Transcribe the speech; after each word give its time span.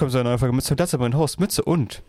willkommen 0.00 0.12
zu 0.12 0.18
einer 0.20 0.30
neuen 0.30 0.38
Folge 0.38 0.54
Mütze 0.54 0.72
und 0.72 0.76
Glatze 0.78 0.96
bei 0.96 1.12
Haus. 1.12 1.38
Mütze 1.38 1.62
und. 1.62 2.02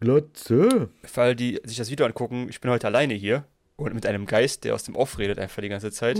Glotze. 0.00 0.88
Für 1.04 1.20
alle, 1.20 1.36
die 1.36 1.60
sich 1.62 1.76
das 1.76 1.90
Video 1.90 2.06
angucken, 2.06 2.46
ich 2.48 2.58
bin 2.58 2.70
heute 2.70 2.86
alleine 2.86 3.12
hier 3.12 3.44
und 3.76 3.92
mit 3.92 4.06
einem 4.06 4.24
Geist, 4.24 4.64
der 4.64 4.74
aus 4.74 4.84
dem 4.84 4.96
Off 4.96 5.18
redet 5.18 5.38
einfach 5.38 5.60
die 5.60 5.68
ganze 5.68 5.90
Zeit. 5.92 6.18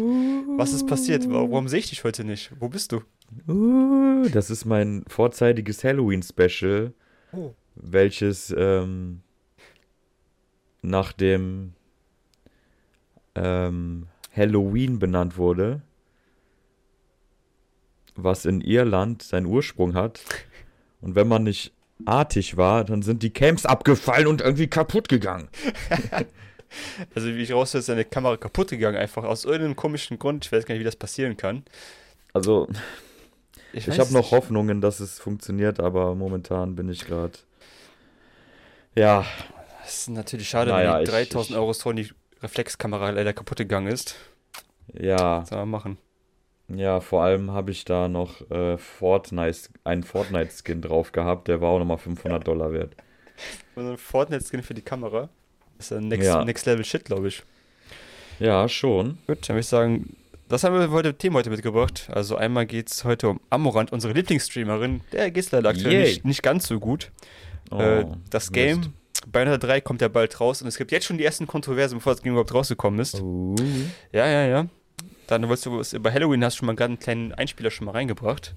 Was 0.58 0.74
ist 0.74 0.86
passiert? 0.86 1.24
Warum 1.30 1.66
sehe 1.66 1.78
ich 1.78 1.88
dich 1.88 2.04
heute 2.04 2.24
nicht? 2.24 2.52
Wo 2.60 2.68
bist 2.68 2.92
du? 2.92 3.00
Uh, 3.50 4.28
das 4.34 4.50
ist 4.50 4.66
mein 4.66 5.02
vorzeitiges 5.08 5.82
Halloween-Special, 5.82 6.92
Oh. 7.32 7.54
welches 7.74 8.54
ähm, 8.54 9.22
nach 10.82 11.14
dem 11.14 11.72
ähm, 13.34 14.08
Halloween 14.36 14.98
benannt 14.98 15.38
wurde, 15.38 15.80
was 18.14 18.44
in 18.44 18.60
Irland 18.60 19.22
seinen 19.22 19.46
Ursprung 19.46 19.94
hat. 19.94 20.20
Und 21.00 21.14
wenn 21.14 21.28
man 21.28 21.44
nicht 21.44 21.72
artig 22.04 22.56
war, 22.56 22.84
dann 22.84 23.02
sind 23.02 23.22
die 23.22 23.30
Camps 23.30 23.66
abgefallen 23.66 24.26
und 24.26 24.40
irgendwie 24.40 24.68
kaputt 24.68 25.08
gegangen. 25.08 25.48
Also, 27.14 27.28
wie 27.28 27.40
ich 27.42 27.50
raushöre, 27.54 27.78
ist 27.80 27.88
deine 27.88 28.04
Kamera 28.04 28.36
kaputt 28.36 28.68
gegangen, 28.68 28.98
einfach 28.98 29.24
aus 29.24 29.46
irgendeinem 29.46 29.74
komischen 29.74 30.18
Grund. 30.18 30.44
Ich 30.44 30.52
weiß 30.52 30.66
gar 30.66 30.74
nicht, 30.74 30.80
wie 30.80 30.84
das 30.84 30.96
passieren 30.96 31.34
kann. 31.38 31.62
Also, 32.34 32.68
weiß 33.72 33.88
Ich 33.88 33.98
habe 33.98 34.12
noch. 34.12 34.32
Hoffnungen, 34.32 34.82
dass 34.82 35.00
es 35.00 35.18
funktioniert, 35.18 35.80
aber 35.80 36.14
momentan 36.14 36.76
bin 36.76 36.90
ich 36.90 37.06
gerade. 37.06 37.38
Ja, 38.94 39.24
Das 39.82 39.96
ist 40.00 40.10
natürlich 40.10 40.46
schade, 40.50 40.70
Naja, 40.70 40.96
wenn 40.96 41.02
ich- 41.04 41.08
die 41.08 41.12
3000 41.14 41.50
ich- 41.52 41.56
Euro 41.56 41.72
Sony 41.72 42.10
Reflexkamera 42.42 43.08
leider 43.10 43.32
kaputt 43.32 43.56
gegangen 43.56 43.86
ist. 43.90 44.16
ja, 44.92 45.40
Was 45.40 45.48
soll 45.48 45.58
man 45.60 45.70
machen? 45.70 45.98
Ja, 46.68 47.00
vor 47.00 47.22
allem 47.22 47.50
habe 47.50 47.70
ich 47.70 47.84
da 47.84 48.08
noch 48.08 48.48
äh, 48.50 48.76
Fortnite, 48.78 49.70
einen 49.84 50.02
Fortnite-Skin 50.02 50.82
drauf 50.82 51.12
gehabt, 51.12 51.48
der 51.48 51.60
war 51.60 51.70
auch 51.70 51.78
nochmal 51.78 51.98
500 51.98 52.46
Dollar 52.46 52.72
wert. 52.72 52.94
Und 53.74 53.84
so 53.84 53.90
ein 53.92 53.98
Fortnite-Skin 53.98 54.62
für 54.62 54.74
die 54.74 54.82
Kamera. 54.82 55.28
Das 55.76 55.90
ist 55.90 55.96
ein 55.96 56.08
Next, 56.08 56.26
Ja. 56.26 56.44
Next 56.44 56.66
Level 56.66 56.84
Shit, 56.84 57.04
glaube 57.04 57.28
ich. 57.28 57.42
Ja, 58.38 58.68
schon. 58.68 59.18
Gut, 59.26 59.48
dann 59.48 59.54
würde 59.54 59.60
ich 59.60 59.66
sagen, 59.66 60.16
das 60.48 60.64
haben 60.64 60.78
wir 60.78 60.90
heute 60.90 61.14
Thema 61.14 61.38
heute 61.38 61.50
mitgebracht. 61.50 62.08
Also 62.12 62.36
einmal 62.36 62.66
geht 62.66 62.90
es 62.90 63.04
heute 63.04 63.28
um 63.30 63.40
Amorant, 63.50 63.92
unsere 63.92 64.12
Lieblingsstreamerin. 64.14 65.02
Der 65.12 65.30
geht 65.30 65.44
es 65.44 65.52
leider 65.52 65.68
aktuell 65.70 65.92
Yay. 65.92 66.02
nicht, 66.04 66.24
nicht 66.24 66.42
ganz 66.42 66.66
so 66.66 66.80
gut. 66.80 67.10
Oh, 67.70 67.78
äh, 67.78 68.06
das 68.30 68.50
Game 68.52 68.78
Mist. 68.78 68.90
Bayonetta 69.30 69.58
3 69.58 69.80
kommt 69.80 70.00
ja 70.00 70.08
bald 70.08 70.40
raus 70.40 70.62
und 70.62 70.68
es 70.68 70.78
gibt 70.78 70.90
jetzt 70.90 71.04
schon 71.06 71.18
die 71.18 71.24
ersten 71.24 71.46
Kontroversen, 71.46 71.98
bevor 71.98 72.14
das 72.14 72.22
Game 72.22 72.32
überhaupt 72.32 72.54
rausgekommen 72.54 72.98
ist. 73.00 73.20
Uh, 73.20 73.54
Ja, 74.12 74.26
ja, 74.26 74.46
ja. 74.46 74.66
Dann 75.28 75.42
wolltest 75.48 75.66
du 75.66 75.78
was 75.78 75.92
über 75.92 76.12
Halloween 76.12 76.42
hast 76.44 76.54
du 76.56 76.58
schon 76.60 76.66
mal 76.66 76.74
gerade 76.74 76.90
einen 76.92 76.98
kleinen 76.98 77.32
Einspieler 77.34 77.70
schon 77.70 77.84
mal 77.84 77.92
reingebracht. 77.92 78.54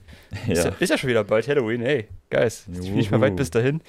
Ist, 0.48 0.64
ja, 0.64 0.70
ja. 0.72 0.76
ist 0.80 0.90
ja 0.90 0.98
schon 0.98 1.10
wieder 1.10 1.24
bald 1.24 1.48
Halloween, 1.48 1.82
hey, 1.82 2.08
guys. 2.30 2.66
Ist 2.68 2.90
nicht 2.90 3.12
mehr 3.12 3.22
weit 3.22 3.36
bis 3.36 3.52
dahin. 3.52 3.82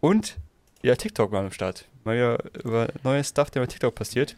Und 0.00 0.36
ja, 0.82 0.94
TikTok 0.94 1.32
mal 1.32 1.44
am 1.44 1.50
Start. 1.50 1.86
Mal 2.04 2.14
wieder 2.16 2.38
über 2.62 2.88
neue 3.02 3.24
Stuff, 3.24 3.50
der 3.50 3.60
bei 3.60 3.66
TikTok 3.66 3.94
passiert. 3.94 4.36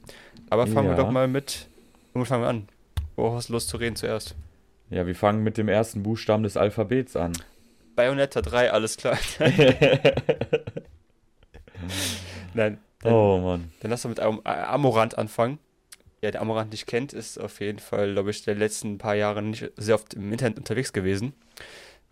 Aber 0.48 0.66
fangen 0.66 0.88
wir 0.88 0.96
Ja. 0.96 1.02
doch 1.02 1.10
mal 1.10 1.28
mit. 1.28 1.66
Womit 2.14 2.28
fangen 2.28 2.42
wir 2.44 2.48
an? 2.48 2.68
Wo 3.16 3.34
hast 3.34 3.48
du 3.50 3.52
Lust 3.54 3.68
zu 3.68 3.76
reden 3.76 3.96
zuerst? 3.96 4.34
ja, 4.88 5.06
wir 5.06 5.14
fangen 5.14 5.42
mit 5.44 5.56
dem 5.58 5.68
ersten 5.68 6.02
Buchstaben 6.02 6.42
des 6.42 6.56
Alphabets 6.56 7.14
an. 7.16 7.32
Bayonetta 7.94 8.40
3, 8.40 8.70
alles 8.72 8.96
klar. 8.96 9.18
Nein. 12.54 12.78
Dann, 13.02 13.12
oh 13.12 13.38
Mann. 13.38 13.72
dann 13.80 13.90
lass 13.90 14.02
doch 14.02 14.08
mit 14.10 14.20
Am 14.20 14.40
Amorant 14.44 15.16
anfangen. 15.16 15.58
Ja, 16.22 16.30
der 16.30 16.42
Amorant 16.42 16.70
nicht 16.70 16.86
kennt, 16.86 17.12
ist 17.12 17.38
auf 17.38 17.60
jeden 17.60 17.78
Fall, 17.78 18.12
glaube 18.12 18.30
ich, 18.30 18.42
der 18.42 18.54
letzten 18.54 18.98
paar 18.98 19.14
Jahre 19.14 19.42
nicht 19.42 19.70
sehr 19.76 19.94
oft 19.94 20.14
im 20.14 20.30
Internet 20.30 20.58
unterwegs 20.58 20.92
gewesen. 20.92 21.32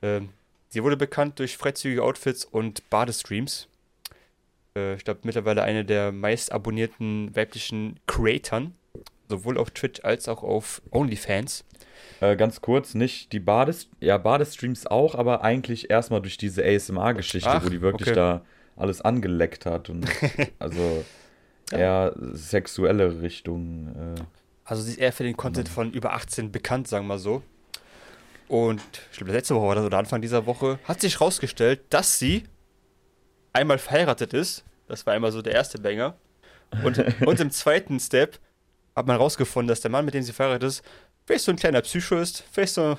Ähm, 0.01 0.31
sie 0.69 0.83
wurde 0.83 0.97
bekannt 0.97 1.39
durch 1.39 1.57
freizügige 1.57 2.03
Outfits 2.03 2.45
und 2.45 2.89
Badestreams. 2.89 3.69
Äh, 4.75 4.95
ich 4.95 5.05
glaube, 5.05 5.21
mittlerweile 5.25 5.63
eine 5.63 5.85
der 5.85 6.13
meist 6.13 6.53
abonnierten 6.53 7.35
weiblichen 7.37 8.01
Creatoren. 8.07 8.75
Sowohl 9.29 9.59
auf 9.59 9.71
Twitch 9.73 10.03
als 10.05 10.27
auch 10.27 10.43
auf 10.43 10.81
OnlyFans. 10.91 11.65
Äh, 12.21 12.37
ganz 12.37 12.63
kurz, 12.63 12.95
nicht 12.95 13.33
die 13.33 13.41
Bades, 13.41 13.89
ja, 14.01 14.17
Badestreams 14.17 14.87
auch, 14.87 15.15
aber 15.15 15.43
eigentlich 15.45 15.91
erstmal 15.91 16.23
durch 16.23 16.39
diese 16.39 16.65
ASMR-Geschichte, 16.65 17.61
wo 17.63 17.69
die 17.69 17.83
wirklich 17.83 18.09
okay. 18.09 18.17
da 18.17 18.45
alles 18.77 19.01
angeleckt 19.03 19.67
hat 19.67 19.91
und 19.91 20.07
also 20.59 21.05
eher 21.73 22.15
sexuelle 22.33 23.21
Richtung. 23.23 24.15
Äh, 24.17 24.23
Also 24.65 24.83
sie 24.83 24.93
ist 24.93 24.99
eher 24.99 25.13
für 25.13 25.25
den 25.25 25.37
Content 25.37 25.69
von 25.69 25.93
über 25.93 26.13
18 26.13 26.53
bekannt, 26.53 26.89
sagen 26.89 27.05
wir 27.05 27.15
mal 27.15 27.19
so. 27.19 27.43
Und 28.49 28.81
ich 29.11 29.19
glaube, 29.19 29.33
letzte 29.33 29.55
Woche 29.55 29.67
war 29.67 29.75
das 29.75 29.85
oder 29.85 29.99
Anfang 29.99 30.23
dieser 30.23 30.47
Woche 30.47 30.79
hat 30.85 31.01
sich 31.01 31.21
rausgestellt, 31.21 31.81
dass 31.91 32.19
sie 32.19 32.45
einmal 33.53 33.79
verheiratet 33.79 34.33
ist. 34.33 34.65
Das 34.87 35.05
war 35.07 35.13
einmal 35.13 35.33
so 35.33 35.43
der 35.43 35.53
erste 35.53 35.79
Banger. 35.79 36.15
Und, 36.83 36.99
und 37.27 37.41
im 37.41 37.51
zweiten 37.51 38.01
Step 38.01 38.39
hat 38.97 39.07
man 39.07 39.17
rausgefunden, 39.17 39.69
dass 39.69 39.81
der 39.81 39.91
Mann, 39.91 40.05
mit 40.05 40.15
dem 40.15 40.23
sie 40.23 40.33
verheiratet 40.33 40.69
ist, 40.69 40.83
vielleicht 41.27 41.45
so 41.45 41.53
ein 41.53 41.57
kleiner 41.57 41.83
Psycho 41.83 42.17
ist, 42.17 42.43
vielleicht 42.51 42.75
so 42.75 42.83
ein 42.93 42.99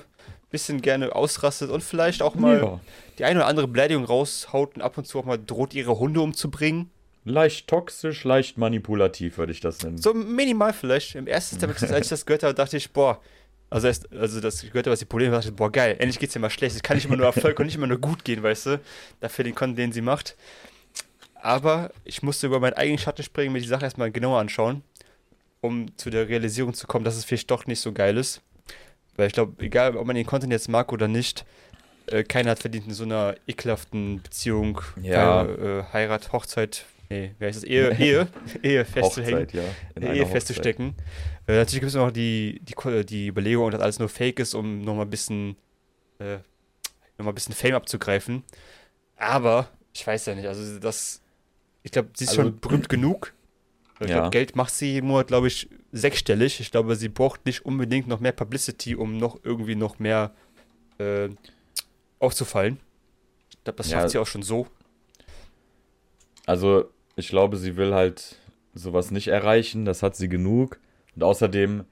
bisschen 0.50 0.80
gerne 0.82 1.14
ausrastet 1.14 1.70
und 1.70 1.82
vielleicht 1.82 2.22
auch 2.22 2.36
mal 2.36 2.60
ja. 2.62 2.80
die 3.18 3.24
eine 3.24 3.40
oder 3.40 3.48
andere 3.48 3.68
Beleidigung 3.68 4.04
raushaut 4.04 4.76
und 4.76 4.82
ab 4.82 4.96
und 4.98 5.06
zu 5.06 5.18
auch 5.18 5.24
mal 5.24 5.38
droht, 5.38 5.74
ihre 5.74 5.98
Hunde 5.98 6.20
umzubringen. 6.20 6.90
Leicht 7.30 7.68
toxisch, 7.68 8.24
leicht 8.24 8.58
manipulativ, 8.58 9.38
würde 9.38 9.52
ich 9.52 9.60
das 9.60 9.82
nennen. 9.82 9.98
So 9.98 10.12
minimal 10.14 10.72
vielleicht. 10.72 11.14
Im 11.14 11.26
ersten 11.26 11.56
Step, 11.56 11.70
als 11.70 11.82
ich 11.82 12.08
das 12.08 12.26
gehört 12.26 12.42
habe, 12.42 12.54
dachte 12.54 12.76
ich, 12.76 12.90
boah, 12.90 13.20
also, 13.70 13.86
erst, 13.86 14.12
also 14.12 14.40
das 14.40 14.62
gehört 14.62 14.86
was 14.86 14.98
die 14.98 15.04
Probleme 15.04 15.32
dachte 15.32 15.48
ich, 15.50 15.54
boah, 15.54 15.70
geil, 15.70 15.94
endlich 15.98 16.18
geht's 16.18 16.32
dir 16.32 16.40
mal 16.40 16.50
schlecht. 16.50 16.74
Es 16.74 16.82
kann 16.82 16.96
nicht 16.96 17.06
immer 17.06 17.16
nur 17.16 17.26
Erfolg 17.26 17.58
und 17.60 17.66
nicht 17.66 17.76
immer 17.76 17.86
nur 17.86 17.98
gut 17.98 18.24
gehen, 18.24 18.42
weißt 18.42 18.66
du? 18.66 18.80
Dafür 19.20 19.44
den 19.44 19.54
Content, 19.54 19.78
den 19.78 19.92
sie 19.92 20.00
macht. 20.02 20.36
Aber 21.36 21.90
ich 22.04 22.22
musste 22.22 22.46
über 22.48 22.60
meinen 22.60 22.74
eigenen 22.74 22.98
Schatten 22.98 23.22
springen, 23.22 23.52
mir 23.52 23.60
die 23.60 23.68
Sache 23.68 23.84
erstmal 23.84 24.10
genauer 24.10 24.40
anschauen, 24.40 24.82
um 25.60 25.96
zu 25.96 26.10
der 26.10 26.28
Realisierung 26.28 26.74
zu 26.74 26.86
kommen, 26.86 27.04
dass 27.04 27.16
es 27.16 27.24
vielleicht 27.24 27.50
doch 27.50 27.66
nicht 27.66 27.80
so 27.80 27.92
geil 27.92 28.16
ist. 28.18 28.42
Weil 29.16 29.28
ich 29.28 29.32
glaube, 29.32 29.62
egal, 29.64 29.96
ob 29.96 30.06
man 30.06 30.16
den 30.16 30.26
Content 30.26 30.52
jetzt 30.52 30.68
mag 30.68 30.92
oder 30.92 31.08
nicht, 31.08 31.44
äh, 32.06 32.24
keiner 32.24 32.50
hat 32.50 32.58
verdient 32.58 32.86
in 32.88 32.94
so 32.94 33.04
einer 33.04 33.36
ekelhaften 33.46 34.20
Beziehung, 34.22 34.80
Ja. 35.00 35.44
äh, 35.44 35.84
Heirat, 35.92 36.32
Hochzeit, 36.32 36.84
nee, 37.10 37.34
wie 37.38 37.44
heißt 37.44 37.58
das? 37.58 37.64
Ehe, 37.64 37.90
Ehe, 37.98 38.28
Ehe 38.62 38.84
festzuhängen. 38.84 39.42
Hochzeit, 39.46 39.52
ja. 40.02 40.12
Ehe 40.12 40.26
festzustecken. 40.26 40.94
Äh, 41.46 41.56
natürlich 41.56 41.80
gibt 41.80 41.88
es 41.90 41.94
noch 41.96 42.10
die, 42.10 42.60
die, 42.62 42.72
Ko- 42.72 43.02
die 43.02 43.28
Überlegung, 43.28 43.70
dass 43.70 43.80
alles 43.80 43.98
nur 43.98 44.08
Fake 44.08 44.38
ist, 44.40 44.54
um 44.54 44.80
nochmal 44.82 45.06
ein 45.06 45.10
bisschen, 45.10 45.56
äh, 46.18 46.36
noch 47.18 47.24
mal 47.26 47.32
ein 47.32 47.34
bisschen 47.34 47.54
Fame 47.54 47.74
abzugreifen. 47.74 48.42
Aber 49.16 49.68
ich 49.92 50.06
weiß 50.06 50.26
ja 50.26 50.34
nicht, 50.34 50.46
also 50.46 50.78
das, 50.78 51.20
ich 51.82 51.90
glaube, 51.92 52.10
sie 52.14 52.24
ist 52.24 52.30
Also- 52.30 52.42
schon 52.42 52.60
berühmt 52.60 52.88
genug. 52.88 53.34
Ich 54.02 54.08
Ja. 54.08 54.16
glaube, 54.20 54.30
Geld 54.30 54.56
macht 54.56 54.72
sie 54.72 54.92
jeden 54.92 55.08
Monat, 55.08 55.26
glaube 55.26 55.48
ich, 55.48 55.68
sechsstellig. 55.92 56.58
Ich 56.60 56.70
glaube, 56.70 56.96
sie 56.96 57.10
braucht 57.10 57.44
nicht 57.44 57.66
unbedingt 57.66 58.08
noch 58.08 58.20
mehr 58.20 58.32
Publicity, 58.32 58.94
um 58.96 59.18
noch 59.18 59.40
irgendwie 59.44 59.74
noch 59.74 59.98
mehr 59.98 60.32
äh, 60.98 61.28
aufzufallen. 62.18 62.78
Ich 63.50 63.64
glaube, 63.64 63.76
das 63.76 63.90
Ja. 63.90 63.98
schafft 64.00 64.10
sie 64.12 64.18
auch 64.18 64.26
schon 64.26 64.42
so. 64.42 64.66
Also, 66.46 66.90
ich 67.20 67.28
glaube, 67.28 67.56
sie 67.56 67.76
will 67.76 67.94
halt 67.94 68.36
sowas 68.74 69.10
nicht 69.10 69.28
erreichen, 69.28 69.84
das 69.84 70.02
hat 70.02 70.16
sie 70.16 70.28
genug. 70.28 70.78
Und 71.14 71.22
außerdem 71.22 71.84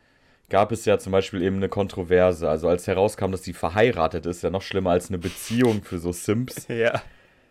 gab 0.49 0.73
es 0.73 0.85
ja 0.85 0.99
zum 0.99 1.13
Beispiel 1.13 1.43
eben 1.43 1.57
eine 1.57 1.69
Kontroverse. 1.69 2.49
Also, 2.49 2.69
als 2.69 2.87
herauskam, 2.87 3.31
dass 3.33 3.45
sie 3.45 3.53
verheiratet 3.53 4.27
ist, 4.27 4.43
ja 4.43 4.51
noch 4.51 4.63
schlimmer 4.63 4.91
als 4.91 5.09
eine 5.09 5.19
Beziehung 5.19 5.83
für 5.83 5.99
so 5.99 6.11
Simps, 6.13 6.67
Ja. 6.69 7.03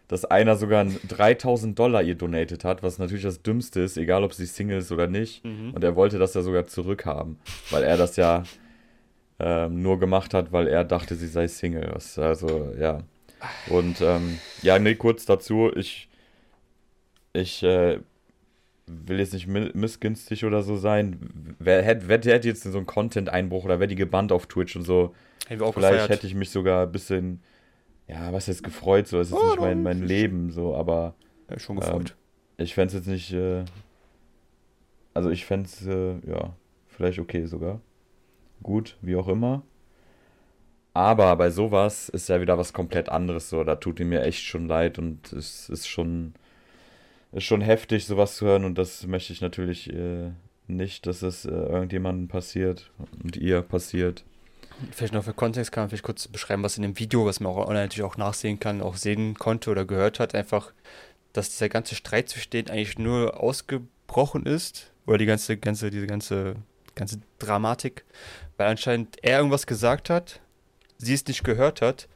dass 0.07 0.25
einer 0.25 0.55
sogar 0.55 0.85
3000 0.85 1.77
Dollar 1.77 2.01
ihr 2.03 2.16
donated 2.16 2.63
hat, 2.63 2.81
was 2.83 2.97
natürlich 2.97 3.23
das 3.23 3.41
Dümmste 3.43 3.81
ist, 3.81 3.97
egal 3.97 4.23
ob 4.23 4.33
sie 4.33 4.45
Single 4.45 4.79
ist 4.79 4.91
oder 4.91 5.07
nicht. 5.07 5.43
Mhm. 5.45 5.73
Und 5.73 5.83
er 5.83 5.95
wollte 5.95 6.17
das 6.17 6.33
ja 6.33 6.41
sogar 6.41 6.66
zurückhaben, 6.67 7.37
weil 7.69 7.83
er 7.83 7.97
das 7.97 8.16
ja 8.16 8.43
ähm, 9.39 9.81
nur 9.83 9.99
gemacht 9.99 10.33
hat, 10.33 10.51
weil 10.51 10.67
er 10.67 10.83
dachte, 10.83 11.16
sie 11.16 11.27
sei 11.27 11.47
Single. 11.47 11.93
Also, 12.17 12.73
ja. 12.79 13.03
Und 13.69 14.01
ähm, 14.01 14.39
ja, 14.63 14.79
nee, 14.79 14.96
kurz 14.96 15.25
dazu, 15.25 15.69
ich, 15.75 16.09
ich 17.37 17.63
äh, 17.63 17.99
will 18.87 19.19
jetzt 19.19 19.34
nicht 19.34 19.47
mi- 19.47 19.72
missgünstig 19.75 20.45
oder 20.45 20.63
so 20.63 20.78
sein. 20.78 21.55
Wer 21.59 21.84
hätte, 21.84 22.07
wer 22.09 22.17
hätte 22.19 22.47
jetzt 22.47 22.63
so 22.63 22.78
einen 22.78 22.87
Content-Einbruch 22.87 23.66
oder 23.66 23.79
wäre 23.79 23.87
die 23.89 23.95
gebannt 23.95 24.31
auf 24.31 24.47
Twitch 24.47 24.75
und 24.75 24.84
so? 24.84 25.16
Hätten 25.47 25.59
wir 25.61 25.67
auch 25.67 25.73
Vielleicht 25.73 26.05
gefeiert. 26.05 26.09
hätte 26.09 26.28
ich 26.28 26.35
mich 26.35 26.49
sogar 26.51 26.85
ein 26.87 26.91
bisschen, 26.91 27.41
ja, 28.07 28.34
was 28.34 28.47
jetzt 28.47 28.63
gefreut, 28.63 29.07
so, 29.07 29.19
es 29.19 29.31
ist 29.31 29.34
Oh, 29.37 29.43
nicht 29.43 29.59
mein, 29.59 29.84
mein 29.84 30.03
Leben, 30.03 30.51
so, 30.51 30.75
aber 30.75 31.16
Ja, 31.49 31.59
schon 31.59 31.75
gefreut. 31.78 32.16
ich 32.57 32.73
fände 32.75 32.87
es 32.89 32.93
jetzt 32.95 33.07
nicht, 33.07 33.34
äh, 33.34 33.66
also 35.13 35.29
ich 35.29 35.45
fände 35.45 35.67
es, 35.67 35.85
äh, 35.85 36.16
ja, 36.29 36.55
vielleicht 36.87 37.19
okay 37.19 37.45
sogar. 37.45 37.81
Gut, 38.63 38.97
wie 39.01 39.16
auch 39.16 39.28
immer. 39.28 39.63
Aber 40.93 41.35
bei 41.35 41.49
sowas 41.51 42.09
ist 42.09 42.28
ja 42.29 42.41
wieder 42.41 42.57
was 42.57 42.73
komplett 42.73 43.09
anderes 43.09 43.49
so. 43.49 43.63
Da 43.63 43.75
tut 43.75 43.99
ihm 43.99 44.09
mir 44.09 44.23
echt 44.23 44.43
schon 44.43 44.67
leid 44.67 44.97
und 44.99 45.31
es 45.33 45.69
ist 45.69 45.87
schon, 45.87 46.33
ist 47.32 47.44
schon 47.44 47.62
heftig, 47.62 48.06
sowas 48.06 48.35
zu 48.35 48.46
hören. 48.46 48.66
Und 48.66 48.78
das 48.78 49.06
möchte 49.06 49.34
ich 49.34 49.41
natürlich 49.41 49.91
äh, 49.91 50.32
nicht, 50.68 51.06
dass 51.06 51.22
es 51.22 51.46
äh, 51.46 51.50
irgendjemandem 51.50 52.28
passiert 52.28 52.91
und 53.24 53.38
ihr 53.38 53.62
passiert. 53.62 54.24
Vielleicht 54.91 55.14
noch 55.14 55.24
für 55.24 55.34
Kontext 55.34 55.72
kann 55.72 55.84
man 55.84 55.90
vielleicht 55.90 56.03
kurz 56.03 56.28
beschreiben, 56.28 56.64
was 56.64 56.78
in 56.78 56.84
dem 56.84 57.00
Video, 57.00 57.26
was 57.26 57.40
man 57.40 57.52
auch 57.52 57.58
online 57.58 57.85
natürlich 57.85 58.03
auch 58.03 58.18
nachsehen 58.18 58.59
kann, 58.59 58.82
auch 58.82 58.96
sehen 58.96 59.34
konnte 59.34 59.72
oder 59.72 59.85
gehört 59.85 60.20
hat, 60.20 60.35
einfach, 60.35 60.72
dass 61.34 61.50
dieser 61.50 61.70
ganze 61.70 61.96
Streit 61.96 62.29
zwischen 62.29 62.52
denen 62.52 62.70
eigentlich 62.70 63.00
nur 63.00 63.41
ausgebrochen 63.41 64.46
ist, 64.46 64.91
oder 65.08 65.18
die 65.18 65.26
ganze, 65.26 65.58
ganze, 65.58 65.90
diese 65.90 66.06
ganze, 66.06 66.58
ganze 66.94 67.20
Dramatik, 67.40 68.06
weil 68.58 68.68
anscheinend 68.68 69.18
er 69.24 69.38
irgendwas 69.38 69.66
gesagt 69.66 70.09
hat, 70.09 70.41
sie 70.97 71.14
es 71.14 71.26
nicht 71.26 71.44
gehört 71.44 71.82
hat, 71.82 72.08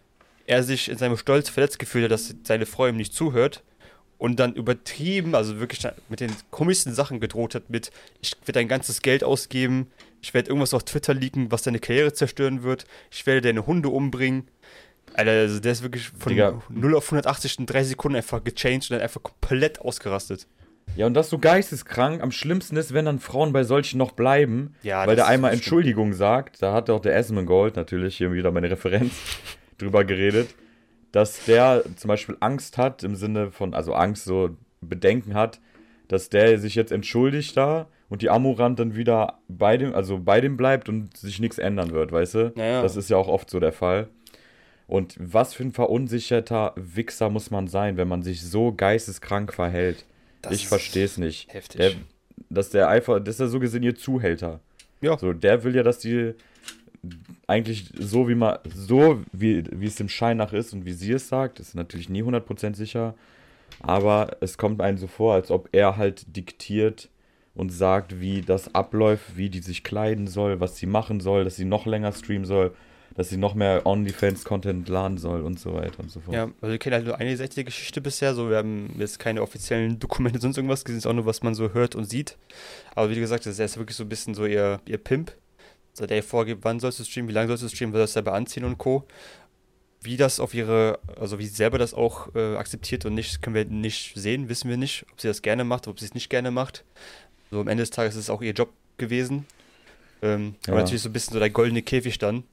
er 0.46 0.63
sich 0.63 0.90
in 0.90 0.98
seinem 0.98 1.18
Stolz 1.18 1.50
verletzt 1.50 1.80
gefühlt 1.80 2.04
hat, 2.04 2.12
dass 2.12 2.36
seine 2.44 2.66
Frau 2.66 2.88
ihm 2.88 2.98
nicht 2.98 3.13
zuhört 3.13 3.63
und 4.21 4.39
dann 4.39 4.53
übertrieben, 4.53 5.33
also 5.33 5.59
wirklich 5.59 5.81
mit 6.07 6.19
den 6.19 6.29
komischsten 6.51 6.94
Sachen 6.94 7.19
gedroht 7.19 7.56
hat, 7.56 7.71
mit 7.71 7.89
ich 8.21 8.33
werde 8.41 8.51
dein 8.51 8.68
ganzes 8.68 9.01
Geld 9.01 9.23
ausgeben, 9.23 9.88
ich 10.21 10.35
werde 10.35 10.50
irgendwas 10.50 10.75
auf 10.75 10.83
Twitter 10.83 11.15
leaken, 11.15 11.51
was 11.51 11.63
deine 11.63 11.79
Karriere 11.79 12.13
zerstören 12.13 12.62
wird, 12.62 12.85
ich 13.09 13.25
werde 13.25 13.41
deine 13.41 13.65
Hunde 13.65 13.89
umbringen. 13.89 14.47
Alter, 15.15 15.31
also 15.31 15.59
der 15.59 15.71
ist 15.71 15.81
wirklich 15.81 16.09
von 16.09 16.33
Digga. 16.33 16.62
0 16.69 16.95
auf 16.95 17.06
180 17.06 17.57
in 17.57 17.65
drei 17.65 17.83
Sekunden 17.83 18.15
einfach 18.15 18.44
gechanged 18.44 18.91
und 18.91 18.91
dann 18.91 19.01
einfach 19.01 19.23
komplett 19.23 19.81
ausgerastet. 19.81 20.45
Ja, 20.95 21.07
und 21.07 21.15
das 21.15 21.31
so 21.31 21.39
geisteskrank. 21.39 22.21
Am 22.21 22.31
schlimmsten 22.31 22.77
ist, 22.77 22.94
wenn 22.94 23.06
dann 23.06 23.19
Frauen 23.19 23.53
bei 23.53 23.63
solchen 23.63 23.97
noch 23.97 24.12
bleiben, 24.12 24.75
ja, 24.83 25.07
weil 25.07 25.15
der 25.15 25.25
einmal 25.25 25.51
Entschuldigung 25.51 26.13
sagt. 26.13 26.62
Da 26.62 26.74
hat 26.74 26.91
auch 26.91 27.01
der 27.01 27.15
Esmond 27.15 27.47
Gold 27.47 27.75
natürlich 27.75 28.17
hier 28.17 28.31
wieder 28.33 28.51
meine 28.51 28.69
Referenz 28.69 29.13
drüber 29.79 30.03
geredet, 30.03 30.53
dass 31.12 31.46
der 31.46 31.84
zum 31.96 32.08
Beispiel 32.08 32.38
Angst 32.40 32.78
hat, 32.78 33.04
im 33.04 33.16
Sinne 33.16 33.52
von, 33.52 33.74
also 33.74 33.94
Angst, 33.94 34.25
so 34.25 34.52
Bedenken 34.81 35.34
hat, 35.34 35.60
dass 36.08 36.30
der 36.30 36.60
sich 36.60 36.75
jetzt 36.75 36.92
entschuldigt 36.92 37.56
da 37.56 37.88
und 38.10 38.22
die 38.22 38.30
Amurant 38.30 38.80
dann 38.80 38.96
wieder 38.96 39.40
bei 39.48 39.78
dem, 39.78 39.94
also 39.94 40.19
bei 40.19 40.42
dem 40.42 40.58
bleibt 40.58 40.90
und 40.90 41.16
sich 41.16 41.40
nichts 41.40 41.58
ändern 41.58 41.92
wird, 41.92 42.12
weißt 42.12 42.34
du? 42.36 42.54
Ja, 42.56 42.66
ja. 42.66 42.81
Das 42.81 42.96
ist 42.96 43.10
ja 43.10 43.18
auch 43.18 43.28
oft 43.28 43.50
so 43.50 43.60
der 43.60 43.72
Fall. 43.72 44.10
Und 44.88 45.16
was 45.18 45.54
für 45.54 45.63
ein 45.63 45.72
verunsicherter 45.72 46.74
Wichser 46.75 47.30
muss 47.30 47.50
man 47.50 47.68
sein, 47.68 47.96
wenn 47.96 48.10
man 48.10 48.24
sich 48.24 48.42
so 48.42 48.74
geisteskrank 48.74 49.54
verhält? 49.54 50.06
Das 50.42 50.54
ich 50.54 50.68
verstehe 50.68 51.06
es 51.06 51.18
nicht. 51.18 51.54
Heftig. 51.54 51.78
Der, 51.78 51.92
dass 52.50 52.72
der 52.72 52.90
einfach, 52.90 53.19
das 53.19 53.36
ist 53.36 53.40
ja 53.40 53.48
so 53.48 53.60
gesehen 53.62 53.84
ihr 53.84 53.96
Zuhälter. 53.96 54.60
Ja. 55.00 55.18
So, 55.18 55.31
der 55.31 55.63
will 55.63 55.75
ja, 55.75 55.84
dass 55.84 56.00
die 56.00 56.34
eigentlich 57.48 57.92
so 57.98 58.30
wie 58.30 58.36
man, 58.36 58.59
so 58.74 59.21
wie, 59.31 59.63
wie 59.71 59.88
es 59.88 59.95
dem 59.95 60.09
Schein 60.09 60.38
nach 60.38 60.53
ist 60.53 60.74
und 60.74 60.86
wie 60.86 60.94
sie 60.94 61.12
es 61.12 61.27
sagt, 61.27 61.59
ist 61.59 61.75
natürlich 61.75 62.09
nie 62.09 62.24
100% 62.24 62.75
sicher, 62.75 63.15
aber 63.80 64.38
es 64.42 64.57
kommt 64.57 64.81
einem 64.81 64.98
so 64.98 65.07
vor, 65.07 65.33
als 65.33 65.50
ob 65.51 65.69
er 65.71 65.98
halt 65.98 66.36
diktiert 66.36 67.09
und 67.56 67.71
sagt, 67.71 68.21
wie 68.21 68.42
das 68.42 68.74
abläuft, 68.75 69.36
wie 69.36 69.50
die 69.50 69.59
sich 69.59 69.83
kleiden 69.83 70.27
soll, 70.27 70.59
was 70.59 70.77
sie 70.77 70.86
machen 70.86 71.19
soll, 71.19 71.44
dass 71.44 71.56
sie 71.56 71.65
noch 71.65 71.86
länger 71.86 72.12
streamen 72.12 72.45
soll, 72.45 72.74
dass 73.15 73.30
sie 73.30 73.38
noch 73.38 73.56
mehr 73.56 73.86
OnlyFans-Content 73.86 74.88
laden 74.88 75.18
soll 75.18 75.42
und 75.42 75.59
so 75.59 75.74
weiter 75.74 76.00
und 76.00 76.09
so 76.09 76.21
fort. 76.21 76.36
Ja, 76.36 76.44
also 76.62 76.71
wir 76.71 76.77
kennen 76.77 76.95
halt 76.95 77.06
nur 77.06 77.18
eine 77.18 77.36
Seite 77.36 77.63
Geschichte 77.63 78.00
bisher, 78.00 78.33
so 78.33 78.50
wir 78.50 78.57
haben 78.57 78.95
jetzt 78.98 79.19
keine 79.19 79.42
offiziellen 79.42 80.00
Dokumente, 80.00 80.39
sonst 80.39 80.57
irgendwas 80.57 80.86
gesehen, 80.86 81.00
ist 81.00 81.07
auch 81.07 81.13
nur, 81.13 81.25
was 81.25 81.44
man 81.44 81.53
so 81.53 81.74
hört 81.74 81.95
und 81.95 82.06
sieht. 82.06 82.38
Aber 82.95 83.09
wie 83.09 83.15
gesagt, 83.15 83.45
das 83.45 83.59
ist 83.59 83.77
wirklich 83.77 83.98
so 83.98 84.03
ein 84.03 84.09
bisschen 84.09 84.33
so 84.33 84.45
ihr, 84.45 84.80
ihr 84.86 84.98
Pimp, 84.98 85.33
so 85.93 86.05
der 86.05 86.23
vorgibt, 86.23 86.63
wann 86.63 86.79
sollst 86.79 86.99
du 86.99 87.03
streamen, 87.03 87.29
wie 87.29 87.33
lange 87.33 87.47
sollst 87.47 87.63
du 87.63 87.69
streamen, 87.69 87.93
was 87.93 87.99
sollst 87.99 88.13
du 88.13 88.17
selber 88.19 88.33
anziehen 88.33 88.63
und 88.63 88.77
Co. 88.77 89.05
Wie 90.03 90.17
das 90.17 90.39
auf 90.39 90.53
ihre, 90.53 90.99
also 91.19 91.38
wie 91.38 91.45
sie 91.45 91.53
selber 91.53 91.77
das 91.77 91.93
auch 91.93 92.33
äh, 92.33 92.55
akzeptiert 92.55 93.05
und 93.05 93.13
nicht, 93.13 93.41
können 93.41 93.55
wir 93.55 93.65
nicht 93.65 94.13
sehen, 94.15 94.49
wissen 94.49 94.69
wir 94.69 94.77
nicht, 94.77 95.05
ob 95.11 95.21
sie 95.21 95.27
das 95.27 95.43
gerne 95.43 95.63
macht, 95.63 95.88
ob 95.88 95.99
sie 95.99 96.05
es 96.05 96.15
nicht 96.15 96.29
gerne 96.29 96.49
macht. 96.49 96.83
So 97.51 97.59
am 97.59 97.67
Ende 97.67 97.83
des 97.83 97.91
Tages 97.91 98.15
ist 98.15 98.21
es 98.21 98.29
auch 98.29 98.41
ihr 98.41 98.53
Job 98.53 98.71
gewesen. 98.97 99.45
Ähm, 100.23 100.55
ja. 100.65 100.73
Aber 100.73 100.81
natürlich 100.81 101.03
so 101.03 101.09
ein 101.09 101.13
bisschen 101.13 101.33
so 101.33 101.39
der 101.39 101.49
goldene 101.49 101.83
Käfig 101.83 102.17
dann, 102.17 102.43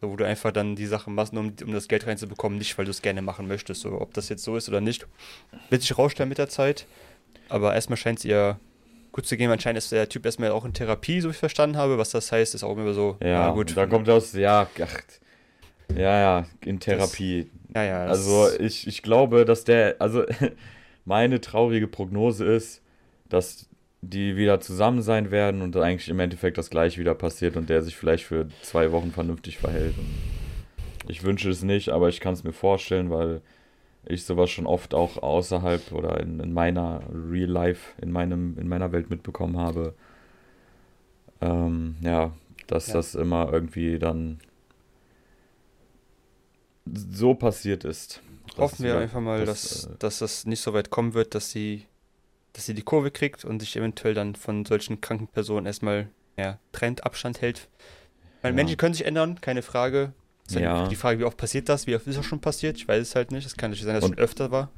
so, 0.00 0.10
wo 0.10 0.16
du 0.16 0.26
einfach 0.26 0.52
dann 0.52 0.76
die 0.76 0.86
Sachen 0.86 1.14
machst, 1.14 1.32
um, 1.32 1.54
um 1.64 1.72
das 1.72 1.88
Geld 1.88 2.06
reinzubekommen, 2.06 2.58
nicht 2.58 2.76
weil 2.76 2.84
du 2.84 2.90
es 2.90 3.00
gerne 3.00 3.22
machen 3.22 3.48
möchtest. 3.48 3.80
So, 3.80 4.00
ob 4.00 4.12
das 4.12 4.28
jetzt 4.28 4.44
so 4.44 4.56
ist 4.56 4.68
oder 4.68 4.80
nicht, 4.80 5.06
wird 5.70 5.80
sich 5.82 5.96
rausstellen 5.96 6.28
mit 6.28 6.38
der 6.38 6.48
Zeit. 6.48 6.86
Aber 7.48 7.74
erstmal 7.74 7.96
scheint 7.96 8.18
es 8.18 8.24
ihr 8.24 8.58
gut 9.12 9.26
zu 9.26 9.36
gehen. 9.36 9.50
Anscheinend 9.50 9.78
ist 9.78 9.92
der 9.92 10.08
Typ 10.08 10.24
erstmal 10.24 10.50
auch 10.50 10.64
in 10.64 10.72
Therapie, 10.72 11.20
so 11.20 11.28
wie 11.28 11.32
ich 11.32 11.38
verstanden 11.38 11.76
habe. 11.76 11.98
Was 11.98 12.10
das 12.10 12.30
heißt, 12.32 12.54
ist 12.54 12.64
auch 12.64 12.76
immer 12.76 12.92
so. 12.92 13.16
Ja, 13.20 13.28
ja 13.28 13.50
gut. 13.50 13.76
Da 13.76 13.86
kommt 13.86 14.08
aus, 14.08 14.32
ja, 14.32 14.68
ach, 14.82 15.00
ja, 15.96 16.20
ja, 16.20 16.46
in 16.64 16.80
Therapie. 16.80 17.50
Das, 17.68 17.74
ja, 17.74 17.84
ja. 17.84 18.06
Also 18.06 18.48
ich, 18.58 18.86
ich 18.86 19.02
glaube, 19.02 19.44
dass 19.44 19.64
der, 19.64 19.96
also 19.98 20.24
meine 21.04 21.40
traurige 21.40 21.88
Prognose 21.88 22.44
ist, 22.44 22.82
dass 23.28 23.68
die 24.02 24.36
wieder 24.36 24.60
zusammen 24.60 25.02
sein 25.02 25.30
werden 25.30 25.60
und 25.62 25.76
eigentlich 25.76 26.08
im 26.08 26.20
Endeffekt 26.20 26.56
das 26.56 26.70
gleiche 26.70 27.00
wieder 27.00 27.14
passiert 27.14 27.56
und 27.56 27.68
der 27.68 27.82
sich 27.82 27.96
vielleicht 27.96 28.24
für 28.24 28.48
zwei 28.62 28.92
Wochen 28.92 29.12
vernünftig 29.12 29.58
verhält. 29.58 29.94
Ich 31.06 31.22
wünsche 31.22 31.50
es 31.50 31.62
nicht, 31.62 31.90
aber 31.90 32.08
ich 32.08 32.20
kann 32.20 32.32
es 32.32 32.44
mir 32.44 32.52
vorstellen, 32.52 33.10
weil 33.10 33.42
ich 34.04 34.24
sowas 34.24 34.50
schon 34.50 34.66
oft 34.66 34.94
auch 34.94 35.22
außerhalb 35.22 35.92
oder 35.92 36.20
in, 36.20 36.40
in 36.40 36.52
meiner 36.52 37.02
Real 37.12 37.48
Life, 37.48 38.00
in, 38.00 38.10
meinem, 38.10 38.58
in 38.58 38.68
meiner 38.68 38.92
Welt 38.92 39.10
mitbekommen 39.10 39.56
habe. 39.58 39.94
Ähm, 41.40 41.96
ja, 42.00 42.32
dass 42.66 42.88
ja. 42.88 42.94
das 42.94 43.14
immer 43.14 43.52
irgendwie 43.52 43.98
dann 43.98 44.40
so 46.86 47.34
passiert 47.34 47.84
ist. 47.84 48.22
Hoffen 48.56 48.84
wir 48.84 48.98
einfach 48.98 49.20
mal, 49.20 49.44
das, 49.44 49.62
dass, 49.62 49.84
äh, 49.84 49.96
dass 49.98 50.18
das 50.18 50.46
nicht 50.46 50.60
so 50.60 50.72
weit 50.72 50.90
kommen 50.90 51.14
wird, 51.14 51.34
dass 51.34 51.50
sie 51.50 51.86
dass 52.52 52.66
sie 52.66 52.74
die 52.74 52.82
Kurve 52.82 53.10
kriegt 53.10 53.44
und 53.44 53.60
sich 53.60 53.76
eventuell 53.76 54.14
dann 54.14 54.34
von 54.34 54.64
solchen 54.64 55.00
kranken 55.00 55.28
Personen 55.28 55.66
erstmal 55.66 56.08
ja, 56.36 56.58
trennt, 56.72 57.04
Abstand 57.04 57.40
hält. 57.40 57.68
Weil 58.42 58.52
ja. 58.52 58.56
Menschen 58.56 58.76
können 58.76 58.94
sich 58.94 59.06
ändern, 59.06 59.40
keine 59.40 59.62
Frage. 59.62 60.12
Ist 60.50 60.60
ja. 60.60 60.88
Die 60.88 60.96
Frage, 60.96 61.20
wie 61.20 61.24
oft 61.24 61.36
passiert 61.36 61.68
das? 61.68 61.86
Wie 61.86 61.94
oft 61.94 62.06
ist 62.06 62.18
das 62.18 62.26
schon 62.26 62.40
passiert? 62.40 62.76
Ich 62.76 62.88
weiß 62.88 63.00
es 63.00 63.14
halt 63.14 63.30
nicht. 63.30 63.46
Es 63.46 63.56
kann 63.56 63.70
natürlich 63.70 63.86
sein, 63.86 63.94
dass 63.94 64.04
es 64.04 64.10
schon 64.10 64.18
öfter 64.18 64.50
war. 64.50 64.70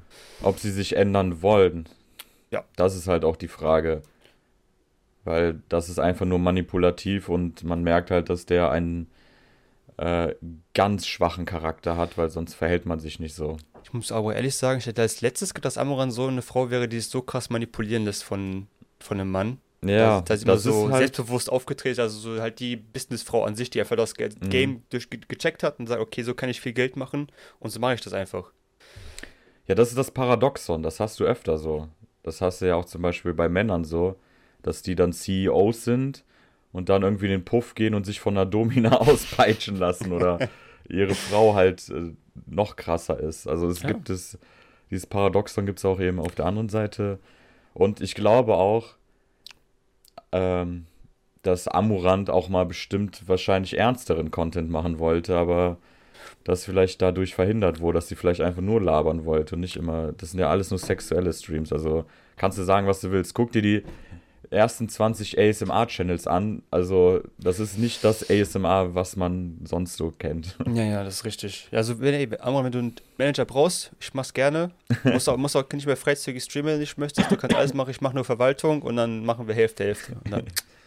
Ob 0.43 0.59
sie 0.59 0.71
sich 0.71 0.97
ändern 0.97 1.43
wollen. 1.43 1.89
Ja. 2.51 2.65
Das 2.77 2.95
ist 2.95 3.09
halt 3.09 3.25
auch 3.25 3.37
die 3.37 3.49
Frage. 3.49 4.03
Weil 5.25 5.63
das 5.69 5.89
ist 5.89 5.99
einfach 5.99 6.27
nur 6.27 6.39
manipulativ 6.39 7.29
und 7.29 7.65
man 7.65 7.83
merkt 7.83 8.11
halt, 8.11 8.29
dass 8.29 8.45
der 8.45 8.71
einen 8.71 9.09
äh, 9.97 10.35
ganz 10.75 11.07
schwachen 11.07 11.45
Charakter 11.45 11.97
hat, 11.97 12.19
weil 12.19 12.29
sonst 12.29 12.55
verhält 12.55 12.87
man 12.87 12.99
sich 12.99 13.21
nicht 13.21 13.35
so. 13.35 13.57
Ich 13.85 13.93
muss 13.93 14.13
aber 14.13 14.35
ehrlich 14.35 14.57
sagen, 14.57 14.79
ich 14.79 14.87
hätte 14.87 15.03
als 15.03 15.21
letztes 15.21 15.55
gedacht, 15.55 15.67
dass 15.67 15.79
Amoran 15.79 16.11
so 16.11 16.27
eine 16.27 16.43
Frau 16.43 16.71
wäre, 16.71 16.89
die 16.89 17.01
sich 17.01 17.11
so 17.11 17.23
krass 17.23 17.51
manipulieren 17.51 18.05
lässt 18.05 18.25
von, 18.25 18.67
von 18.99 19.21
einem 19.21 19.31
Mann. 19.31 19.59
Ja, 19.85 20.21
dass, 20.21 20.25
dass 20.25 20.41
sie 20.41 20.47
das 20.47 20.65
immer 20.65 20.75
so 20.75 20.91
halt 20.91 20.99
selbstbewusst 20.99 21.51
aufgetreten 21.51 22.01
also 22.01 22.19
so 22.19 22.41
halt 22.41 22.61
die 22.61 22.77
Businessfrau 22.77 23.45
an 23.45 23.57
sich, 23.57 23.69
die 23.71 23.81
einfach 23.81 23.97
das 23.97 24.15
mhm. 24.17 24.49
Game 24.49 24.71
mhm. 24.71 24.83
durchgecheckt 24.91 25.63
hat 25.63 25.81
und 25.81 25.89
sagt, 25.89 26.01
okay, 26.01 26.23
so 26.23 26.35
kann 26.35 26.49
ich 26.49 26.61
viel 26.61 26.73
Geld 26.73 26.97
machen 26.97 27.27
und 27.59 27.71
so 27.71 27.81
mache 27.81 27.95
ich 27.95 28.01
das 28.01 28.13
einfach. 28.13 28.53
Ja, 29.67 29.75
das 29.75 29.89
ist 29.89 29.99
das 29.99 30.11
Paradoxon, 30.11 30.83
das 30.83 31.01
hast 31.01 31.19
du 31.19 31.25
öfter 31.25 31.59
so. 31.59 31.89
Das 32.23 32.41
hast 32.41 32.61
du 32.61 32.67
ja 32.67 32.77
auch 32.77 32.85
zum 32.85 33.03
Beispiel 33.03 33.35
bei 33.35 33.49
Männern 33.49 33.85
so, 33.85 34.17
dass 34.63 34.83
die 34.83 34.95
dann 34.95 35.13
CEOs 35.13 35.85
sind 35.85 36.25
und 36.73 36.89
dann 36.89 37.03
irgendwie 37.03 37.27
in 37.27 37.33
den 37.33 37.45
Puff 37.45 37.75
gehen 37.75 37.95
und 37.95 38.07
sich 38.07 38.21
von 38.21 38.37
einer 38.37 38.47
Domina 38.47 38.97
auspeitschen 39.01 39.77
lassen 39.77 40.13
oder 40.13 40.39
ihre 40.89 41.15
Frau 41.15 41.55
halt 41.55 41.89
äh, 41.91 42.13
noch 42.47 42.77
krasser 42.77 43.19
ist. 43.19 43.49
Also 43.49 43.69
es 43.69 43.83
ja. 43.83 43.89
gibt 43.89 44.11
es, 44.11 44.39
dieses 44.91 45.07
Paradoxon 45.07 45.67
gibt 45.67 45.79
es 45.79 45.85
auch 45.85 46.01
eben 46.01 46.21
auf 46.21 46.35
der 46.35 46.47
anderen 46.47 46.69
Seite. 46.69 47.19
Und 47.75 48.01
ich 48.01 48.15
glaube 48.15 48.55
auch, 48.55 48.97
ähm, 50.33 50.87
dass 51.43 51.69
Amurant 51.69 52.31
auch 52.31 52.49
mal 52.49 52.67
bestimmt 52.67 53.29
wahrscheinlich 53.29 53.79
ernsteren 53.79 54.31
Content 54.31 54.71
machen 54.71 54.99
wollte, 54.99 55.37
aber 55.37 55.79
das 56.45 56.65
vielleicht 56.65 57.03
dadurch 57.03 57.35
verhindert 57.35 57.81
wurde, 57.81 57.99
dass 57.99 58.09
sie 58.09 58.17
vielleicht 58.17 58.41
einfach 58.41 58.63
nur 58.63 58.81
labern 58.81 59.25
wollte 59.25 59.55
und 59.55 59.61
nicht 59.61 59.77
immer, 59.77 60.13
das 60.13 60.33
sind 60.33 60.41
ja 60.41 60.49
alles 60.49 60.71
nur 60.71 60.79
sexuelle 60.79 61.33
Streams, 61.33 61.73
also 61.73 62.05
kannst 62.37 62.59
du 62.59 62.63
sagen, 62.63 62.87
was 62.87 63.01
du 63.01 63.11
willst. 63.11 63.35
Guck 63.35 63.53
dir 63.53 63.63
die 63.63 63.83
ersten 64.53 64.89
20 64.89 65.39
ASMR-Channels 65.39 66.27
an. 66.27 66.63
Also, 66.71 67.21
das 67.39 67.59
ist 67.59 67.79
nicht 67.79 68.05
das 68.05 68.29
ASMR, 68.29 68.95
was 68.95 69.17
man 69.17 69.59
sonst 69.65 69.97
so 69.97 70.11
kennt. 70.11 70.57
Ja, 70.73 70.85
ja, 70.85 71.05
das 71.05 71.17
ist 71.17 71.25
richtig. 71.25 71.69
Also, 71.71 72.01
wenn, 72.01 72.15
ey, 72.15 72.31
wenn 72.31 72.73
du 72.73 72.79
einen 72.79 72.95
Manager 73.19 73.45
brauchst, 73.45 73.91
ich 74.01 74.15
mach's 74.15 74.33
gerne. 74.33 74.71
Muss 75.05 75.29
auch, 75.29 75.37
muss 75.37 75.55
auch 75.55 75.65
nicht 75.73 75.87
mehr 75.87 75.97
freizügig 75.97 76.43
streamen, 76.43 76.75
wenn 76.75 76.81
ich 76.81 76.97
möchte. 76.97 77.23
Du 77.29 77.37
kannst 77.37 77.55
alles 77.55 77.75
machen, 77.75 77.91
ich 77.91 78.01
mache 78.01 78.15
nur 78.15 78.25
Verwaltung 78.25 78.81
und 78.81 78.97
dann 78.97 79.25
machen 79.25 79.49
wir 79.49 79.55
Hälfte, 79.55 79.85
Hälfte. 79.85 80.17
Und, 80.25 80.45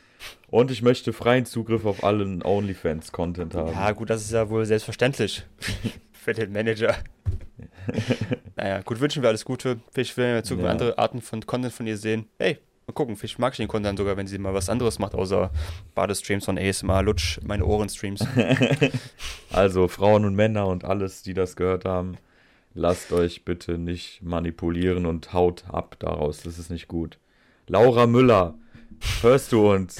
und 0.49 0.71
ich 0.71 0.81
möchte 0.81 1.13
freien 1.13 1.45
Zugriff 1.45 1.85
auf 1.85 2.03
allen 2.03 2.41
OnlyFans-Content 2.41 3.53
haben. 3.53 3.71
Ja, 3.71 3.91
gut, 3.91 4.09
das 4.09 4.23
ist 4.23 4.31
ja 4.31 4.49
wohl 4.49 4.65
selbstverständlich 4.65 5.43
für 6.13 6.33
den 6.33 6.51
Manager. 6.51 6.95
naja, 8.55 8.81
gut, 8.81 8.99
wünschen 8.99 9.21
wir 9.21 9.29
alles 9.29 9.45
Gute. 9.45 9.79
Vielleicht 9.91 10.17
werden 10.17 10.31
wir 10.31 10.37
in 10.39 10.43
Zukunft 10.45 10.65
ja. 10.65 10.71
andere 10.71 10.97
Arten 10.97 11.21
von 11.21 11.45
Content 11.45 11.73
von 11.73 11.85
ihr 11.85 11.97
sehen. 11.97 12.27
Hey, 12.39 12.57
gucken, 12.95 13.15
vielleicht 13.15 13.37
mag 13.37 13.53
ich 13.53 13.57
den 13.57 13.67
Content 13.67 13.99
sogar, 13.99 14.17
wenn 14.17 14.27
sie 14.27 14.37
mal 14.37 14.53
was 14.53 14.69
anderes 14.69 14.97
macht, 14.97 15.13
außer 15.13 15.51
Badestreams 15.93 16.45
von 16.45 16.57
ASMR, 16.57 17.03
Lutsch, 17.03 17.39
meine 17.43 17.65
Ohrenstreams. 17.65 18.25
also 19.51 19.87
Frauen 19.87 20.25
und 20.25 20.35
Männer 20.35 20.67
und 20.67 20.83
alles, 20.83 21.21
die 21.21 21.33
das 21.33 21.55
gehört 21.55 21.85
haben, 21.85 22.17
lasst 22.73 23.11
euch 23.11 23.45
bitte 23.45 23.77
nicht 23.77 24.23
manipulieren 24.23 25.05
und 25.05 25.33
haut 25.33 25.65
ab 25.67 25.97
daraus. 25.99 26.41
Das 26.41 26.57
ist 26.57 26.71
nicht 26.71 26.87
gut. 26.87 27.19
Laura 27.67 28.07
Müller, 28.07 28.55
hörst 29.21 29.51
du 29.51 29.71
uns? 29.71 29.97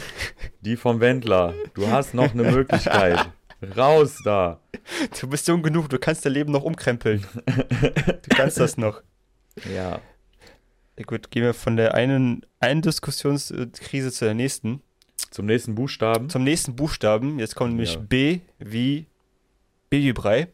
Die 0.61 0.77
vom 0.77 0.99
Wendler. 0.99 1.53
Du 1.73 1.87
hast 1.87 2.13
noch 2.13 2.33
eine 2.33 2.43
Möglichkeit. 2.43 3.29
Raus 3.75 4.19
da. 4.23 4.59
Du 5.19 5.27
bist 5.27 5.47
jung 5.47 5.63
genug, 5.63 5.89
du 5.89 5.97
kannst 5.97 6.25
dein 6.25 6.33
Leben 6.33 6.51
noch 6.51 6.63
umkrempeln. 6.63 7.25
du 7.45 8.35
kannst 8.35 8.59
das 8.59 8.77
noch. 8.77 9.01
Ja. 9.73 10.01
Gut, 11.05 11.29
gehen 11.31 11.43
wir 11.43 11.53
von 11.53 11.75
der 11.75 11.93
einen, 11.93 12.45
einen 12.59 12.81
Diskussionskrise 12.81 14.11
zur 14.11 14.33
nächsten. 14.33 14.81
Zum 15.31 15.45
nächsten 15.45 15.75
Buchstaben. 15.75 16.29
Zum 16.29 16.43
nächsten 16.43 16.75
Buchstaben. 16.75 17.39
Jetzt 17.39 17.55
kommt 17.55 17.71
nämlich 17.71 17.95
Ja. 17.95 17.99
B 17.99 18.39
wie 18.59 19.05
Babybrei. 19.89 20.47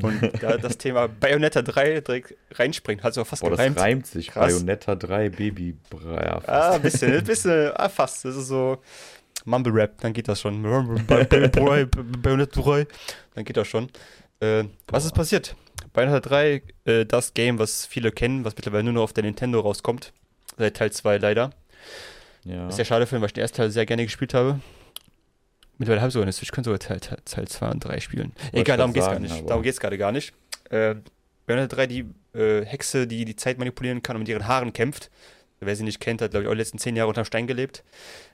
Und 0.00 0.20
da 0.42 0.56
das 0.56 0.78
Thema 0.78 1.08
Bayonetta 1.08 1.62
3 1.62 2.00
direkt 2.00 2.34
reinspringt, 2.52 3.02
hat 3.02 3.12
es 3.12 3.18
auch 3.18 3.26
fast 3.26 3.42
Boah, 3.42 3.50
das 3.50 3.58
gereimt. 3.58 3.78
reimt 3.80 4.06
sich. 4.06 4.28
Krass. 4.28 4.52
Bayonetta 4.52 4.94
3, 4.94 5.30
Babybrei. 5.30 6.24
Ja, 6.24 6.40
Ah, 6.46 6.72
ein 6.74 6.82
bisschen, 6.82 7.12
ein 7.12 7.24
bisschen, 7.24 7.72
ah, 7.74 7.88
fast. 7.88 8.24
Das 8.24 8.36
ist 8.36 8.46
so 8.46 8.78
Mumble 9.44 9.72
Rap, 9.72 9.98
dann 10.00 10.12
geht 10.12 10.28
das 10.28 10.40
schon. 10.40 10.62
Bayonetta 11.08 12.60
3, 12.62 12.86
dann 13.34 13.44
geht 13.44 13.56
das 13.56 13.66
schon. 13.66 13.88
Äh, 14.38 14.64
was 14.86 15.04
ist 15.04 15.14
passiert? 15.14 15.56
Bayonetta 15.92 16.20
3, 16.20 16.62
äh, 16.84 17.04
das 17.06 17.34
Game, 17.34 17.58
was 17.58 17.86
viele 17.86 18.12
kennen, 18.12 18.44
was 18.44 18.54
mittlerweile 18.56 18.84
nur 18.84 18.92
noch 18.92 19.02
auf 19.02 19.12
der 19.12 19.24
Nintendo 19.24 19.60
rauskommt. 19.60 20.12
Seit 20.56 20.76
Teil 20.76 20.92
2 20.92 21.18
leider. 21.18 21.50
Ja. 22.44 22.68
Ist 22.68 22.78
ja 22.78 22.84
schade 22.84 23.06
für 23.06 23.16
ihn, 23.16 23.22
weil 23.22 23.26
ich 23.26 23.32
den 23.32 23.42
ersten 23.42 23.56
Teil 23.58 23.70
sehr 23.70 23.86
gerne 23.86 24.04
gespielt 24.04 24.34
habe. 24.34 24.60
Mittlerweile 25.78 26.00
habe 26.02 26.08
ich 26.08 26.12
sogar 26.14 26.24
eine 26.24 26.32
Switch, 26.32 26.48
ich 26.48 26.52
könnte 26.52 26.68
sogar 26.68 26.78
Teil, 26.78 27.00
Teil, 27.00 27.18
Teil 27.24 27.48
2 27.48 27.68
und 27.70 27.80
3 27.84 28.00
spielen. 28.00 28.32
Egal, 28.52 28.76
darum 28.76 28.92
grad 28.92 28.94
geht's 28.94 29.06
gar 29.12 29.18
nicht. 29.20 29.32
aber- 29.38 29.48
Darum 29.48 29.62
geht's 29.62 29.80
gerade 29.80 29.98
gar 29.98 30.12
nicht. 30.12 30.32
Äh, 30.70 30.96
Bayonetta 31.46 31.76
3, 31.76 31.86
die 31.86 32.04
äh, 32.34 32.64
Hexe, 32.64 33.06
die 33.06 33.24
die 33.24 33.36
Zeit 33.36 33.58
manipulieren 33.58 34.02
kann 34.02 34.16
und 34.16 34.20
mit 34.20 34.28
ihren 34.28 34.46
Haaren 34.46 34.72
kämpft. 34.72 35.10
Wer 35.62 35.74
sie 35.76 35.82
nicht 35.84 36.00
kennt, 36.00 36.22
hat, 36.22 36.30
glaube 36.30 36.44
ich, 36.44 36.48
auch 36.48 36.52
die 36.52 36.58
letzten 36.58 36.78
zehn 36.78 36.96
Jahre 36.96 37.08
unter 37.08 37.24
Stein 37.24 37.46
gelebt. 37.46 37.82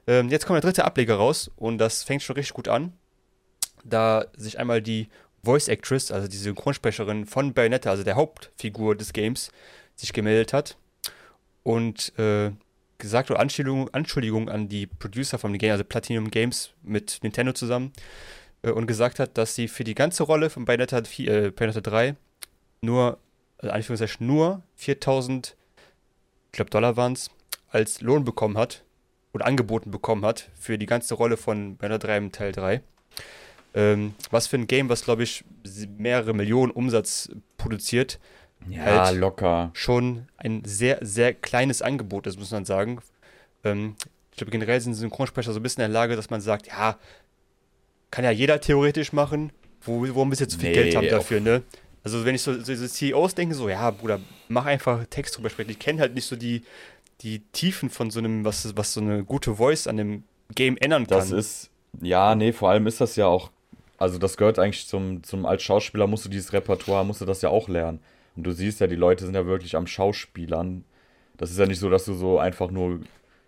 Ähm, 0.07 0.29
jetzt 0.29 0.47
kommt 0.47 0.57
der 0.63 0.69
dritte 0.71 0.85
Ableger 0.85 1.17
raus 1.17 1.51
und 1.57 1.79
das 1.79 2.03
fängt 2.05 2.23
schon 2.23 2.35
richtig 2.37 2.55
gut 2.55 2.69
an. 2.69 2.93
Da 3.85 4.27
sich 4.37 4.59
einmal 4.59 4.83
die 4.83 5.09
Voice 5.47 5.69
Actress, 5.69 6.11
also 6.11 6.29
die 6.29 6.37
Synchronsprecherin 6.37 7.25
von 7.25 7.55
Bayonetta, 7.55 7.91
also 7.91 8.03
der 8.03 8.17
Hauptfigur 8.17 8.97
des 8.97 9.13
Games, 9.13 9.51
sich 9.95 10.13
gemeldet 10.13 10.53
hat 10.53 10.77
und 11.63 12.13
äh, 12.19 12.51
gesagt 12.99 13.31
oder 13.31 13.41
Anschuldigung, 13.41 13.89
Anschuldigung 13.95 14.49
an 14.49 14.69
die 14.69 14.87
Producer 14.87 15.39
von 15.39 15.53
dem 15.53 15.59
Game, 15.59 15.73
also 15.73 15.85
Platinum 15.85 16.31
Games 16.31 16.71
mit 16.83 17.21
Nintendo 17.23 17.53
zusammen, 17.53 17.93
äh, 18.63 18.71
und 18.71 18.87
gesagt 18.87 19.19
hat, 19.19 19.39
dass 19.39 19.55
sie 19.55 19.69
für 19.69 19.85
die 19.85 19.95
ganze 19.95 20.25
Rolle 20.25 20.51
von 20.51 20.65
Bayonetta, 20.65 21.05
4, 21.05 21.33
äh, 21.33 21.51
Bayonetta 21.51 21.81
3 21.81 22.17
nur, 22.83 23.19
also 23.59 23.73
Anführungszeichen 23.73 24.27
nur 24.27 24.63
4000, 24.75 25.57
ich 26.47 26.53
glaube 26.53 26.71
Dollar 26.71 26.97
waren 26.97 27.13
es, 27.13 27.31
als 27.69 28.01
Lohn 28.01 28.25
bekommen 28.25 28.59
hat 28.59 28.85
oder 29.33 29.47
angeboten 29.47 29.91
bekommen 29.91 30.25
hat 30.25 30.51
für 30.59 30.77
die 30.77 30.87
ganze 30.87 31.15
Rolle 31.15 31.37
von 31.37 31.77
Bayonetta 31.77 32.07
3 32.07 32.17
im 32.17 32.33
Teil 32.33 32.53
3. 32.53 32.83
Ähm, 33.77 34.15
was 34.31 34.47
für 34.47 34.57
ein 34.57 34.67
Game, 34.67 34.89
was 34.89 35.05
glaube 35.05 35.23
ich 35.23 35.45
mehrere 35.99 36.33
Millionen 36.33 36.73
Umsatz 36.73 37.29
produziert, 37.59 38.19
ja, 38.69 38.83
halt- 39.05 39.19
locker. 39.19 39.71
schon 39.75 40.27
ein 40.39 40.63
sehr, 40.65 40.99
sehr 41.03 41.35
kleines 41.35 41.83
Angebot 41.83 42.27
ist, 42.27 42.39
muss 42.39 42.51
man 42.51 42.65
sagen. 42.65 42.99
Ähm, 43.65 43.95
ich 44.31 44.39
glaube, 44.39 44.51
generell 44.51 44.81
sind 44.81 44.95
Synchronsprecher 44.95 45.53
so 45.53 45.61
ein 45.61 45.63
bisschen 45.63 45.83
in 45.85 45.91
der 45.93 46.01
Lage, 46.01 46.17
dass 46.17 46.31
man 46.31 46.41
sagt, 46.41 46.67
ja, 46.69 46.99
kann 48.11 48.25
ja 48.25 48.31
jeder 48.31 48.61
theoretisch 48.61 49.13
machen, 49.13 49.53
wo, 49.83 50.03
warum 50.09 50.31
wir 50.31 50.39
jetzt 50.39 50.53
so 50.55 50.59
viel 50.59 50.71
Nee, 50.71 50.75
Geld 50.75 50.97
haben 50.97 51.09
dafür, 51.09 51.41
ne? 51.41 51.63
Also 52.03 52.25
wenn 52.25 52.35
ich 52.35 52.43
so, 52.43 52.53
so 52.55 52.63
diese 52.73 52.89
CEOs 52.89 53.35
denke, 53.35 53.55
so, 53.55 53.69
ja, 53.69 53.91
Bruder, 53.91 54.21
mach 54.49 54.65
einfach 54.65 55.05
Text 55.11 55.37
drüber 55.37 55.51
sprechen. 55.51 55.71
Ich 55.71 55.79
kenne 55.79 56.01
halt 56.01 56.15
nicht 56.15 56.27
so 56.27 56.37
die, 56.37 56.63
die 57.21 57.41
Tiefen 57.53 57.91
von 57.91 58.11
so 58.11 58.21
einem, 58.21 58.45
was, 58.45 58.77
was 58.77 58.95
so 58.95 59.01
eine 59.01 59.25
gute 59.25 59.57
Voice 59.57 59.87
an 59.87 59.97
dem 59.97 60.23
Game 60.55 60.77
ändern 60.77 61.07
kann. 61.07 61.19
Das 61.19 61.31
ist, 61.31 61.71
ja, 62.01 62.35
nee, 62.35 62.53
vor 62.53 62.71
allem 62.71 62.87
ist 62.87 63.01
das 63.01 63.17
ja 63.17 63.27
auch, 63.27 63.51
also 63.99 64.19
das 64.19 64.37
gehört 64.37 64.59
eigentlich 64.59 64.87
zum, 64.87 65.23
zum 65.23 65.47
als 65.47 65.63
Schauspieler 65.63 66.07
musst 66.07 66.25
du 66.25 66.29
dieses 66.29 66.53
Repertoire, 66.53 67.05
musst 67.05 67.21
du 67.21 67.25
das 67.25 67.43
ja 67.43 67.49
auch 67.49 67.69
lernen. 67.69 68.01
Und 68.37 68.45
du 68.45 68.53
siehst 68.53 68.81
ja, 68.81 68.87
die 68.87 68.97
Leute 68.97 69.25
sind 69.25 69.35
ja 69.35 69.47
wirklich 69.47 69.77
am 69.77 69.87
Schauspielern. 69.87 70.85
Das 71.37 71.51
ist 71.51 71.59
ja 71.59 71.67
nicht 71.67 71.79
so, 71.79 71.89
dass 71.91 72.05
du 72.05 72.15
so 72.15 72.39
einfach 72.39 72.71
nur 72.71 73.01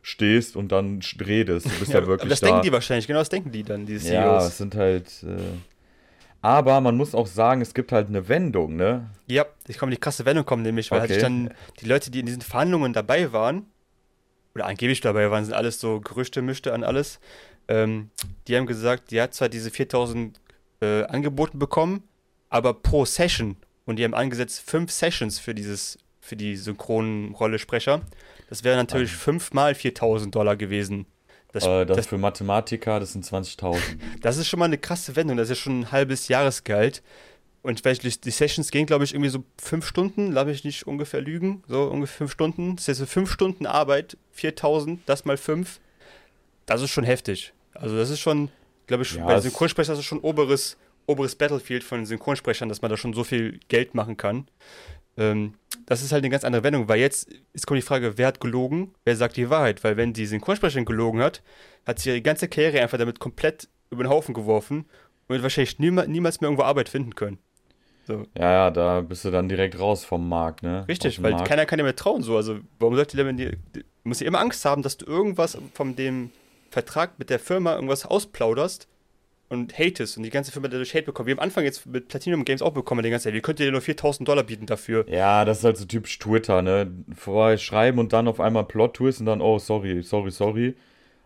stehst 0.02 0.56
und 0.56 0.72
dann 0.72 1.00
redest. 1.20 1.66
Du 1.66 1.78
bist 1.78 1.92
ja, 1.92 1.98
aber 1.98 2.06
wirklich 2.06 2.30
das 2.30 2.40
da. 2.40 2.46
denken 2.46 2.62
die 2.62 2.72
wahrscheinlich, 2.72 3.06
genau 3.06 3.18
das 3.18 3.28
denken 3.28 3.52
die 3.52 3.62
dann, 3.62 3.84
diese 3.84 4.14
ja, 4.14 4.38
CEOs. 4.38 4.48
es 4.48 4.58
sind 4.58 4.74
halt. 4.74 5.22
Äh, 5.24 5.36
aber 6.40 6.80
man 6.80 6.96
muss 6.96 7.14
auch 7.14 7.26
sagen, 7.26 7.60
es 7.60 7.74
gibt 7.74 7.90
halt 7.92 8.08
eine 8.08 8.28
Wendung, 8.28 8.76
ne? 8.76 9.10
Ja, 9.26 9.44
ich 9.66 9.76
komme 9.76 9.90
die 9.90 9.98
krasse 9.98 10.24
Wendung 10.24 10.46
kommen, 10.46 10.62
nämlich, 10.62 10.90
weil 10.90 11.00
halt 11.00 11.10
Okay. 11.10 11.14
sich 11.14 11.22
dann 11.22 11.50
die 11.80 11.86
Leute, 11.86 12.10
die 12.10 12.20
in 12.20 12.26
diesen 12.26 12.42
Verhandlungen 12.42 12.92
dabei 12.92 13.32
waren, 13.32 13.66
oder 14.54 14.66
angeblich 14.66 15.00
dabei 15.00 15.30
waren, 15.30 15.44
sind 15.44 15.54
alles 15.54 15.80
so 15.80 16.00
Gerüchte, 16.00 16.40
Mischte 16.42 16.72
an 16.72 16.84
alles, 16.84 17.20
ähm, 17.68 18.10
die 18.46 18.56
haben 18.56 18.66
gesagt, 18.66 19.10
die 19.10 19.20
hat 19.20 19.34
zwar 19.34 19.48
diese 19.48 19.70
4000 19.70 20.40
äh, 20.80 21.04
angeboten 21.04 21.58
bekommen, 21.58 22.02
aber 22.48 22.74
pro 22.74 23.04
Session. 23.04 23.56
Und 23.84 23.96
die 23.96 24.04
haben 24.04 24.14
angesetzt 24.14 24.60
fünf 24.68 24.90
Sessions 24.90 25.38
für 25.38 25.54
dieses, 25.54 25.98
für 26.20 26.36
die 26.36 26.56
synchronen 26.56 27.34
Rolle-Sprecher. 27.34 28.02
Das 28.48 28.64
wären 28.64 28.76
natürlich 28.78 29.12
fünfmal 29.12 29.74
4000 29.74 30.34
Dollar 30.34 30.56
gewesen. 30.56 31.06
Das, 31.52 31.64
äh, 31.64 31.86
das, 31.86 31.96
das, 31.96 32.06
für 32.06 32.18
Mathematiker, 32.18 33.00
das 33.00 33.12
sind 33.12 33.24
20.000. 33.24 33.78
das 34.20 34.36
ist 34.36 34.48
schon 34.48 34.58
mal 34.58 34.66
eine 34.66 34.78
krasse 34.78 35.16
Wendung. 35.16 35.36
Das 35.36 35.50
ist 35.50 35.58
ja 35.58 35.62
schon 35.62 35.80
ein 35.80 35.92
halbes 35.92 36.28
Jahresgehalt. 36.28 37.02
Und 37.62 37.84
die- 37.84 38.30
Sessions 38.30 38.70
gehen, 38.70 38.86
glaube 38.86 39.04
ich, 39.04 39.14
irgendwie 39.14 39.30
so 39.30 39.44
fünf 39.60 39.86
Stunden. 39.86 40.32
Lass 40.32 40.46
mich 40.46 40.64
nicht 40.64 40.86
ungefähr 40.86 41.20
lügen. 41.20 41.62
So 41.66 41.84
ungefähr 41.84 42.18
fünf 42.18 42.32
Stunden. 42.32 42.76
Das 42.76 42.88
heißt, 42.88 43.00
so 43.00 43.06
fünf 43.06 43.30
Stunden 43.30 43.66
Arbeit, 43.66 44.16
4000, 44.32 45.00
das 45.06 45.24
mal 45.24 45.36
fünf. 45.36 45.80
Das 46.66 46.82
ist 46.82 46.90
schon 46.90 47.04
heftig. 47.04 47.52
Also, 47.80 47.96
das 47.96 48.10
ist 48.10 48.20
schon, 48.20 48.50
glaube 48.86 49.02
ich, 49.02 49.14
Ja, 49.14 49.24
bei 49.24 49.40
Synchronsprechern 49.40 49.94
ist 49.94 49.98
das 49.98 50.06
schon 50.06 50.20
oberes, 50.20 50.76
oberes 51.06 51.36
Battlefield 51.36 51.84
von 51.84 51.98
den 52.00 52.06
Synchronsprechern, 52.06 52.68
dass 52.68 52.82
man 52.82 52.90
da 52.90 52.96
schon 52.96 53.12
so 53.12 53.24
viel 53.24 53.60
Geld 53.68 53.94
machen 53.94 54.16
kann. 54.16 54.48
Ähm, 55.16 55.54
das 55.86 56.02
ist 56.02 56.12
halt 56.12 56.22
eine 56.22 56.30
ganz 56.30 56.44
andere 56.44 56.62
Wendung, 56.62 56.88
weil 56.88 57.00
jetzt 57.00 57.28
ist 57.52 57.66
kommt 57.66 57.78
die 57.78 57.82
Frage, 57.82 58.18
wer 58.18 58.28
hat 58.28 58.40
gelogen, 58.40 58.94
wer 59.04 59.16
sagt 59.16 59.36
die 59.36 59.50
Wahrheit? 59.50 59.82
Weil 59.82 59.96
wenn 59.96 60.12
die 60.12 60.26
Synchronsprecherin 60.26 60.84
gelogen 60.84 61.20
hat, 61.20 61.42
hat 61.86 61.98
sie 61.98 62.10
ihre 62.10 62.22
ganze 62.22 62.48
Karriere 62.48 62.80
einfach 62.82 62.98
damit 62.98 63.18
komplett 63.18 63.68
über 63.90 64.04
den 64.04 64.10
Haufen 64.10 64.34
geworfen 64.34 64.86
und 65.26 65.34
wird 65.34 65.42
wahrscheinlich 65.42 65.78
niema, 65.78 66.06
niemals 66.06 66.40
mehr 66.40 66.48
irgendwo 66.48 66.64
Arbeit 66.64 66.88
finden 66.88 67.14
können. 67.14 67.38
So. 68.06 68.26
Ja, 68.38 68.52
ja, 68.52 68.70
da 68.70 69.00
bist 69.02 69.24
du 69.24 69.30
dann 69.30 69.48
direkt 69.48 69.78
raus 69.78 70.04
vom 70.04 70.28
Markt, 70.28 70.62
ne? 70.62 70.86
Richtig, 70.88 71.22
weil 71.22 71.32
Markt. 71.32 71.48
keiner 71.48 71.66
kann 71.66 71.76
dir 71.76 71.82
mehr 71.84 71.96
trauen. 71.96 72.22
So. 72.22 72.36
Also, 72.36 72.58
warum 72.78 72.94
sollte 72.94 73.16
die, 73.34 73.56
die 73.74 73.84
muss 74.04 74.20
ja 74.20 74.26
immer 74.26 74.40
Angst 74.40 74.64
haben, 74.64 74.82
dass 74.82 74.96
du 74.96 75.04
irgendwas 75.04 75.58
von 75.74 75.94
dem 75.94 76.30
Vertrag 76.82 77.18
mit 77.18 77.28
der 77.30 77.38
Firma 77.40 77.74
irgendwas 77.74 78.06
ausplauderst 78.06 78.86
und 79.48 79.76
hatest 79.78 80.16
und 80.16 80.22
die 80.22 80.30
ganze 80.30 80.52
Firma 80.52 80.68
dadurch 80.68 80.94
Hate 80.94 81.04
bekommt. 81.06 81.26
Wir 81.26 81.34
am 81.34 81.40
Anfang 81.40 81.64
jetzt 81.64 81.86
mit 81.86 82.08
Platinum 82.08 82.44
Games 82.44 82.62
auch 82.62 82.72
bekommen, 82.72 83.02
die 83.02 83.10
ganze 83.10 83.24
Zeit, 83.24 83.34
wie 83.34 83.40
könnt 83.40 83.58
ihr 83.60 83.66
dir 83.66 83.72
nur 83.72 83.80
4000 83.80 84.28
Dollar 84.28 84.44
bieten 84.44 84.66
dafür? 84.66 85.08
Ja, 85.08 85.44
das 85.44 85.58
ist 85.58 85.64
halt 85.64 85.76
so 85.76 85.86
typisch 85.86 86.18
Twitter, 86.18 86.62
ne? 86.62 86.90
Vorher 87.16 87.58
schreiben 87.58 87.98
und 87.98 88.12
dann 88.12 88.28
auf 88.28 88.40
einmal 88.40 88.64
Plot-Twist 88.64 89.20
und 89.20 89.26
dann, 89.26 89.40
oh, 89.40 89.58
sorry, 89.58 90.02
sorry, 90.02 90.30
sorry. 90.30 90.76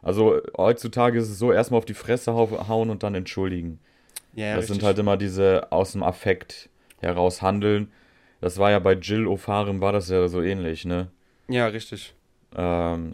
Also 0.03 0.41
heutzutage 0.57 1.19
ist 1.19 1.29
es 1.29 1.39
so, 1.39 1.53
erstmal 1.53 1.79
auf 1.79 1.85
die 1.85 1.95
Fresse 1.95 2.33
hau- 2.33 2.69
hauen 2.69 2.91
und 2.91 3.03
dann 3.03 3.15
entschuldigen. 3.15 3.79
Ja, 4.35 4.57
das 4.57 4.69
sind 4.69 4.83
halt 4.83 4.99
immer 4.99 5.17
diese 5.17 5.71
aus 5.71 5.93
dem 5.93 6.03
Affekt 6.03 6.71
heraus 7.01 7.43
handeln. 7.43 7.93
Das 8.41 8.57
war 8.59 8.71
ja 8.71 8.79
bei 8.79 8.95
Jill 8.95 9.27
O'Farem 9.27 9.81
war 9.81 9.93
das 9.93 10.09
ja 10.09 10.27
so 10.29 10.41
ähnlich, 10.43 10.85
ne? 10.85 11.09
Ja, 11.49 11.67
richtig. 11.67 12.15
Ähm, 12.57 13.13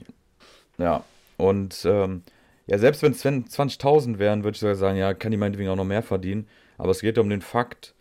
ja, 0.79 1.03
und 1.39 1.85
ähm, 1.87 2.23
ja, 2.67 2.77
selbst 2.77 3.03
wenn 3.03 3.13
es 3.13 3.25
20.000 3.25 4.19
wären, 4.19 4.45
würde 4.45 4.57
ich 4.57 4.61
sogar 4.61 4.75
sagen, 4.75 4.99
ja, 4.99 5.15
kann 5.15 5.31
die 5.31 5.39
meinetwegen 5.39 5.71
auch 5.71 5.77
noch 5.77 5.85
mehr 5.85 6.03
verdienen. 6.03 6.47
Aber 6.77 6.91
es 6.91 7.01
geht 7.01 7.17
um 7.17 7.31
den 7.31 7.41
Fakt, 7.41 7.95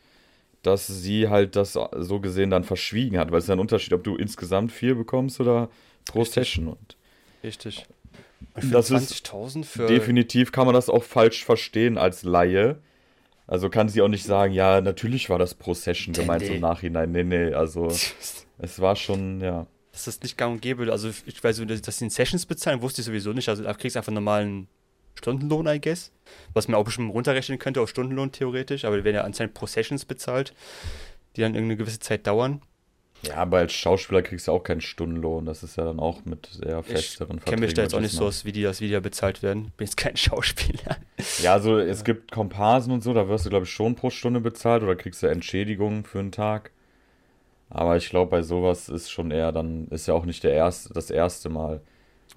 dass 0.61 0.87
sie 0.87 1.29
halt 1.29 1.55
das 1.55 1.73
so 1.73 2.19
gesehen 2.19 2.49
dann 2.49 2.65
verschwiegen 2.65 3.17
hat, 3.17 3.31
weil 3.31 3.37
es 3.37 3.45
ist 3.45 3.49
ja 3.49 3.55
ein 3.55 3.61
Unterschied, 3.61 3.93
ob 3.93 4.03
du 4.03 4.17
insgesamt 4.17 4.73
viel 4.73 4.93
bekommst 4.93 5.39
oder 5.39 5.69
pro 6.05 6.19
Richtig. 6.19 6.33
Session. 6.33 6.67
Und 6.67 6.97
Richtig. 7.43 7.85
Das 8.55 8.91
ist 8.91 9.25
20.000 9.25 9.63
für. 9.63 9.87
definitiv 9.87 10.51
kann 10.51 10.65
man 10.65 10.75
das 10.75 10.89
auch 10.89 11.03
falsch 11.03 11.45
verstehen 11.45 11.97
als 11.97 12.23
Laie. 12.23 12.79
Also 13.47 13.69
kann 13.69 13.87
sie 13.87 14.01
auch 14.01 14.09
nicht 14.09 14.25
sagen, 14.25 14.53
ja, 14.53 14.81
natürlich 14.81 15.29
war 15.29 15.39
das 15.39 15.53
pro 15.53 15.73
Session 15.73 16.13
gemeint 16.13 16.43
nee. 16.43 16.55
im 16.55 16.61
Nachhinein. 16.61 17.11
Nee, 17.11 17.23
nee, 17.23 17.53
also 17.53 17.87
es 18.57 18.81
war 18.81 18.97
schon, 18.97 19.39
ja. 19.39 19.65
Das 19.97 20.07
ist 20.07 20.21
nicht 20.21 20.37
gang 20.37 20.53
und 20.53 20.61
gäbe. 20.61 20.91
Also, 20.91 21.09
ich 21.25 21.43
weiß, 21.43 21.59
dass 21.81 21.97
sie 21.97 22.05
in 22.05 22.11
Sessions 22.11 22.45
bezahlen, 22.45 22.83
wusste 22.83 23.01
ich 23.01 23.05
sowieso 23.05 23.33
nicht. 23.33 23.49
Also, 23.49 23.63
da 23.63 23.73
kriegst 23.73 23.95
du 23.95 23.99
einfach 23.99 24.09
einen 24.09 24.23
normalen 24.23 24.67
Stundenlohn, 25.15 25.65
I 25.65 25.81
guess. 25.81 26.11
Was 26.53 26.67
man 26.67 26.79
auch 26.79 26.85
bestimmt 26.85 27.11
runterrechnen 27.11 27.57
könnte 27.57 27.81
auf 27.81 27.89
Stundenlohn 27.89 28.31
theoretisch. 28.31 28.85
Aber 28.85 28.97
die 28.97 29.03
werden 29.03 29.15
ja 29.15 29.23
anscheinend 29.23 29.55
pro 29.55 29.65
Sessions 29.65 30.05
bezahlt, 30.05 30.53
die 31.35 31.41
dann 31.41 31.55
irgendeine 31.55 31.77
gewisse 31.77 31.99
Zeit 31.99 32.27
dauern. 32.27 32.61
Ja, 33.23 33.37
aber 33.37 33.57
als 33.57 33.73
Schauspieler 33.73 34.21
kriegst 34.21 34.47
du 34.47 34.51
auch 34.51 34.61
keinen 34.61 34.81
Stundenlohn. 34.81 35.45
Das 35.45 35.63
ist 35.63 35.75
ja 35.77 35.85
dann 35.85 35.99
auch 35.99 36.23
mit 36.25 36.47
sehr 36.51 36.79
Ich 36.81 36.85
festeren 36.85 37.39
kenne 37.43 37.61
mich 37.61 37.73
da 37.73 37.81
jetzt 37.81 37.95
auch 37.95 37.99
nicht 37.99 38.13
ich 38.13 38.19
so 38.19 38.27
aus, 38.27 38.45
wie 38.45 38.51
die 38.51 38.61
das 38.61 38.79
wieder 38.81 39.01
bezahlt 39.01 39.41
werden. 39.41 39.71
Bin 39.77 39.87
jetzt 39.87 39.97
kein 39.97 40.15
Schauspieler. 40.17 40.97
Ja, 41.41 41.53
also 41.53 41.79
es 41.79 42.03
gibt 42.03 42.31
Komparsen 42.31 42.93
und 42.93 43.01
so, 43.01 43.15
da 43.15 43.27
wirst 43.27 43.45
du, 43.45 43.49
glaube 43.49 43.65
ich, 43.65 43.71
schon 43.71 43.95
pro 43.95 44.11
Stunde 44.11 44.39
bezahlt 44.39 44.83
oder 44.83 44.95
kriegst 44.95 45.23
du 45.23 45.27
Entschädigung 45.27 46.05
für 46.05 46.19
einen 46.19 46.31
Tag. 46.31 46.71
Aber 47.69 47.97
ich 47.97 48.09
glaube, 48.09 48.31
bei 48.31 48.41
sowas 48.41 48.89
ist 48.89 49.09
schon 49.09 49.31
eher 49.31 49.51
dann, 49.51 49.87
ist 49.89 50.07
ja 50.07 50.13
auch 50.13 50.25
nicht 50.25 50.43
der 50.43 50.53
erste, 50.53 50.93
das 50.93 51.11
erste 51.11 51.49
Mal. 51.49 51.81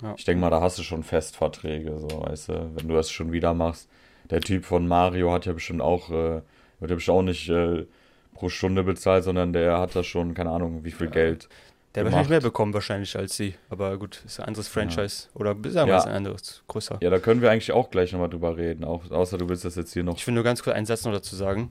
Ja. 0.03 0.15
Ich 0.17 0.25
denke 0.25 0.41
mal, 0.41 0.51
da 0.51 0.61
hast 0.61 0.79
du 0.79 0.83
schon 0.83 1.03
Festverträge, 1.03 1.99
so, 1.99 2.09
weißt 2.23 2.49
du, 2.49 2.71
wenn 2.75 2.89
du 2.89 2.95
das 2.95 3.11
schon 3.11 3.33
wieder 3.33 3.55
machst. 3.55 3.89
der 4.31 4.41
Typ 4.41 4.65
von 4.65 4.87
Mario 4.87 5.33
hat 5.33 5.47
ja 5.47 5.53
bestimmt 5.53 5.83
auch, 5.83 6.11
äh, 6.11 6.43
wird 6.81 6.91
ja 6.91 6.95
bestimmt 6.95 7.19
auch 7.19 7.23
nicht 7.23 7.49
äh, 7.49 7.87
pro 8.35 8.49
Stunde 8.49 8.83
bezahlt, 8.83 9.25
sondern 9.25 9.53
der 9.53 9.79
hat 9.79 9.95
da 9.95 10.03
schon, 10.03 10.35
keine 10.35 10.51
Ahnung, 10.51 10.85
wie 10.85 10.93
viel 10.93 11.09
ja. 11.09 11.13
Geld. 11.13 11.49
Der 11.95 12.05
hat 12.05 12.07
wahrscheinlich 12.07 12.31
mehr 12.31 12.41
bekommen, 12.41 12.73
wahrscheinlich 12.73 13.17
als 13.19 13.37
sie. 13.37 13.55
Aber 13.69 13.99
gut, 13.99 14.23
ist 14.25 14.39
ein 14.39 14.47
anderes 14.47 14.69
Franchise. 14.69 15.29
Ja. 15.35 15.41
Oder 15.41 15.57
sagen 15.71 15.89
wir 15.89 15.97
ja. 15.97 16.05
ein 16.05 16.15
anderes, 16.15 16.63
größer. 16.69 16.99
Ja, 17.03 17.11
da 17.11 17.19
können 17.19 17.43
wir 17.43 17.51
eigentlich 17.51 17.73
auch 17.73 17.91
gleich 17.91 18.13
nochmal 18.13 18.31
drüber 18.31 18.57
reden. 18.57 18.85
Auch, 18.85 19.11
außer 19.11 19.39
du 19.39 19.49
willst 19.49 19.65
das 19.65 19.75
jetzt 19.75 19.93
hier 19.93 20.05
noch. 20.05 20.17
Ich 20.17 20.27
will 20.27 20.35
nur 20.35 20.45
ganz 20.45 20.63
kurz 20.63 20.77
einen 20.77 20.87
Satz 20.87 21.05
noch 21.05 21.13
dazu 21.13 21.35
sagen. 21.35 21.71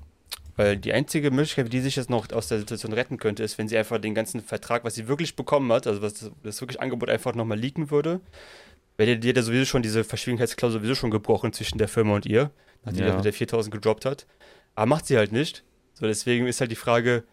Weil 0.59 0.75
die 0.75 0.91
einzige 0.91 1.31
Möglichkeit, 1.31 1.71
die 1.71 1.79
sich 1.79 1.95
jetzt 1.95 2.09
noch 2.09 2.29
aus 2.33 2.49
der 2.49 2.59
Situation 2.59 2.91
retten 2.91 3.17
könnte, 3.17 3.43
ist, 3.43 3.57
wenn 3.57 3.69
sie 3.69 3.77
einfach 3.77 3.97
den 3.97 4.13
ganzen 4.13 4.41
Vertrag, 4.41 4.83
was 4.83 4.93
sie 4.93 5.07
wirklich 5.07 5.37
bekommen 5.37 5.71
hat, 5.71 5.87
also 5.87 6.01
was 6.01 6.15
das, 6.15 6.31
das 6.43 6.59
wirklich 6.59 6.81
Angebot 6.81 7.09
einfach 7.09 7.33
nochmal 7.33 7.57
leaken 7.57 7.91
würde. 7.91 8.19
Weil 8.97 9.05
die, 9.05 9.19
die 9.21 9.29
hat 9.29 9.37
ja 9.37 9.41
sowieso 9.41 9.63
schon 9.63 9.83
diese 9.83 10.03
Verschwiegenheitsklausel 10.03 10.81
sowieso 10.81 10.95
schon 10.95 11.11
gebrochen 11.11 11.53
zwischen 11.53 11.77
der 11.77 11.87
Firma 11.87 12.15
und 12.15 12.25
ihr, 12.25 12.51
nachdem 12.83 13.07
ja. 13.07 13.21
der 13.21 13.31
4000 13.31 13.73
gedroppt 13.73 14.03
hat. 14.03 14.27
Aber 14.75 14.85
macht 14.85 15.05
sie 15.05 15.15
halt 15.15 15.31
nicht. 15.31 15.63
So, 15.93 16.05
deswegen 16.05 16.45
ist 16.45 16.59
halt 16.59 16.71
die 16.71 16.75
Frage, 16.75 17.23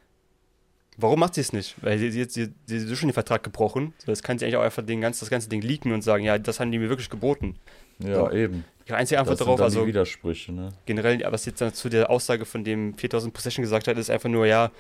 warum 0.96 1.20
macht 1.20 1.34
sie 1.34 1.40
es 1.40 1.52
nicht? 1.52 1.76
Weil 1.82 1.98
sie, 1.98 2.10
sie, 2.10 2.24
sie, 2.24 2.52
sie 2.66 2.76
ist 2.76 2.98
schon 2.98 3.08
den 3.08 3.14
Vertrag 3.14 3.42
gebrochen. 3.42 3.94
So, 3.98 4.06
das 4.06 4.22
kann 4.22 4.38
sie 4.38 4.44
eigentlich 4.44 4.56
auch 4.56 4.62
einfach 4.62 4.84
den 4.84 5.00
ganz, 5.00 5.20
das 5.20 5.30
ganze 5.30 5.48
Ding 5.48 5.62
leaken 5.62 5.92
und 5.92 6.02
sagen, 6.02 6.24
ja, 6.24 6.38
das 6.38 6.60
haben 6.60 6.70
die 6.70 6.78
mir 6.78 6.88
wirklich 6.88 7.10
geboten. 7.10 7.56
Ja, 7.98 8.26
so. 8.26 8.30
eben. 8.30 8.64
Die 8.88 8.92
einzige 8.92 9.18
Antwort 9.18 9.40
darauf, 9.40 9.60
also 9.60 9.86
Widersprüche, 9.86 10.52
ne? 10.52 10.68
generell, 10.84 11.20
was 11.28 11.44
jetzt 11.44 11.60
dann 11.60 11.74
zu 11.74 11.88
der 11.88 12.08
Aussage 12.08 12.44
von 12.44 12.62
dem 12.62 12.94
4000 12.94 13.34
Possession 13.34 13.62
gesagt 13.64 13.88
hat, 13.88 13.98
ist 13.98 14.10
einfach 14.10 14.28
nur, 14.28 14.46
ja, 14.46 14.70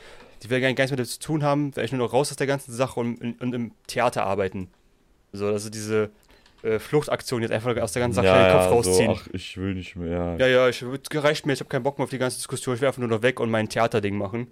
die 0.42 0.50
will 0.50 0.60
gar 0.60 0.68
nichts 0.68 0.90
mit 0.90 1.00
dem 1.00 1.06
zu 1.06 1.18
tun 1.18 1.42
haben, 1.42 1.72
vielleicht 1.72 1.92
nur 1.92 2.06
noch 2.06 2.12
raus 2.12 2.30
aus 2.30 2.36
der 2.36 2.46
ganzen 2.46 2.72
Sache 2.72 3.00
und, 3.00 3.20
und, 3.20 3.40
und 3.40 3.52
im 3.52 3.72
Theater 3.88 4.24
arbeiten. 4.24 4.68
So, 5.32 5.46
also 5.46 5.70
diese 5.70 6.10
äh, 6.62 6.78
Fluchtaktion 6.78 7.42
jetzt 7.42 7.50
einfach 7.50 7.76
aus 7.78 7.92
der 7.92 8.00
ganzen 8.00 8.16
Sache 8.16 8.26
ja, 8.26 8.44
den 8.44 8.52
Kopf 8.52 8.64
ja, 8.64 8.70
rausziehen. 8.70 9.14
So, 9.14 9.20
ach, 9.20 9.28
ich 9.32 9.56
will 9.56 9.74
nicht 9.74 9.96
mehr. 9.96 10.36
Ja, 10.38 10.46
ja, 10.46 10.68
ich, 10.68 10.84
gereicht 11.10 11.46
mir, 11.46 11.54
ich 11.54 11.60
habe 11.60 11.68
keinen 11.68 11.82
Bock 11.82 11.98
mehr 11.98 12.04
auf 12.04 12.10
die 12.10 12.18
ganze 12.18 12.36
Diskussion, 12.36 12.76
ich 12.76 12.80
will 12.80 12.88
einfach 12.88 13.00
nur 13.00 13.08
noch 13.08 13.22
weg 13.22 13.40
und 13.40 13.50
mein 13.50 13.68
Theaterding 13.68 14.16
machen. 14.16 14.48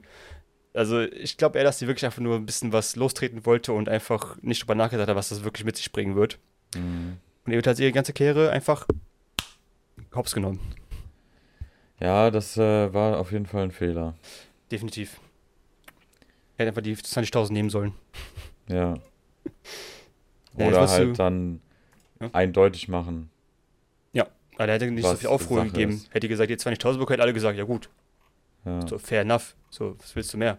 Also 0.74 1.00
ich 1.00 1.36
glaube 1.36 1.56
eher, 1.56 1.64
dass 1.64 1.78
sie 1.78 1.86
wirklich 1.86 2.04
einfach 2.04 2.20
nur 2.20 2.34
ein 2.34 2.46
bisschen 2.46 2.72
was 2.72 2.96
lostreten 2.96 3.46
wollte 3.46 3.72
und 3.72 3.88
einfach 3.88 4.36
nicht 4.42 4.62
drüber 4.62 4.74
nachgedacht 4.74 5.08
hat, 5.08 5.16
was 5.16 5.28
das 5.28 5.44
wirklich 5.44 5.64
mit 5.64 5.76
sich 5.76 5.92
bringen 5.92 6.16
wird. 6.16 6.38
Mhm. 6.74 7.18
Und 7.46 7.52
eben 7.52 7.62
hat 7.64 7.76
sie 7.76 7.84
ihre 7.84 7.92
ganze 7.92 8.12
Kehre 8.12 8.50
einfach 8.50 8.86
hops 10.14 10.34
genommen. 10.34 10.60
Ja, 12.00 12.30
das 12.30 12.56
äh, 12.56 12.92
war 12.92 13.18
auf 13.18 13.30
jeden 13.30 13.46
Fall 13.46 13.62
ein 13.62 13.70
Fehler. 13.70 14.14
Definitiv. 14.70 15.20
Er 16.56 16.66
hätte 16.66 16.70
einfach 16.70 16.82
die 16.82 16.96
20.000 16.96 17.52
nehmen 17.52 17.70
sollen. 17.70 17.94
Ja. 18.68 18.94
Oder 20.56 20.70
ja, 20.70 20.88
halt 20.88 21.08
du... 21.08 21.12
dann 21.12 21.60
ja? 22.20 22.30
eindeutig 22.32 22.88
machen. 22.88 23.30
Ja, 24.12 24.26
aber 24.54 24.68
er 24.68 24.74
hätte 24.74 24.90
nicht 24.90 25.06
so 25.06 25.16
viel 25.16 25.28
Aufruhr 25.28 25.64
gegeben. 25.64 25.92
Ist. 25.92 26.12
Hätte 26.14 26.28
gesagt, 26.28 26.50
ihr 26.50 26.58
20.000 26.58 26.92
bekommen, 26.92 27.08
hätten 27.08 27.20
alle 27.20 27.32
gesagt, 27.32 27.58
ja 27.58 27.64
gut. 27.64 27.88
Ja. 28.64 28.86
So, 28.86 28.98
fair 28.98 29.22
enough. 29.22 29.54
So, 29.70 29.96
was 29.98 30.14
willst 30.16 30.32
du 30.32 30.38
mehr? 30.38 30.58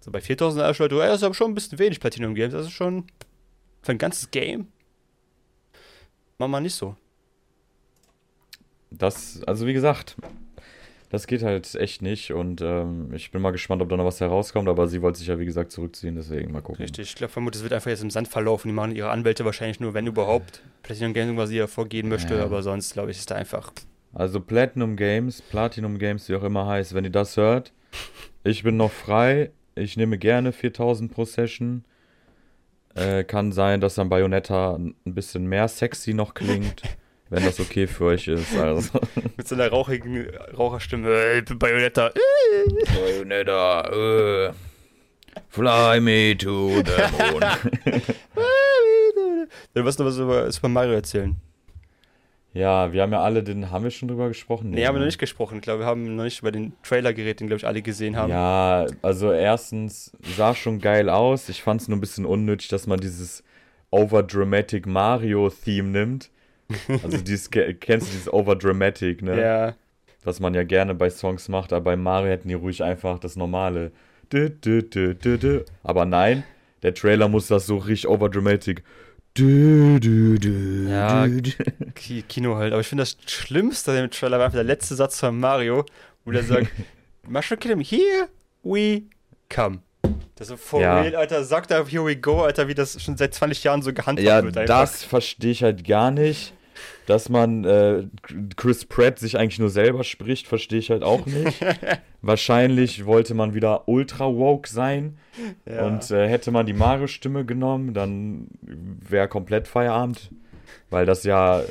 So, 0.00 0.10
bei 0.10 0.20
4.000 0.20 0.78
Leute, 0.78 0.96
das 0.96 1.16
ist 1.16 1.22
aber 1.22 1.34
schon 1.34 1.50
ein 1.50 1.54
bisschen 1.54 1.78
wenig 1.78 2.00
Platinum 2.00 2.34
Games. 2.34 2.52
Das 2.52 2.66
ist 2.66 2.72
schon 2.72 3.04
für 3.82 3.92
ein 3.92 3.98
ganzes 3.98 4.30
Game. 4.30 4.68
Mach 6.38 6.48
mal 6.48 6.60
nicht 6.60 6.74
so. 6.74 6.94
Das, 8.90 9.42
also 9.46 9.66
wie 9.66 9.72
gesagt, 9.72 10.16
das 11.10 11.26
geht 11.26 11.42
halt 11.42 11.74
echt 11.74 12.02
nicht 12.02 12.32
und 12.32 12.60
ähm, 12.60 13.12
ich 13.14 13.30
bin 13.30 13.42
mal 13.42 13.50
gespannt, 13.50 13.82
ob 13.82 13.88
da 13.88 13.96
noch 13.96 14.04
was 14.04 14.20
herauskommt, 14.20 14.68
aber 14.68 14.88
sie 14.88 15.02
wollte 15.02 15.18
sich 15.18 15.28
ja 15.28 15.38
wie 15.38 15.46
gesagt 15.46 15.72
zurückziehen, 15.72 16.14
deswegen 16.14 16.52
mal 16.52 16.62
gucken. 16.62 16.82
Richtig, 16.82 17.08
ich 17.08 17.14
glaube 17.14 17.32
vermutlich, 17.32 17.60
es 17.60 17.62
wird 17.64 17.72
einfach 17.72 17.90
jetzt 17.90 18.02
im 18.02 18.10
Sand 18.10 18.28
verlaufen. 18.28 18.68
Die 18.68 18.74
machen 18.74 18.94
ihre 18.94 19.10
Anwälte 19.10 19.44
wahrscheinlich 19.44 19.80
nur, 19.80 19.94
wenn 19.94 20.06
überhaupt, 20.06 20.62
Platinum 20.82 21.12
Games, 21.12 21.36
was 21.36 21.48
sie 21.48 21.56
ja 21.56 21.66
vorgehen 21.66 22.08
möchte, 22.08 22.36
ja. 22.36 22.44
aber 22.44 22.62
sonst 22.62 22.92
glaube 22.92 23.10
ich, 23.10 23.18
ist 23.18 23.30
da 23.30 23.34
einfach. 23.34 23.72
Also 24.12 24.40
Platinum 24.40 24.96
Games, 24.96 25.42
Platinum 25.42 25.98
Games, 25.98 26.28
wie 26.28 26.36
auch 26.36 26.42
immer 26.42 26.66
heißt, 26.66 26.94
wenn 26.94 27.04
ihr 27.04 27.10
das 27.10 27.36
hört, 27.36 27.72
ich 28.44 28.62
bin 28.62 28.76
noch 28.76 28.90
frei, 28.90 29.50
ich 29.74 29.96
nehme 29.96 30.18
gerne 30.18 30.52
4000 30.52 31.12
pro 31.12 31.24
Session. 31.24 31.84
Äh, 32.94 33.24
kann 33.24 33.52
sein, 33.52 33.80
dass 33.80 33.94
dann 33.94 34.08
Bayonetta 34.08 34.74
ein 34.76 34.94
bisschen 35.04 35.46
mehr 35.46 35.68
sexy 35.68 36.14
noch 36.14 36.34
klingt. 36.34 36.82
wenn 37.30 37.44
das 37.44 37.60
okay 37.60 37.86
für 37.86 38.06
euch 38.06 38.28
ist. 38.28 38.56
Also. 38.56 39.00
Mit 39.36 39.46
so 39.46 39.54
einer 39.54 39.68
rauchigen 39.68 40.28
Raucherstimme. 40.56 41.08
Hey, 41.08 41.42
Bayonetta. 41.42 42.10
Bayonetta. 42.94 43.90
Uh, 43.92 44.52
fly 45.48 46.00
me 46.00 46.36
to 46.36 46.82
the 46.82 46.92
moon. 47.32 47.42
Dann 49.74 49.84
wirst 49.84 50.00
du 50.00 50.04
was 50.04 50.18
über 50.18 50.50
Super 50.50 50.68
Mario 50.68 50.94
erzählen. 50.94 51.36
Ja, 52.54 52.92
wir 52.92 53.02
haben 53.02 53.12
ja 53.12 53.20
alle 53.20 53.42
den, 53.42 53.70
haben 53.70 53.84
wir 53.84 53.90
schon 53.90 54.08
drüber 54.08 54.28
gesprochen? 54.28 54.70
Nee, 54.70 54.76
nee 54.76 54.86
haben 54.86 54.94
wir 54.94 55.00
noch 55.00 55.06
nicht 55.06 55.18
gesprochen. 55.18 55.56
Ich 55.56 55.62
glaube, 55.62 55.80
wir 55.80 55.86
haben 55.86 56.16
noch 56.16 56.24
nicht 56.24 56.40
über 56.40 56.50
den 56.50 56.72
Trailer 56.82 57.12
geredet, 57.12 57.40
den, 57.40 57.46
glaube 57.46 57.58
ich, 57.58 57.66
alle 57.66 57.82
gesehen 57.82 58.16
haben. 58.16 58.30
Ja, 58.30 58.86
also 59.02 59.32
erstens 59.32 60.12
sah 60.36 60.54
schon 60.54 60.80
geil 60.80 61.10
aus. 61.10 61.48
Ich 61.48 61.62
fand 61.62 61.82
es 61.82 61.88
nur 61.88 61.98
ein 61.98 62.00
bisschen 62.00 62.24
unnötig, 62.24 62.68
dass 62.68 62.86
man 62.86 62.98
dieses 62.98 63.44
overdramatic 63.90 64.86
Mario-Theme 64.86 65.88
nimmt. 65.88 66.30
Also 67.02 67.18
dieses, 67.18 67.50
kennst 67.50 68.08
du 68.08 68.12
dieses 68.12 68.32
overdramatic, 68.32 69.22
ne? 69.22 69.40
Ja. 69.40 69.74
Was 70.24 70.40
man 70.40 70.54
ja 70.54 70.64
gerne 70.64 70.94
bei 70.94 71.10
Songs 71.10 71.48
macht, 71.48 71.72
aber 71.72 71.84
bei 71.84 71.96
Mario 71.96 72.30
hätten 72.30 72.48
die 72.48 72.54
ruhig 72.54 72.82
einfach 72.82 73.18
das 73.18 73.36
normale. 73.36 73.92
Aber 75.82 76.04
nein, 76.04 76.44
der 76.82 76.94
Trailer 76.94 77.28
muss 77.28 77.46
das 77.46 77.66
so 77.66 77.76
richtig 77.78 78.08
overdramatic. 78.08 78.82
Ja, 79.36 81.26
Kino 82.28 82.56
halt. 82.56 82.72
Aber 82.72 82.80
ich 82.80 82.86
finde 82.86 83.02
das 83.02 83.16
Schlimmste 83.26 83.92
im 83.92 84.10
Trailer 84.10 84.38
war 84.38 84.46
einfach 84.46 84.56
der 84.56 84.64
letzte 84.64 84.94
Satz 84.94 85.20
von 85.20 85.38
Mario, 85.38 85.84
wo 86.24 86.32
der 86.32 86.42
sagt: 86.42 86.68
Mushroom 87.28 87.60
Kingdom, 87.60 87.80
here 87.80 88.28
we 88.62 89.02
come. 89.48 89.80
Das 90.34 90.50
ist 90.50 90.60
for 90.60 90.80
ja. 90.80 91.00
real, 91.00 91.16
Alter, 91.16 91.44
sagt 91.44 91.70
er, 91.70 91.84
here 91.86 92.04
we 92.04 92.16
go, 92.16 92.42
Alter, 92.42 92.68
wie 92.68 92.74
das 92.74 93.02
schon 93.02 93.16
seit 93.16 93.34
20 93.34 93.64
Jahren 93.64 93.82
so 93.82 93.92
gehandhabt 93.92 94.26
ja, 94.26 94.42
wird. 94.42 94.56
Ja, 94.56 94.64
das 94.64 95.02
verstehe 95.04 95.50
ich 95.50 95.62
halt 95.62 95.84
gar 95.84 96.10
nicht 96.10 96.52
dass 97.06 97.28
man 97.28 97.64
äh, 97.64 98.04
Chris 98.56 98.84
Pratt 98.84 99.18
sich 99.18 99.38
eigentlich 99.38 99.58
nur 99.58 99.70
selber 99.70 100.04
spricht, 100.04 100.46
verstehe 100.46 100.78
ich 100.78 100.90
halt 100.90 101.02
auch 101.02 101.26
nicht. 101.26 101.64
Wahrscheinlich 102.22 103.06
wollte 103.06 103.34
man 103.34 103.54
wieder 103.54 103.88
ultra 103.88 104.26
woke 104.26 104.68
sein 104.68 105.18
ja. 105.66 105.86
und 105.86 106.10
äh, 106.10 106.28
hätte 106.28 106.50
man 106.50 106.66
die 106.66 106.72
Mario-Stimme 106.72 107.44
genommen, 107.44 107.94
dann 107.94 108.48
wäre 108.60 109.28
komplett 109.28 109.68
Feierabend, 109.68 110.30
weil 110.90 111.06
das 111.06 111.24
ja 111.24 111.62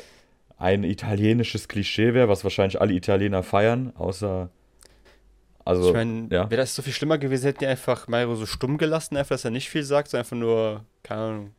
ein 0.56 0.84
italienisches 0.84 1.68
Klischee 1.68 2.14
wäre, 2.14 2.28
was 2.28 2.42
wahrscheinlich 2.42 2.80
alle 2.80 2.94
Italiener 2.94 3.42
feiern, 3.42 3.92
außer 3.96 4.50
also, 5.68 5.88
ich 5.88 5.94
meine, 5.94 6.28
ja. 6.30 6.50
wäre 6.50 6.62
das 6.62 6.74
so 6.74 6.80
viel 6.80 6.94
schlimmer 6.94 7.18
gewesen, 7.18 7.44
hätten 7.44 7.58
die 7.58 7.66
einfach 7.66 8.08
Mario 8.08 8.34
so 8.36 8.46
stumm 8.46 8.78
gelassen, 8.78 9.18
einfach, 9.18 9.34
dass 9.34 9.44
er 9.44 9.50
nicht 9.50 9.68
viel 9.68 9.82
sagt, 9.82 10.08
sondern 10.08 10.24
einfach 10.24 10.36
nur, 10.38 10.84
keine 11.02 11.20
Ahnung, 11.20 11.50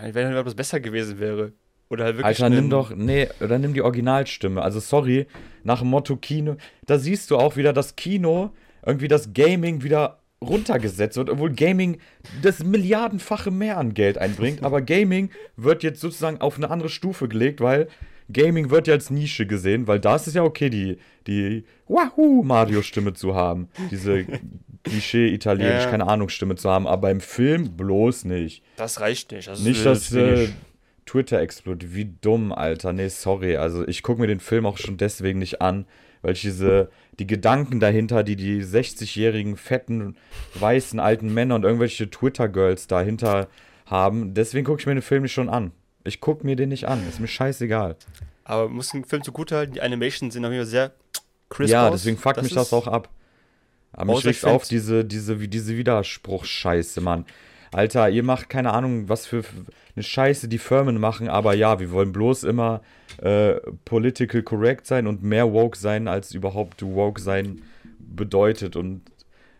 wenn 0.00 0.32
etwas 0.34 0.54
besser 0.54 0.80
gewesen 0.80 1.18
wäre. 1.18 1.52
Oder 1.90 2.04
halt 2.04 2.16
wirklich. 2.16 2.42
Alter, 2.42 2.50
nimm 2.50 2.70
doch, 2.70 2.94
nee, 2.94 3.28
oder 3.40 3.58
nimm 3.58 3.74
die 3.74 3.82
Originalstimme. 3.82 4.62
Also 4.62 4.80
sorry, 4.80 5.26
nach 5.64 5.80
dem 5.80 5.88
Motto 5.88 6.16
Kino, 6.16 6.56
da 6.86 6.98
siehst 6.98 7.30
du 7.30 7.36
auch 7.36 7.56
wieder 7.56 7.72
das 7.72 7.96
Kino, 7.96 8.50
irgendwie 8.84 9.08
das 9.08 9.32
Gaming 9.32 9.82
wieder 9.82 10.18
runtergesetzt 10.40 11.16
wird, 11.16 11.30
obwohl 11.30 11.52
Gaming 11.52 11.98
das 12.42 12.62
Milliardenfache 12.62 13.50
mehr 13.50 13.76
an 13.78 13.94
Geld 13.94 14.18
einbringt, 14.18 14.62
aber 14.62 14.82
Gaming 14.82 15.30
wird 15.56 15.82
jetzt 15.82 16.00
sozusagen 16.00 16.40
auf 16.40 16.56
eine 16.56 16.70
andere 16.70 16.88
Stufe 16.88 17.28
gelegt, 17.28 17.60
weil 17.60 17.88
Gaming 18.32 18.70
wird 18.70 18.86
ja 18.86 18.94
als 18.94 19.10
Nische 19.10 19.46
gesehen, 19.46 19.86
weil 19.86 20.00
da 20.00 20.16
ist 20.16 20.26
es 20.26 20.34
ja 20.34 20.42
okay, 20.42 20.68
die, 20.70 20.98
die 21.26 21.64
Wahoo 21.88 22.42
Mario-Stimme 22.42 23.14
zu 23.14 23.34
haben. 23.34 23.68
Diese 23.90 24.26
Klischee-Italienisch, 24.84 25.84
ja. 25.84 25.90
keine 25.90 26.06
Ahnung, 26.06 26.28
Stimme 26.28 26.54
zu 26.54 26.68
haben, 26.68 26.86
aber 26.86 27.10
im 27.10 27.20
Film 27.20 27.76
bloß 27.76 28.24
nicht. 28.26 28.62
Das 28.76 29.00
reicht 29.00 29.32
nicht. 29.32 29.48
Also 29.48 29.66
nicht, 29.66 29.84
dass 29.84 30.12
äh, 30.12 30.48
Twitter 31.08 31.40
explodiert. 31.40 31.94
Wie 31.94 32.04
dumm, 32.20 32.52
Alter. 32.52 32.92
Nee, 32.92 33.08
sorry. 33.08 33.56
Also 33.56 33.86
ich 33.86 34.02
gucke 34.02 34.20
mir 34.20 34.26
den 34.26 34.40
Film 34.40 34.66
auch 34.66 34.76
schon 34.76 34.96
deswegen 34.98 35.38
nicht 35.38 35.62
an, 35.62 35.86
weil 36.22 36.32
ich 36.32 36.42
diese, 36.42 36.90
die 37.18 37.26
Gedanken 37.26 37.80
dahinter, 37.80 38.22
die 38.22 38.36
die 38.36 38.62
60-jährigen, 38.62 39.56
fetten, 39.56 40.16
weißen, 40.54 41.00
alten 41.00 41.32
Männer 41.32 41.54
und 41.54 41.64
irgendwelche 41.64 42.10
Twitter-Girls 42.10 42.86
dahinter 42.88 43.48
haben, 43.86 44.34
deswegen 44.34 44.66
gucke 44.66 44.80
ich 44.80 44.86
mir 44.86 44.94
den 44.94 45.02
Film 45.02 45.22
nicht 45.22 45.32
schon 45.32 45.48
an. 45.48 45.72
Ich 46.04 46.20
gucke 46.20 46.44
mir 46.44 46.56
den 46.56 46.68
nicht 46.68 46.86
an. 46.88 47.06
Ist 47.08 47.20
mir 47.20 47.26
scheißegal. 47.26 47.96
Aber 48.44 48.68
muss 48.68 48.90
den 48.90 49.04
Film 49.04 49.22
zugute 49.22 49.56
halten, 49.56 49.74
die 49.74 49.82
Animations 49.82 50.34
sind 50.34 50.44
auf 50.44 50.52
jeden 50.52 50.64
Fall 50.64 50.70
sehr 50.70 50.92
crisp 51.48 51.72
Ja, 51.72 51.90
deswegen 51.90 52.18
fuckt 52.18 52.38
das 52.38 52.44
mich 52.44 52.54
das 52.54 52.72
auch 52.72 52.86
ab. 52.86 53.08
Aber 53.92 54.14
mich 54.14 54.24
regt 54.24 54.44
auf 54.44 54.68
diese, 54.68 55.04
diese, 55.04 55.40
wie 55.40 55.48
diese 55.48 55.76
Widerspruchsscheiße, 55.76 57.00
Mann. 57.00 57.24
Alter, 57.72 58.08
ihr 58.08 58.22
macht 58.22 58.48
keine 58.48 58.72
Ahnung, 58.72 59.08
was 59.08 59.26
für 59.26 59.44
eine 59.94 60.02
Scheiße 60.02 60.48
die 60.48 60.58
Firmen 60.58 60.98
machen, 60.98 61.28
aber 61.28 61.54
ja, 61.54 61.80
wir 61.80 61.90
wollen 61.90 62.12
bloß 62.12 62.44
immer 62.44 62.80
äh, 63.18 63.54
political 63.84 64.42
correct 64.42 64.86
sein 64.86 65.06
und 65.06 65.22
mehr 65.22 65.52
woke 65.52 65.76
sein, 65.76 66.08
als 66.08 66.34
überhaupt 66.34 66.82
woke 66.82 67.20
sein 67.20 67.62
bedeutet. 67.98 68.76
Und 68.76 69.02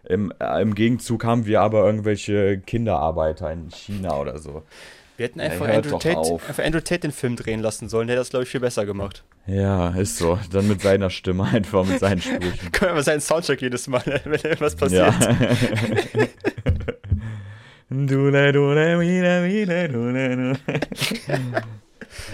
im, 0.04 0.32
äh, 0.40 0.62
im 0.62 0.74
Gegenzug 0.74 1.24
haben 1.24 1.46
wir 1.46 1.60
aber 1.60 1.84
irgendwelche 1.84 2.58
Kinderarbeiter 2.58 3.52
in 3.52 3.70
China 3.70 4.18
oder 4.18 4.38
so. 4.38 4.62
Wir 5.18 5.24
hätten 5.26 5.40
einfach, 5.40 5.66
hört 5.66 5.84
Andrew 5.84 5.98
Tate, 5.98 6.32
einfach 6.46 6.64
Andrew 6.64 6.80
Tate 6.80 7.00
den 7.00 7.10
Film 7.10 7.34
drehen 7.34 7.58
lassen 7.58 7.88
sollen. 7.88 8.06
Der 8.06 8.16
hat 8.16 8.20
das, 8.20 8.30
glaube 8.30 8.44
ich, 8.44 8.48
viel 8.48 8.60
besser 8.60 8.86
gemacht. 8.86 9.24
Ja, 9.48 9.88
ist 9.90 10.16
so. 10.16 10.38
Dann 10.52 10.68
mit 10.68 10.80
seiner 10.80 11.10
Stimme 11.10 11.42
einfach, 11.42 11.84
mit 11.84 11.98
seinen 11.98 12.20
Sprüchen. 12.20 12.70
Können 12.72 12.90
wir 12.92 12.94
mal 12.94 13.02
seinen 13.02 13.20
Soundtrack 13.20 13.60
jedes 13.60 13.88
Mal, 13.88 14.04
wenn 14.24 14.40
irgendwas 14.40 14.76
passiert. 14.76 15.12
Ja. 15.20 16.26
Dule, 17.90 18.52
dule, 18.52 19.00
wieder, 19.00 19.44
wieder, 19.44 19.88
dule, 19.88 20.36
dule. 20.36 20.58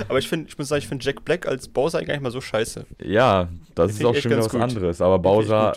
Aber 0.09 0.19
ich 0.19 0.29
finde, 0.29 0.49
ich 0.49 0.59
muss 0.59 0.69
sagen, 0.69 0.81
ich 0.81 0.88
finde 0.88 1.05
Jack 1.05 1.25
Black 1.25 1.47
als 1.47 1.69
Bowser 1.69 1.99
eigentlich 1.99 2.09
gar 2.09 2.14
nicht 2.14 2.23
mal 2.23 2.31
so 2.31 2.40
scheiße. 2.40 2.87
Ja, 3.03 3.49
das 3.75 3.93
Den 3.93 3.97
ist 4.01 4.05
auch 4.05 4.14
schon 4.17 4.31
wieder 4.33 4.40
was 4.40 4.49
gut. 4.51 4.61
anderes. 4.61 5.01
Aber 5.01 5.19
Bowser 5.19 5.75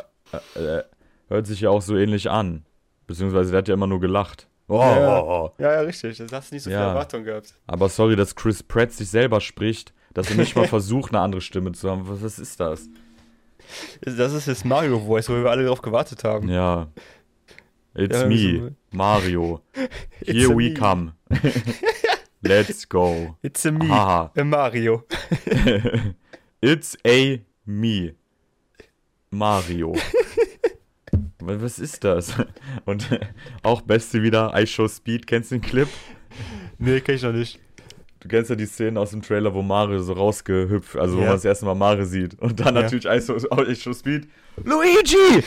äh, 0.55 0.59
äh, 0.79 0.83
hört 1.27 1.45
sich 1.47 1.61
ja 1.61 1.69
auch 1.69 1.81
so 1.81 1.95
ähnlich 1.95 2.29
an. 2.29 2.65
Beziehungsweise 3.05 3.51
der 3.51 3.59
hat 3.59 3.67
ja 3.67 3.73
immer 3.75 3.87
nur 3.87 3.99
gelacht. 3.99 4.47
Oh, 4.67 4.79
Ja, 4.79 4.99
ja. 4.99 5.19
oh, 5.21 5.25
oh. 5.29 5.61
Ja, 5.61 5.73
ja, 5.73 5.79
richtig. 5.81 6.17
Da 6.17 6.37
hast 6.37 6.51
du 6.51 6.55
nicht 6.55 6.63
so 6.63 6.69
viel 6.69 6.77
Ja. 6.77 6.89
Erwartung 6.89 7.23
gehabt. 7.23 7.53
Aber 7.67 7.87
sorry, 7.89 8.15
dass 8.15 8.35
Chris 8.35 8.63
Pratt 8.63 8.91
sich 8.91 9.09
selber 9.09 9.41
spricht, 9.41 9.93
dass 10.13 10.29
er 10.29 10.35
nicht 10.37 10.55
mal 10.55 10.67
versucht, 10.67 11.11
eine 11.13 11.21
andere 11.21 11.41
Stimme 11.41 11.71
zu 11.73 11.89
haben. 11.89 12.07
Was, 12.07 12.21
was 12.23 12.39
ist 12.39 12.59
das? 12.59 12.89
Das 14.01 14.33
ist 14.33 14.47
das 14.47 14.63
Mario 14.63 14.99
Voice, 14.99 15.29
wo 15.29 15.33
wir 15.33 15.49
alle 15.49 15.65
drauf 15.65 15.81
gewartet 15.81 16.23
haben. 16.23 16.49
Ja. 16.49 16.87
It's 17.97 18.15
Ja, 18.21 18.27
me, 18.27 18.59
so- 18.59 18.75
Mario. 18.91 19.61
Here 20.25 20.49
we 20.55 20.69
me. 20.69 20.73
come. 20.75 21.13
Let's 22.41 22.87
go. 22.87 23.35
It's 23.41 23.65
a 23.65 23.71
me, 23.71 23.87
Haha. 23.87 24.31
a 24.35 24.43
Mario. 24.43 25.03
It's 26.61 26.95
a 27.05 27.41
me. 27.65 28.13
Mario. 29.31 29.93
Wa- 31.39 31.59
Was 31.61 31.79
ist 31.79 32.03
das? 32.03 32.33
Und 32.85 33.09
auch 33.63 33.81
Beste 33.81 34.21
wieder, 34.21 34.53
I 34.55 34.65
Show 34.67 34.87
Speed. 34.87 35.25
Kennst 35.27 35.51
du 35.51 35.55
den 35.55 35.61
Clip? 35.61 35.87
Nee, 36.77 37.01
kenn 37.01 37.15
ich 37.15 37.23
noch 37.23 37.33
nicht. 37.33 37.59
Du 38.19 38.27
kennst 38.27 38.49
ja 38.49 38.55
die 38.55 38.65
Szene 38.65 38.99
aus 38.99 39.11
dem 39.11 39.21
Trailer, 39.21 39.53
wo 39.53 39.61
Mario 39.61 39.99
so 39.99 40.13
rausgehüpft, 40.13 40.95
also 40.97 41.15
wo 41.17 41.21
Ja. 41.21 41.27
man 41.27 41.35
das 41.35 41.45
erste 41.45 41.65
Mal 41.65 41.75
Mario 41.75 42.05
sieht. 42.05 42.39
Und 42.39 42.59
dann 42.59 42.75
Ja. 42.75 42.81
natürlich 42.83 43.05
I 43.05 43.19
Show, 43.21 43.37
I 43.67 43.75
Show 43.75 43.93
Speed. 43.93 44.27
Luigi! 44.63 45.43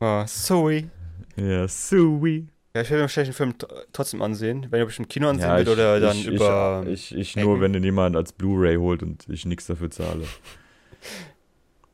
Oh, 0.00 0.24
sorry. 0.26 0.88
ja, 1.36 1.66
Sui. 1.68 2.46
Ja, 2.74 2.82
ich 2.82 2.90
werde 2.90 2.96
mir 2.96 3.00
wahrscheinlich 3.02 3.36
den 3.36 3.36
Film 3.36 3.52
tr- 3.52 3.84
trotzdem 3.92 4.20
ansehen. 4.22 4.66
Wenn 4.70 4.80
ich 4.80 4.84
ob 4.84 4.90
ich 4.90 4.98
im 4.98 5.06
Kino 5.08 5.28
ansehen 5.28 5.48
Ja, 5.48 5.56
will 5.56 5.62
ich, 5.62 5.68
oder 5.68 6.00
dann 6.00 6.16
ich, 6.16 6.26
über. 6.26 6.84
Ich, 6.88 7.14
ich, 7.14 7.36
ich 7.36 7.36
nur, 7.36 7.60
wenn 7.60 7.72
den 7.72 7.84
jemand 7.84 8.16
als 8.16 8.32
Blu-ray 8.32 8.76
holt 8.76 9.02
und 9.02 9.28
ich 9.28 9.46
nichts 9.46 9.66
dafür 9.66 9.90
zahle. 9.90 10.24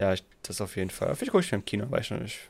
ja, 0.01 0.15
ich, 0.15 0.25
das 0.43 0.61
auf 0.61 0.77
jeden 0.77 0.91
Fall. 0.91 1.15
Vielleicht 1.15 1.33
gucke 1.33 1.45
ich 1.45 1.53
mir 1.53 1.59
im 1.59 1.65
Kino, 1.65 1.91
weiß 1.91 2.07
ich 2.07 2.11
noch 2.13 2.21
nicht. 2.21 2.49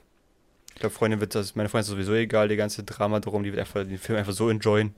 Ich 0.74 0.80
glaube, 0.80 0.94
Freundin 0.94 1.20
wird 1.20 1.34
das, 1.34 1.56
meine 1.56 1.68
Freundin 1.68 1.82
ist 1.82 1.88
sowieso 1.90 2.14
egal, 2.14 2.48
die 2.48 2.56
ganze 2.56 2.84
Drama 2.84 3.18
drum, 3.20 3.42
die 3.42 3.50
wird 3.52 3.60
einfach 3.60 3.82
den 3.84 3.98
Film 3.98 4.18
einfach 4.18 4.32
so 4.32 4.48
enjoyen. 4.48 4.94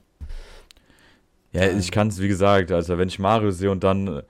Ja, 1.51 1.67
ich 1.67 1.91
kann 1.91 2.07
es, 2.07 2.21
wie 2.21 2.27
gesagt, 2.27 2.71
also 2.71 2.97
wenn 2.97 3.07
ich 3.07 3.19
Mario 3.19 3.51
sehe 3.51 3.69
und 3.71 3.83
dann 3.83 4.07
äh, 4.07 4.23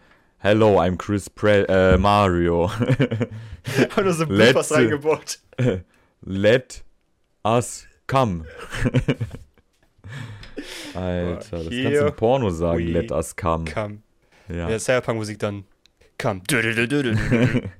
Hello, 0.44 0.78
I'm 0.78 0.98
Chris 0.98 1.30
Pre 1.30 1.66
äh, 1.70 1.98
Mario. 1.98 2.70
Hat 2.70 4.04
nur 4.04 4.14
so 4.14 4.26
Letzte- 4.26 4.26
Bloopers 4.26 4.72
reingebaut. 4.74 5.40
Let 6.26 6.84
us 7.46 7.86
come. 8.08 8.44
Alter, 10.94 11.40
das 11.64 11.70
kannst 11.70 11.74
du 11.74 12.08
im 12.08 12.16
Porno 12.16 12.50
sagen, 12.50 12.88
let 12.88 13.12
us 13.12 13.36
come. 13.36 13.66
Come. 13.66 14.00
Ja. 14.50 14.70
Ja, 14.70 14.78
Cyberpunk-Musik 14.80 15.40
dann. 15.40 15.64
Come. 16.18 16.42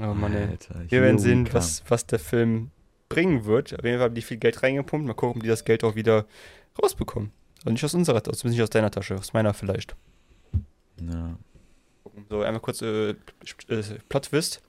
Oh 0.00 0.14
Mann, 0.14 0.34
ey. 0.34 0.48
Alter, 0.48 0.74
Wir 0.88 1.02
werden 1.02 1.16
we 1.18 1.20
sehen, 1.20 1.44
come. 1.44 1.52
was, 1.54 1.82
was 1.86 2.06
der 2.06 2.18
Film 2.18 2.70
bringen 3.10 3.44
wird. 3.44 3.78
Auf 3.78 3.84
jeden 3.84 3.98
Fall 3.98 4.06
haben 4.06 4.14
die 4.14 4.22
viel 4.22 4.38
Geld 4.38 4.62
reingepumpt. 4.62 5.06
Mal 5.06 5.12
gucken, 5.12 5.36
ob 5.40 5.42
die 5.42 5.50
das 5.50 5.66
Geld 5.66 5.84
auch 5.84 5.94
wieder 5.96 6.24
rausbekommen. 6.82 7.30
Also 7.58 7.70
nicht 7.72 7.84
aus 7.84 7.92
unserer 7.92 8.22
Tasche, 8.22 8.48
nicht 8.48 8.62
aus 8.62 8.70
deiner 8.70 8.90
Tasche, 8.90 9.16
aus 9.16 9.34
meiner 9.34 9.52
vielleicht. 9.52 9.94
Ja. 11.10 11.36
So, 12.28 12.42
einmal 12.42 12.60
kurz 12.60 12.82
äh, 12.82 13.10
äh, 13.10 13.14
Plot-Twist. 14.08 14.62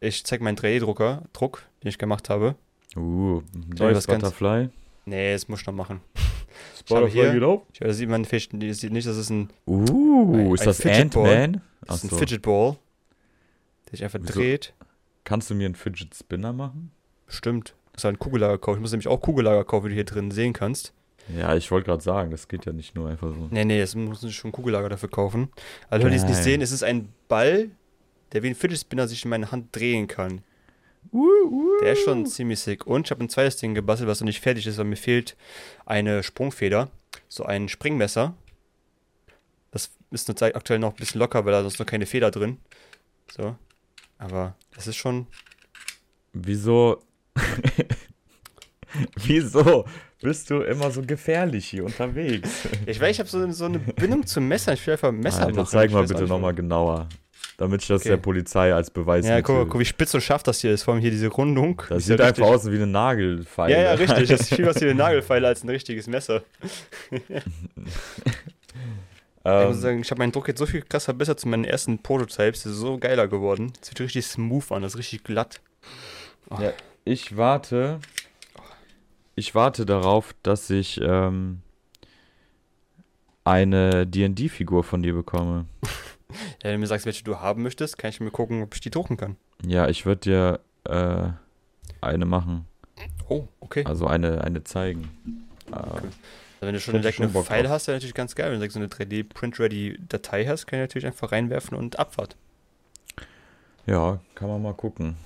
Ich 0.00 0.24
zeig 0.24 0.40
meinen 0.40 0.56
3D-Drucker, 0.56 1.22
Druck, 1.32 1.62
den 1.82 1.88
ich 1.88 1.98
gemacht 1.98 2.28
habe. 2.28 2.54
Uh, 2.96 3.42
Soll 3.76 3.88
neues 3.88 3.96
was 3.98 4.06
ganz- 4.06 4.22
Butterfly. 4.22 4.68
Nee, 5.06 5.32
das 5.32 5.48
muss 5.48 5.60
ich 5.60 5.66
noch 5.66 5.74
machen. 5.74 6.00
Butterfly 6.88 7.10
hier- 7.10 7.32
geht 7.32 7.42
auf. 7.42 7.62
Ich, 7.72 7.80
da 7.80 7.92
sieht 7.92 8.08
man 8.08 8.22
die 8.24 8.72
sieht 8.74 8.92
nicht, 8.92 9.06
das 9.06 9.16
ist 9.16 9.30
ein, 9.30 9.48
Uh, 9.66 10.34
Ein- 10.34 10.54
ist 10.54 10.60
ein 10.62 10.66
das. 10.66 10.86
Ant-Man? 10.86 11.60
das 11.86 12.04
ist 12.04 12.12
ein. 12.12 12.18
Fidget 12.18 12.42
Ball, 12.42 12.76
der 13.86 13.90
sich 13.92 14.04
einfach 14.04 14.18
Wieso? 14.22 14.34
dreht. 14.38 14.74
Kannst 15.24 15.50
du 15.50 15.54
mir 15.54 15.66
einen 15.66 15.74
Fidget 15.74 16.14
Spinner 16.14 16.52
machen? 16.52 16.90
Stimmt. 17.26 17.74
Das 17.92 18.00
ist 18.00 18.04
halt 18.04 18.16
ein 18.16 18.18
Kugellager 18.18 18.58
kaufen. 18.58 18.78
Ich 18.78 18.82
muss 18.82 18.92
nämlich 18.92 19.08
auch 19.08 19.20
Kugellager 19.20 19.64
kaufen, 19.64 19.86
wie 19.86 19.88
du 19.90 19.94
hier 19.94 20.04
drin 20.04 20.30
sehen 20.30 20.52
kannst. 20.52 20.92
Ja, 21.36 21.54
ich 21.56 21.70
wollte 21.70 21.86
gerade 21.86 22.02
sagen, 22.02 22.30
das 22.30 22.48
geht 22.48 22.64
ja 22.66 22.72
nicht 22.72 22.94
nur 22.94 23.08
einfach 23.10 23.28
so. 23.28 23.48
Nee, 23.50 23.64
nee, 23.64 23.80
es 23.80 23.94
muss 23.94 24.22
ich 24.22 24.34
schon 24.36 24.52
Kugellager 24.52 24.88
dafür 24.88 25.10
kaufen. 25.10 25.48
Also, 25.90 26.04
wenn 26.04 26.12
die 26.12 26.18
es 26.18 26.24
nicht 26.24 26.42
sehen, 26.42 26.60
es 26.62 26.72
ist 26.72 26.82
ein 26.82 27.12
Ball, 27.28 27.70
der 28.32 28.42
wie 28.42 28.48
ein 28.48 28.54
Fidget 28.54 28.78
Spinner 28.80 29.06
sich 29.08 29.24
in 29.24 29.30
meine 29.30 29.50
Hand 29.52 29.74
drehen 29.76 30.06
kann. 30.06 30.42
Der 31.82 31.92
ist 31.92 32.02
schon 32.04 32.26
ziemlich 32.26 32.60
sick. 32.60 32.86
Und 32.86 33.06
ich 33.06 33.10
habe 33.10 33.22
ein 33.24 33.28
zweites 33.28 33.56
Ding 33.56 33.74
gebastelt, 33.74 34.08
was 34.08 34.20
noch 34.20 34.26
nicht 34.26 34.40
fertig 34.40 34.66
ist, 34.66 34.78
weil 34.78 34.84
mir 34.84 34.96
fehlt 34.96 35.36
eine 35.86 36.22
Sprungfeder. 36.22 36.90
So 37.28 37.44
ein 37.44 37.68
Springmesser. 37.68 38.34
Das 39.70 39.90
ist 40.10 40.28
nur 40.28 40.36
Zeit- 40.36 40.56
aktuell 40.56 40.78
noch 40.78 40.90
ein 40.90 40.96
bisschen 40.96 41.18
locker, 41.20 41.44
weil 41.44 41.52
da 41.52 41.66
ist 41.66 41.78
noch 41.78 41.86
keine 41.86 42.06
Feder 42.06 42.30
drin. 42.30 42.58
So. 43.30 43.56
Aber 44.18 44.56
das 44.74 44.86
ist 44.86 44.96
schon. 44.96 45.26
Wieso? 46.32 47.02
Wieso 49.16 49.84
bist 50.20 50.50
du 50.50 50.62
immer 50.62 50.90
so 50.90 51.02
gefährlich 51.02 51.66
hier 51.66 51.84
unterwegs? 51.84 52.48
Ich 52.86 53.00
weiß, 53.00 53.10
ich 53.10 53.20
habe 53.20 53.28
so, 53.28 53.50
so 53.52 53.66
eine 53.66 53.78
Bindung 53.78 54.26
zum 54.26 54.48
Messer. 54.48 54.72
Ich 54.72 54.86
will 54.86 54.94
einfach 54.94 55.08
ein 55.08 55.20
Messer 55.20 55.46
Alter, 55.46 55.56
machen. 55.56 55.68
zeig 55.68 55.90
mal 55.90 56.06
bitte 56.06 56.24
nochmal 56.24 56.54
genauer. 56.54 57.08
Damit 57.56 57.82
ich 57.82 57.88
das 57.88 58.02
Okay. 58.02 58.10
der 58.10 58.16
Polizei 58.18 58.72
als 58.72 58.88
Beweis 58.88 59.26
Ja, 59.26 59.42
guck, 59.42 59.68
guck, 59.68 59.80
wie 59.80 59.84
spitz 59.84 60.14
und 60.14 60.20
scharf 60.20 60.44
das 60.44 60.60
hier 60.60 60.72
ist. 60.72 60.84
Vor 60.84 60.94
allem 60.94 61.00
hier 61.00 61.10
diese 61.10 61.26
Rundung. 61.26 61.82
Das 61.88 62.06
sieht 62.06 62.20
einfach 62.20 62.46
aus 62.46 62.70
wie 62.70 62.76
eine 62.76 62.86
Nagelfeile. 62.86 63.74
Ja, 63.74 63.82
ja, 63.82 63.92
richtig. 63.94 64.28
Das 64.28 64.40
ist 64.42 64.54
viel 64.54 64.64
was 64.64 64.80
wie 64.80 64.84
eine 64.84 64.94
Nagelfeile 64.94 65.48
als 65.48 65.64
ein 65.64 65.68
richtiges 65.68 66.06
Messer. 66.06 66.42
Ich 69.44 69.66
muss 69.66 69.76
ähm, 69.76 69.80
sagen, 69.80 70.00
ich 70.00 70.10
habe 70.10 70.18
meinen 70.18 70.32
Druck 70.32 70.48
jetzt 70.48 70.58
so 70.58 70.66
viel 70.66 70.82
krass 70.82 71.04
verbessert 71.06 71.40
zu 71.40 71.48
meinen 71.48 71.64
ersten 71.64 72.02
Prototypes. 72.02 72.64
Das 72.64 72.72
ist 72.72 72.78
so 72.78 72.98
geiler 72.98 73.28
geworden. 73.28 73.72
Das 73.80 73.88
sieht 73.88 74.00
richtig 74.00 74.26
smooth 74.26 74.70
an, 74.72 74.82
das 74.82 74.92
ist 74.92 74.98
richtig 74.98 75.24
glatt. 75.24 75.60
ja, 76.50 76.72
ich 77.04 77.36
warte. 77.36 78.00
Ich 79.38 79.54
warte 79.54 79.86
darauf, 79.86 80.34
dass 80.42 80.68
ich 80.68 81.00
ähm, 81.00 81.60
eine 83.44 84.04
D&D-Figur 84.04 84.82
von 84.82 85.02
dir 85.02 85.14
bekomme. 85.14 85.66
Ja, 86.62 86.64
wenn 86.64 86.72
du 86.72 86.78
mir 86.80 86.86
sagst, 86.86 87.06
welche 87.06 87.24
du 87.24 87.38
haben 87.38 87.62
möchtest, 87.62 87.96
kann 87.96 88.10
ich 88.10 88.20
mir 88.20 88.30
gucken, 88.30 88.62
ob 88.62 88.74
ich 88.74 88.82
die 88.82 88.90
drucken 88.90 89.16
kann. 89.16 89.36
Ja, 89.64 89.88
ich 89.88 90.04
würde 90.04 90.20
dir 90.20 90.60
äh, 90.84 91.30
eine 92.02 92.26
machen. 92.26 92.66
Oh, 93.30 93.48
okay. 93.60 93.82
Also 93.86 94.06
eine, 94.06 94.44
eine 94.44 94.62
zeigen. 94.62 95.08
Äh, 95.70 95.72
Also 95.72 96.02
wenn 96.60 96.74
du 96.74 96.80
schon 96.80 96.94
direkt 96.96 97.16
schon 97.16 97.24
eine 97.24 97.32
drauf. 97.32 97.48
hast, 97.50 97.86
wäre 97.86 97.96
natürlich 97.96 98.14
ganz 98.14 98.34
geil. 98.34 98.52
Wenn 98.52 98.60
du 98.60 98.68
so 98.70 98.78
eine 98.78 98.88
3D-Print-Ready-Datei 98.88 100.44
hast, 100.46 100.66
kann 100.66 100.80
ich 100.80 100.82
natürlich 100.82 101.06
einfach 101.06 101.32
reinwerfen 101.32 101.78
und 101.78 101.98
Abfahrt. 101.98 102.36
ja, 103.86 104.20
kann 104.34 104.48
man 104.48 104.60
mal 104.60 104.74
gucken. 104.74 105.16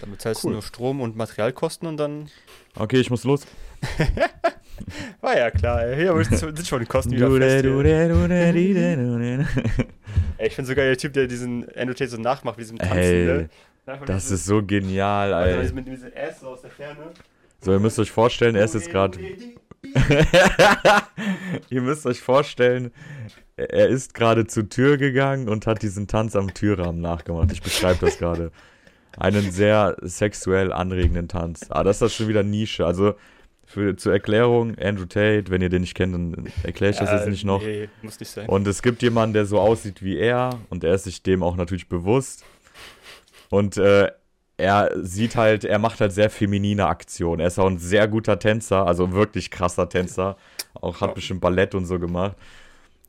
Dann 0.00 0.10
bezahlst 0.10 0.44
Cool. 0.44 0.50
du 0.50 0.54
nur 0.54 0.62
Strom 0.62 1.00
und 1.00 1.16
Materialkosten 1.16 1.88
und 1.88 1.96
dann. 1.96 2.28
Okay, 2.76 2.98
ich 2.98 3.10
muss 3.10 3.24
los. 3.24 3.42
War 5.20 5.36
ja 5.36 5.50
klar, 5.50 5.82
ey. 5.84 5.96
Hier 5.96 6.24
sind 6.24 6.66
schon 6.66 6.80
die 6.80 6.86
Kosten 6.86 7.10
wieder 7.12 7.28
fest. 7.30 7.64
Ey, 10.38 10.46
ich 10.46 10.54
finde 10.54 10.68
so 10.68 10.74
geil, 10.74 10.86
der 10.88 10.96
Typ, 10.98 11.12
der 11.14 11.26
diesen 11.26 11.66
Annotate 11.76 12.10
so 12.10 12.16
nachmacht, 12.16 12.58
wie 12.58 12.62
diesem 12.62 12.78
Tanzen, 12.78 12.96
Ey, 12.98 13.24
ne? 13.26 13.48
Einfach 13.86 14.06
Das 14.06 14.24
diese- 14.24 14.34
ist 14.36 14.44
so 14.46 14.62
genial, 14.62 15.32
ey. 15.32 15.72
mit 15.72 15.86
diesem 15.88 16.10
Ass 16.14 16.40
so 16.40 16.48
aus 16.48 16.60
der 16.62 16.70
Ferne. 16.70 17.10
So, 17.60 17.72
ihr 17.72 17.80
müsst 17.80 17.98
euch 17.98 18.10
vorstellen, 18.12 18.54
er 18.54 18.64
ist 18.66 18.74
jetzt 18.74 18.90
gerade. 18.90 19.18
ihr 21.70 21.80
müsst 21.82 22.06
euch 22.06 22.20
vorstellen, 22.20 22.92
er 23.56 23.88
ist 23.88 24.14
gerade 24.14 24.46
zur 24.46 24.68
Tür 24.68 24.96
gegangen 24.96 25.48
und 25.48 25.66
hat 25.66 25.82
diesen 25.82 26.06
Tanz 26.06 26.36
am 26.36 26.54
Türrahmen 26.54 27.00
nachgemacht. 27.00 27.50
Ich 27.52 27.62
beschreibe 27.62 27.98
das 28.06 28.18
gerade. 28.18 28.52
Einen 29.16 29.50
sehr 29.50 29.96
sexuell 30.02 30.72
anregenden 30.72 31.28
Tanz. 31.28 31.66
Ah, 31.70 31.82
das 31.82 31.96
ist 31.96 32.02
das 32.02 32.14
schon 32.14 32.28
wieder 32.28 32.42
Nische. 32.42 32.86
Also, 32.86 33.14
für, 33.68 33.96
zur 33.96 34.12
Erklärung, 34.12 34.78
Andrew 34.78 35.04
Tate, 35.04 35.50
wenn 35.50 35.60
ihr 35.60 35.68
den 35.68 35.82
nicht 35.82 35.94
kennt, 35.94 36.14
dann 36.14 36.50
erkläre 36.62 36.92
ich 36.92 36.98
das 36.98 37.10
jetzt 37.10 37.28
nicht 37.28 37.44
noch. 37.44 37.62
Nee, 37.62 37.90
muss 38.00 38.18
nicht 38.18 38.30
sein. 38.30 38.48
Und 38.48 38.66
es 38.66 38.80
gibt 38.80 39.02
jemanden, 39.02 39.34
der 39.34 39.44
so 39.44 39.60
aussieht 39.60 40.02
wie 40.02 40.16
er 40.16 40.58
und 40.70 40.84
er 40.84 40.94
ist 40.94 41.04
sich 41.04 41.22
dem 41.22 41.42
auch 41.42 41.54
natürlich 41.54 41.86
bewusst. 41.86 42.44
Und 43.50 43.76
äh, 43.76 44.10
er 44.56 44.90
sieht 44.96 45.36
halt, 45.36 45.64
er 45.64 45.78
macht 45.78 46.00
halt 46.00 46.12
sehr 46.12 46.30
feminine 46.30 46.86
Aktionen. 46.86 47.40
Er 47.40 47.48
ist 47.48 47.58
auch 47.58 47.66
ein 47.66 47.78
sehr 47.78 48.08
guter 48.08 48.38
Tänzer, 48.38 48.86
also 48.86 49.12
wirklich 49.12 49.50
krasser 49.50 49.88
Tänzer. 49.88 50.36
Auch 50.72 51.02
hat 51.02 51.14
bestimmt 51.14 51.42
Ballett 51.42 51.74
und 51.74 51.84
so 51.84 51.98
gemacht. 51.98 52.36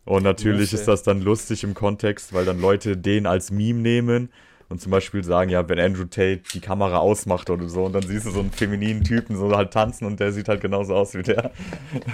Und 0.04 0.24
natürlich 0.24 0.74
ist 0.74 0.88
das 0.88 1.04
dann 1.04 1.22
lustig 1.22 1.64
im 1.64 1.74
Kontext, 1.74 2.34
weil 2.34 2.44
dann 2.44 2.60
Leute 2.60 2.98
den 2.98 3.26
als 3.26 3.50
Meme 3.52 3.80
nehmen 3.80 4.30
und 4.70 4.80
zum 4.80 4.92
Beispiel 4.92 5.24
sagen, 5.24 5.50
ja, 5.50 5.68
wenn 5.68 5.80
Andrew 5.80 6.06
Tate 6.06 6.42
die 6.54 6.62
Kamera 6.62 7.00
ausmacht 7.00 7.50
oder 7.50 7.68
so 7.68 7.86
und 7.86 7.94
dann 7.94 8.04
siehst 8.04 8.28
du 8.28 8.32
so 8.32 8.40
einen 8.40 8.52
femininen 8.52 9.04
Typen 9.04 9.36
so 9.36 9.56
halt 9.56 9.74
tanzen 9.74 10.06
und 10.06 10.20
der 10.20 10.32
sieht 10.32 10.48
halt 10.48 10.62
genauso 10.62 10.96
aus 10.96 11.16
wie 11.16 11.24
der. 11.24 11.52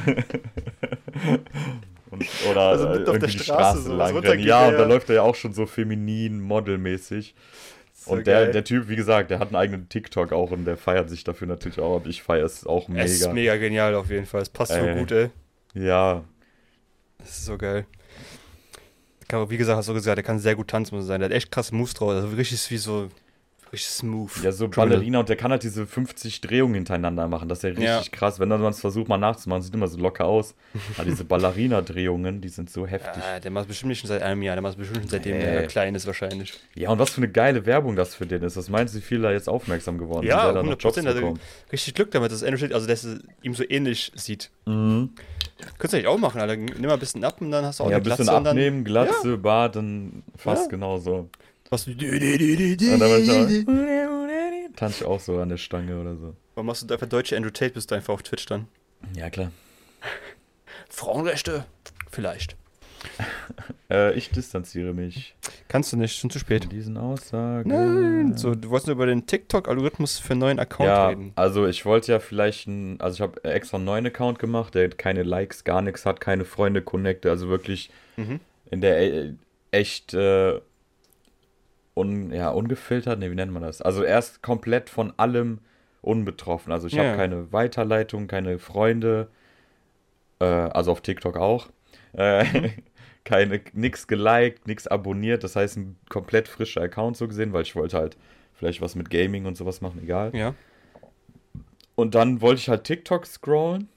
und, 2.11 2.23
oder 2.49 2.61
Also 2.61 2.89
mit 2.89 2.99
auf 2.99 3.03
der 3.05 3.13
irgendwie 3.15 3.37
die 3.37 3.43
Straße 3.43 3.43
Straße 3.43 3.81
so 3.81 3.95
lang 3.95 4.17
rennen. 4.17 4.43
Ja, 4.43 4.67
und 4.67 4.73
da 4.75 4.85
läuft 4.85 5.09
er 5.09 5.15
ja 5.15 5.21
auch 5.21 5.35
schon 5.35 5.53
so 5.53 5.65
feminin, 5.65 6.39
modelmäßig. 6.41 7.35
So 7.93 8.11
Und 8.11 8.27
der, 8.27 8.43
geil. 8.43 8.51
der 8.51 8.63
Typ, 8.63 8.87
wie 8.87 8.95
gesagt, 8.95 9.31
der 9.31 9.39
hat 9.39 9.47
einen 9.47 9.55
eigenen 9.55 9.89
TikTok 9.89 10.31
auch 10.31 10.51
und 10.51 10.65
der 10.65 10.77
feiert 10.77 11.09
sich 11.09 11.23
dafür 11.23 11.47
natürlich 11.47 11.79
auch. 11.79 11.97
Und 11.97 12.07
ich 12.07 12.23
feiere 12.23 12.45
es 12.45 12.65
auch 12.65 12.87
mega. 12.87 13.03
Es 13.03 13.19
ist 13.19 13.33
mega 13.33 13.57
genial 13.57 13.95
auf 13.95 14.09
jeden 14.09 14.25
Fall. 14.25 14.41
Es 14.41 14.49
passt 14.49 14.71
Ey. 14.71 14.93
so 14.93 14.99
gut, 14.99 15.11
ey. 15.11 15.29
Ja, 15.73 16.23
Das 17.17 17.29
ist 17.29 17.45
so 17.45 17.57
geil. 17.57 17.85
Wie 19.29 19.57
gesagt, 19.57 19.77
hast 19.77 19.89
du 19.89 19.93
gesagt, 19.93 20.17
der 20.17 20.23
kann 20.23 20.39
sehr 20.39 20.55
gut 20.55 20.69
tanzen, 20.69 20.95
muss 20.95 21.05
er 21.05 21.07
sein. 21.07 21.19
Der 21.21 21.29
hat 21.29 21.35
echt 21.35 21.51
krasse 21.51 21.73
Moves 21.75 21.93
drauf. 21.93 22.09
Also 22.09 22.27
richtig 22.29 22.69
wie 22.71 22.77
so. 22.77 23.09
Richtig 23.73 23.89
smooth. 23.91 24.31
ja, 24.43 24.51
so 24.51 24.69
Criminal. 24.69 24.89
Ballerina 24.97 25.19
und 25.19 25.29
der 25.29 25.35
kann 25.35 25.51
halt 25.51 25.63
diese 25.63 25.85
50 25.87 26.39
Drehungen 26.41 26.75
hintereinander 26.75 27.27
machen. 27.27 27.49
Das 27.49 27.59
ist 27.59 27.63
ja 27.63 27.69
richtig 27.69 27.85
Ja. 27.85 28.01
krass. 28.17 28.39
Wenn 28.39 28.49
dann 28.49 28.61
man 28.61 28.71
es 28.71 28.79
versucht, 28.79 29.07
mal 29.09 29.17
nachzumachen, 29.17 29.61
sieht 29.63 29.73
immer 29.73 29.87
so 29.87 29.97
locker 29.97 30.25
aus. 30.25 30.55
Aber 30.97 31.05
diese 31.05 31.25
Ballerina-Drehungen, 31.25 32.41
die 32.41 32.49
sind 32.49 32.69
so 32.69 32.85
heftig. 32.87 33.23
Ah, 33.23 33.39
der 33.39 33.51
macht 33.51 33.67
bestimmt 33.67 33.89
nicht 33.89 33.99
schon 33.99 34.07
seit 34.07 34.21
einem 34.21 34.41
Jahr. 34.43 34.55
Der 34.55 34.61
macht 34.61 34.77
bestimmt 34.77 34.99
schon 35.01 35.09
seitdem 35.09 35.35
Ey. 35.35 35.41
er 35.43 35.67
klein 35.67 35.95
ist, 35.95 36.05
wahrscheinlich. 36.07 36.53
Ja, 36.75 36.89
und 36.89 36.99
was 36.99 37.09
für 37.11 37.17
eine 37.17 37.29
geile 37.29 37.65
Werbung 37.65 37.95
das 37.95 38.15
für 38.15 38.25
den 38.25 38.43
ist. 38.43 38.55
Was 38.55 38.69
meinst 38.69 38.93
du, 38.93 38.99
wie 38.99 39.03
viele 39.03 39.23
da 39.23 39.31
jetzt 39.31 39.49
aufmerksam 39.49 39.97
geworden 39.97 40.25
Ja, 40.25 40.45
sind, 40.53 40.65
noch 40.65 40.73
100%, 40.75 40.77
Jobs 40.81 40.97
also-? 41.05 41.33
Richtig 41.71 41.93
Glück 41.95 42.11
damit, 42.11 42.31
dass 42.31 42.41
Tate, 42.41 42.73
also 42.73 42.87
dass 42.87 43.03
es 43.03 43.19
ihm 43.41 43.53
so 43.53 43.63
ähnlich 43.67 44.11
sieht. 44.15 44.51
Mhm. 44.65 45.09
Könntest 45.77 45.93
du 45.93 45.97
eigentlich 45.97 46.07
auch 46.07 46.17
machen, 46.17 46.39
Alter. 46.41 46.55
Nimm 46.57 46.81
mal 46.81 46.93
ein 46.93 46.99
bisschen 46.99 47.23
ab 47.23 47.39
und 47.41 47.49
dann 47.51 47.65
hast 47.65 47.79
du 47.79 47.85
auch 47.85 47.89
Ja, 47.89 47.97
ein 47.97 48.01
eine 48.01 48.09
bisschen 48.09 48.25
Glatze 48.25 48.37
und 48.37 48.43
dann 48.43 48.57
abnehmen, 48.57 48.83
Glatze, 48.83 49.37
Bart, 49.37 49.75
dann 49.75 50.23
fast 50.37 50.63
Ja. 50.65 50.69
genauso. 50.69 51.29
Machst 51.71 51.87
du. 51.87 51.91
Und 51.91 52.99
dann 52.99 54.75
tanze 54.75 55.01
ich 55.03 55.05
auch 55.05 55.19
so 55.19 55.39
an 55.39 55.49
der 55.49 55.57
Stange 55.57 55.99
oder 55.99 56.15
so. 56.15 56.35
Warum 56.55 56.67
machst 56.67 56.89
du 56.89 56.93
einfach 56.93 57.07
deutsche 57.07 57.35
Andrew 57.35 57.49
Tate, 57.49 57.73
bist 57.73 57.91
du 57.91 57.95
einfach 57.95 58.13
auf 58.13 58.23
Twitch 58.23 58.45
dann? 58.45 58.67
Ja, 59.15 59.29
klar. 59.29 59.51
Frauenrechte? 60.89 61.65
Vielleicht. 62.09 62.55
Äh, 63.87 64.13
ich 64.15 64.31
distanziere 64.31 64.95
mich 64.95 65.35
Kannst 65.67 65.93
du 65.93 65.97
nicht, 65.97 66.17
schon 66.17 66.31
zu 66.31 66.39
spät. 66.39 66.63
von 66.63 66.71
diesen 66.71 66.97
Aussagen. 66.97 67.69
Nein, 67.69 68.35
so, 68.35 68.55
du 68.55 68.71
wolltest 68.71 68.87
nur 68.87 68.95
über 68.95 69.05
den 69.05 69.27
TikTok-Algorithmus 69.27 70.17
für 70.17 70.31
einen 70.31 70.39
neuen 70.39 70.57
Account 70.59 70.87
Ja, 70.87 71.07
reden. 71.09 71.31
also 71.35 71.67
ich 71.67 71.85
wollte 71.85 72.11
ja 72.13 72.19
vielleicht, 72.19 72.65
ein, 72.65 72.99
also 72.99 73.13
ich 73.15 73.21
habe 73.21 73.43
extra 73.43 73.77
einen 73.77 73.85
neuen 73.85 74.07
Account 74.07 74.39
gemacht, 74.39 74.73
der 74.73 74.89
keine 74.89 75.21
Likes, 75.21 75.63
gar 75.63 75.83
nichts 75.83 76.03
hat, 76.07 76.19
keine 76.19 76.45
Freunde 76.45 76.81
connecte, 76.81 77.29
also 77.29 77.47
wirklich 77.47 77.91
Mhm. 78.17 78.39
in 78.71 78.81
der 78.81 78.97
äh, 78.99 79.33
echt 79.69 80.15
äh, 80.15 80.59
un, 81.95 82.31
ja, 82.31 82.49
ungefiltert, 82.49 83.19
ne, 83.19 83.31
wie 83.31 83.35
nennt 83.35 83.51
man 83.51 83.63
das? 83.63 83.81
Also 83.81 84.03
erst 84.03 84.43
komplett 84.43 84.89
von 84.89 85.13
allem 85.17 85.59
unbetroffen. 86.01 86.71
Also 86.71 86.87
ich 86.87 86.93
Ja. 86.93 87.03
habe 87.05 87.17
keine 87.17 87.51
Weiterleitung, 87.51 88.27
keine 88.27 88.59
Freunde, 88.59 89.29
äh, 90.39 90.45
also 90.45 90.91
auf 90.91 91.01
TikTok 91.01 91.37
auch. 91.37 91.69
Äh, 92.13 92.45
keine, 93.23 93.61
nix 93.73 94.07
geliked, 94.07 94.67
nix 94.67 94.85
abonniert, 94.87 95.43
das 95.43 95.55
heißt 95.55 95.77
ein 95.77 95.97
komplett 96.09 96.47
frischer 96.47 96.81
Account 96.81 97.17
so 97.17 97.27
gesehen, 97.27 97.53
weil 97.53 97.63
ich 97.63 97.75
wollte 97.75 97.97
halt 97.97 98.17
vielleicht 98.53 98.81
was 98.81 98.95
mit 98.95 99.09
Gaming 99.09 99.45
und 99.45 99.57
sowas 99.57 99.81
machen, 99.81 100.01
egal. 100.03 100.35
Ja. 100.35 100.53
Und 101.95 102.13
dann 102.13 102.41
wollte 102.41 102.59
ich 102.59 102.69
halt 102.69 102.83
TikTok 102.83 103.25
scrollen. 103.25 103.89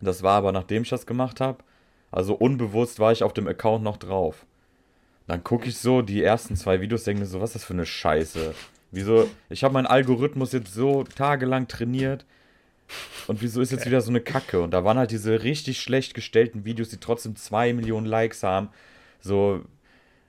Das 0.00 0.22
war 0.22 0.36
aber 0.36 0.52
nachdem 0.52 0.82
ich 0.82 0.90
das 0.90 1.06
gemacht 1.06 1.40
habe. 1.40 1.58
Also 2.10 2.34
unbewusst 2.34 3.00
war 3.00 3.12
ich 3.12 3.22
auf 3.22 3.32
dem 3.32 3.48
Account 3.48 3.82
noch 3.82 3.96
drauf. 3.96 4.44
Dann 5.26 5.42
gucke 5.42 5.68
ich 5.68 5.78
so 5.78 6.02
die 6.02 6.22
ersten 6.22 6.56
zwei 6.56 6.80
Videos, 6.80 7.04
denke 7.04 7.20
mir 7.20 7.26
so, 7.26 7.40
was 7.40 7.50
ist 7.50 7.54
das 7.56 7.64
für 7.64 7.72
eine 7.72 7.86
Scheiße? 7.86 8.54
Wieso? 8.90 9.28
Ich 9.48 9.64
habe 9.64 9.74
meinen 9.74 9.86
Algorithmus 9.86 10.52
jetzt 10.52 10.74
so 10.74 11.04
tagelang 11.04 11.66
trainiert. 11.66 12.24
Und 13.26 13.40
wieso 13.40 13.62
ist 13.62 13.72
jetzt 13.72 13.86
wieder 13.86 14.02
so 14.02 14.10
eine 14.10 14.20
Kacke? 14.20 14.60
Und 14.60 14.72
da 14.72 14.84
waren 14.84 14.98
halt 14.98 15.10
diese 15.10 15.42
richtig 15.42 15.80
schlecht 15.80 16.12
gestellten 16.12 16.64
Videos, 16.66 16.90
die 16.90 16.98
trotzdem 16.98 17.36
zwei 17.36 17.72
Millionen 17.72 18.06
Likes 18.06 18.42
haben. 18.42 18.68
So, 19.20 19.64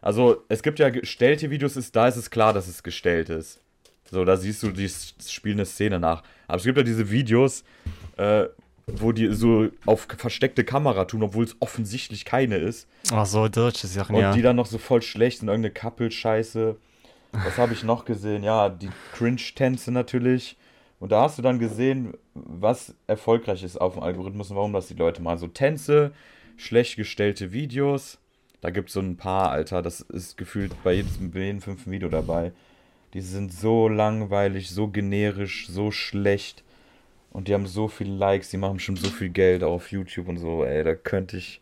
also 0.01 0.43
es 0.47 0.63
gibt 0.63 0.79
ja 0.79 0.89
gestellte 0.89 1.49
Videos, 1.49 1.75
ist, 1.75 1.95
da 1.95 2.07
ist 2.07 2.15
es 2.15 2.29
klar, 2.31 2.53
dass 2.53 2.67
es 2.69 2.81
gestellt 2.81 3.29
ist. 3.29 3.59
So, 4.09 4.23
da 4.23 4.37
siehst 4.37 4.63
du, 4.63 4.71
die 4.71 4.85
s- 4.85 5.13
spielen 5.27 5.57
eine 5.57 5.65
Szene 5.65 5.99
nach. 5.99 6.23
Aber 6.47 6.57
es 6.57 6.63
gibt 6.63 6.77
ja 6.77 6.83
diese 6.83 7.11
Videos, 7.11 7.63
äh, 8.17 8.45
wo 8.87 9.11
die 9.11 9.33
so 9.33 9.69
auf 9.85 10.07
versteckte 10.17 10.63
Kamera 10.63 11.05
tun, 11.05 11.23
obwohl 11.23 11.43
es 11.43 11.55
offensichtlich 11.59 12.25
keine 12.25 12.57
ist. 12.57 12.87
Ach 13.11 13.25
so, 13.25 13.47
deutsche 13.47 13.87
Sachen, 13.87 14.15
Und 14.15 14.35
die 14.35 14.41
dann 14.41 14.55
noch 14.55 14.67
so 14.67 14.77
voll 14.77 15.01
schlecht 15.01 15.39
sind, 15.39 15.49
irgendeine 15.49 15.73
Couple-Scheiße. 15.73 16.75
Was 17.31 17.57
habe 17.57 17.73
ich 17.73 17.83
noch 17.83 18.05
gesehen? 18.05 18.43
Ja, 18.43 18.69
die 18.69 18.89
Cringe-Tänze 19.13 19.91
natürlich. 19.91 20.57
Und 20.99 21.11
da 21.11 21.23
hast 21.23 21.37
du 21.37 21.41
dann 21.41 21.59
gesehen, 21.59 22.13
was 22.33 22.95
erfolgreich 23.07 23.63
ist 23.63 23.77
auf 23.77 23.93
dem 23.93 24.03
Algorithmus 24.03 24.49
und 24.49 24.55
warum 24.55 24.73
das 24.73 24.87
die 24.87 24.93
Leute 24.93 25.21
machen. 25.21 25.39
So 25.39 25.47
Tänze, 25.47 26.13
schlecht 26.55 26.95
gestellte 26.95 27.51
Videos. 27.51 28.19
Da 28.61 28.69
gibt 28.69 28.89
es 28.89 28.93
so 28.93 29.01
ein 29.01 29.17
paar, 29.17 29.51
Alter. 29.51 29.81
Das 29.81 30.01
ist 30.01 30.37
gefühlt 30.37 30.71
bei 30.83 30.93
jedem, 30.93 31.31
bei 31.31 31.41
jedem 31.41 31.61
fünften 31.61 31.91
Video 31.91 32.07
dabei. 32.07 32.53
Die 33.13 33.21
sind 33.21 33.53
so 33.53 33.87
langweilig, 33.87 34.69
so 34.69 34.87
generisch, 34.87 35.67
so 35.69 35.91
schlecht. 35.91 36.63
Und 37.31 37.47
die 37.47 37.53
haben 37.53 37.67
so 37.67 37.87
viele 37.87 38.13
Likes, 38.15 38.49
die 38.49 38.57
machen 38.57 38.79
schon 38.79 38.95
so 38.95 39.09
viel 39.09 39.29
Geld 39.29 39.63
auf 39.63 39.91
YouTube 39.91 40.27
und 40.29 40.37
so, 40.37 40.63
ey. 40.63 40.83
Da 40.83 40.95
könnte 40.95 41.37
ich 41.37 41.59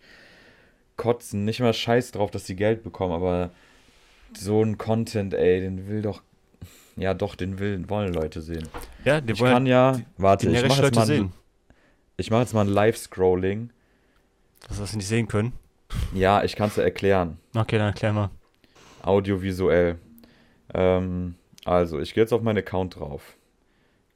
kotzen. 0.97 1.45
Nicht 1.45 1.59
mal 1.59 1.73
scheiß 1.73 2.11
drauf, 2.11 2.29
dass 2.31 2.43
die 2.43 2.55
Geld 2.55 2.83
bekommen, 2.83 3.13
aber 3.13 3.49
so 4.37 4.61
ein 4.63 4.77
Content, 4.77 5.33
ey, 5.33 5.61
den 5.61 5.87
will 5.87 6.01
doch. 6.01 6.21
Ja, 6.95 7.15
doch, 7.15 7.33
den 7.35 7.57
will, 7.57 7.89
wollen 7.89 8.13
Leute 8.13 8.41
sehen. 8.41 8.67
Ja, 9.03 9.19
die 9.19 9.33
Ich 9.33 9.39
kann 9.39 9.65
ja. 9.65 9.99
Warte, 10.17 10.45
ich 10.47 10.53
generische 10.53 10.75
mache 10.81 10.85
jetzt, 10.87 10.95
mal 10.95 11.09
ein- 11.09 11.33
ich 12.17 12.29
mach 12.29 12.39
jetzt 12.41 12.53
mal 12.53 12.61
ein 12.61 12.67
Live-Scrolling. 12.67 13.71
Das, 14.67 14.79
was 14.79 14.91
sie 14.91 14.97
nicht 14.97 15.07
sehen 15.07 15.27
können. 15.27 15.53
Ja, 16.13 16.43
ich 16.43 16.55
kann 16.55 16.69
es 16.69 16.77
erklären. 16.77 17.37
Okay, 17.55 17.77
dann 17.79 17.87
erklär 17.87 18.13
mal. 18.13 18.29
Audiovisuell. 19.01 19.97
Ähm, 20.73 21.35
also, 21.65 21.99
ich 21.99 22.13
gehe 22.13 22.23
jetzt 22.23 22.31
auf 22.31 22.41
meinen 22.43 22.59
Account 22.59 22.95
drauf. 22.99 23.35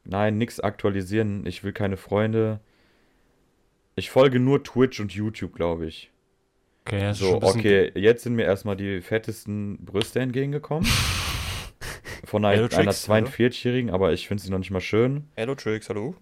Nein, 0.09 0.37
nix 0.37 0.61
aktualisieren. 0.61 1.45
Ich 1.45 1.63
will 1.65 1.73
keine 1.73 1.97
Freunde. 1.97 2.61
Ich 3.95 4.09
folge 4.09 4.39
nur 4.39 4.63
Twitch 4.63 5.01
und 5.01 5.11
YouTube, 5.11 5.53
glaube 5.53 5.85
ich. 5.87 6.11
Okay, 6.85 7.01
ja, 7.01 7.11
ist 7.11 7.19
schon 7.19 7.31
So, 7.31 7.39
bisschen- 7.39 7.59
okay, 7.59 7.91
jetzt 7.95 8.23
sind 8.23 8.35
mir 8.35 8.43
erstmal 8.45 8.77
die 8.77 9.01
fettesten 9.01 9.83
Brüste 9.83 10.21
entgegengekommen. 10.21 10.87
Von 12.23 12.45
einer, 12.45 12.59
einer 12.61 12.69
Tricks, 12.69 13.07
hallo? 13.09 13.27
42-Jährigen, 13.27 13.89
aber 13.89 14.13
ich 14.13 14.27
finde 14.27 14.43
sie 14.43 14.49
noch 14.49 14.57
nicht 14.59 14.71
mal 14.71 14.81
schön. 14.81 15.25
Hello 15.35 15.55
Tricks, 15.55 15.89
hallo. 15.89 16.15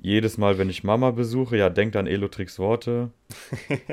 Jedes 0.00 0.38
Mal, 0.38 0.58
wenn 0.58 0.68
ich 0.70 0.84
Mama 0.84 1.10
besuche, 1.10 1.56
ja, 1.56 1.68
denkt 1.70 1.96
an 1.96 2.06
Elotrix 2.06 2.58
Worte. 2.58 3.10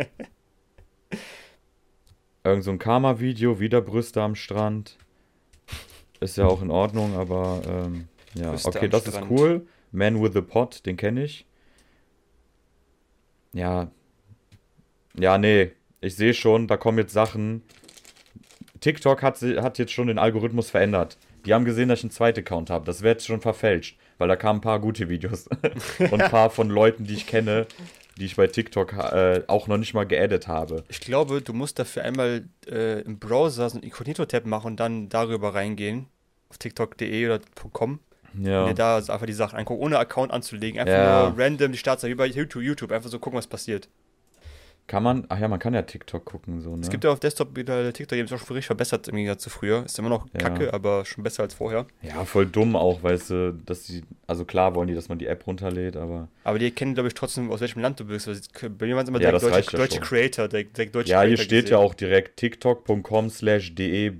Irgend 2.43 2.63
so 2.63 2.71
ein 2.71 2.79
Karma-Video, 2.79 3.59
wieder 3.59 3.81
Brüste 3.81 4.21
am 4.21 4.35
Strand. 4.35 4.97
Ist 6.19 6.37
ja 6.37 6.45
auch 6.45 6.61
in 6.61 6.71
Ordnung, 6.71 7.15
aber 7.15 7.61
ähm, 7.67 8.07
ja, 8.35 8.51
Brüste 8.51 8.69
okay, 8.69 8.87
das 8.87 9.07
ist 9.07 9.15
Strand. 9.15 9.31
cool. 9.31 9.67
Man 9.91 10.21
with 10.21 10.35
a 10.35 10.41
Pot, 10.41 10.85
den 10.85 10.97
kenne 10.97 11.23
ich. 11.23 11.45
Ja. 13.53 13.89
Ja, 15.17 15.37
nee, 15.37 15.71
ich 16.01 16.15
sehe 16.15 16.33
schon, 16.33 16.67
da 16.67 16.77
kommen 16.77 16.97
jetzt 16.97 17.13
Sachen. 17.13 17.63
TikTok 18.81 19.23
hat, 19.23 19.41
hat 19.41 19.77
jetzt 19.79 19.93
schon 19.93 20.07
den 20.07 20.19
Algorithmus 20.19 20.69
verändert. 20.69 21.17
Die 21.45 21.53
haben 21.53 21.65
gesehen, 21.65 21.89
dass 21.89 21.99
ich 21.99 22.03
einen 22.03 22.11
zweiten 22.11 22.39
Account 22.39 22.69
habe. 22.69 22.85
Das 22.85 23.01
wird 23.01 23.17
jetzt 23.17 23.27
schon 23.27 23.39
verfälscht, 23.41 23.97
weil 24.17 24.27
da 24.27 24.35
kamen 24.35 24.57
ein 24.57 24.61
paar 24.61 24.79
gute 24.79 25.09
Videos. 25.09 25.47
Und 25.99 26.21
ein 26.21 26.29
paar 26.29 26.49
von 26.49 26.69
Leuten, 26.69 27.05
die 27.05 27.13
ich 27.13 27.27
kenne, 27.27 27.67
die 28.17 28.25
ich 28.25 28.35
bei 28.35 28.47
TikTok 28.47 28.93
äh, 28.93 29.43
auch 29.47 29.67
noch 29.67 29.77
nicht 29.77 29.93
mal 29.93 30.05
geedit 30.05 30.47
habe. 30.47 30.83
Ich 30.89 30.99
glaube, 30.99 31.41
du 31.41 31.53
musst 31.53 31.79
dafür 31.79 32.03
einmal 32.03 32.45
äh, 32.67 33.01
im 33.01 33.19
Browser 33.19 33.69
so 33.69 33.75
einen 33.75 33.83
Inkognito-Tab 33.83 34.45
machen 34.45 34.67
und 34.67 34.79
dann 34.79 35.09
darüber 35.09 35.53
reingehen. 35.53 36.07
Auf 36.49 36.57
tiktok.de 36.57 37.25
oder 37.25 37.41
.com. 37.71 37.99
Ja. 38.39 38.67
dir 38.67 38.73
da 38.73 39.01
so 39.01 39.11
einfach 39.13 39.25
die 39.25 39.33
Sachen 39.33 39.57
angucken, 39.59 39.81
ohne 39.81 39.97
Account 39.99 40.31
anzulegen. 40.31 40.79
Einfach 40.79 40.93
Ja. 40.95 41.29
nur 41.29 41.39
random 41.39 41.71
die 41.71 41.77
Startseite, 41.77 42.11
wie 42.11 42.15
bei 42.15 42.25
YouTube, 42.27 42.63
YouTube. 42.63 42.91
Einfach 42.91 43.09
so 43.09 43.19
gucken, 43.19 43.37
was 43.37 43.47
passiert. 43.47 43.87
Kann 44.87 45.01
man, 45.01 45.25
ach 45.29 45.39
ja, 45.39 45.47
man 45.47 45.57
kann 45.57 45.73
ja 45.73 45.81
TikTok 45.81 46.25
gucken, 46.25 46.61
so, 46.61 46.75
ne? 46.75 46.83
Es 46.83 46.91
gibt 46.91 47.03
ja 47.03 47.09
auf 47.09 47.19
Desktop 47.19 47.55
wieder 47.55 47.91
TikTok, 47.91 48.15
die 48.17 48.19
haben 48.19 48.27
es 48.27 48.33
auch 48.33 48.37
schon 48.45 48.53
richtig 48.55 48.67
verbessert 48.67 49.07
im 49.07 49.15
Gegensatz 49.15 49.41
zu 49.41 49.49
früher. 49.49 49.83
Ist 49.83 49.97
immer 49.97 50.09
noch 50.09 50.27
Ja. 50.31 50.41
kacke, 50.41 50.71
aber 50.75 51.05
schon 51.05 51.23
besser 51.23 51.41
als 51.41 51.55
vorher. 51.55 51.87
ja, 52.03 52.23
voll 52.23 52.45
dumm 52.45 52.75
auch, 52.75 53.01
weißt 53.01 53.31
du, 53.31 53.53
dass 53.65 53.85
die, 53.87 54.03
also 54.27 54.45
klar 54.45 54.75
wollen 54.75 54.87
die, 54.87 54.93
dass 54.93 55.09
man 55.09 55.17
die 55.17 55.25
App 55.25 55.47
runterlädt, 55.47 55.95
aber. 55.97 56.27
Aber 56.43 56.59
die 56.59 56.69
kennen, 56.69 56.93
glaube 56.93 57.07
ich, 57.07 57.15
trotzdem, 57.15 57.49
aus 57.51 57.61
welchem 57.61 57.81
Land 57.81 57.99
du 57.99 58.05
bist. 58.05 58.27
Also, 58.27 58.41
bei 58.77 58.85
mir 58.85 58.95
waren 58.95 59.01
es 59.05 59.09
immer 59.09 59.19
Ja, 59.19 59.31
direkt 59.31 59.43
deutsche, 59.55 59.71
ja 59.71 59.77
deutsche. 59.79 59.99
Creator, 60.01 60.47
direkt, 60.49 60.77
direkt 60.77 60.93
deutsche 60.93 61.09
Ja, 61.09 61.21
hier 61.21 61.29
Creator 61.29 61.43
steht 61.45 61.69
ja 61.71 61.77
gesehen. 61.77 61.89
auch 61.89 61.93
direkt 61.95 62.37
tiktok.com 62.37 63.29
slash 63.31 63.73
de 63.73 64.11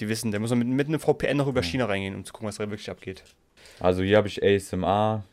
Die 0.00 0.08
wissen, 0.08 0.32
da 0.32 0.38
muss 0.38 0.50
man 0.50 0.60
mit, 0.60 0.68
mit 0.68 0.88
einem 0.88 1.00
VPN 1.00 1.36
noch 1.36 1.46
über 1.46 1.62
China 1.62 1.84
reingehen, 1.84 2.14
um 2.14 2.24
zu 2.24 2.32
gucken, 2.32 2.48
was 2.48 2.56
da 2.56 2.70
wirklich 2.70 2.90
abgeht. 2.90 3.22
Also 3.78 4.02
hier 4.02 4.16
habe 4.16 4.28
ich 4.28 4.42
ASMR. 4.42 5.24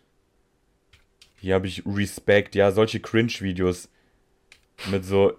Hier 1.39 1.55
habe 1.55 1.67
ich 1.67 1.83
Respect, 1.85 2.55
ja, 2.55 2.71
solche 2.71 2.99
Cringe-Videos 2.99 3.89
mit 4.91 5.05
so, 5.05 5.33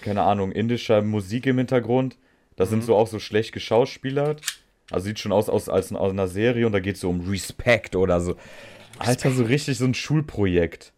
keine 0.00 0.22
Ahnung, 0.22 0.52
indischer 0.52 1.02
Musik 1.02 1.46
im 1.46 1.58
Hintergrund. 1.58 2.16
Das 2.56 2.70
sind 2.70 2.84
so 2.84 2.96
auch 2.96 3.06
so 3.06 3.18
schlecht 3.18 3.52
geschauspielert. 3.52 4.42
Also 4.90 5.06
sieht 5.06 5.18
schon 5.18 5.32
aus, 5.32 5.48
aus 5.48 5.68
als 5.68 5.92
aus 5.92 6.10
einer 6.10 6.28
Serie 6.28 6.66
und 6.66 6.72
da 6.72 6.80
geht 6.80 6.96
es 6.96 7.00
so 7.00 7.10
um 7.10 7.28
Respect 7.28 7.96
oder 7.96 8.20
so. 8.20 8.36
Alter, 8.98 9.30
so 9.30 9.44
richtig 9.44 9.78
so 9.78 9.84
ein 9.84 9.94
Schulprojekt. 9.94 10.92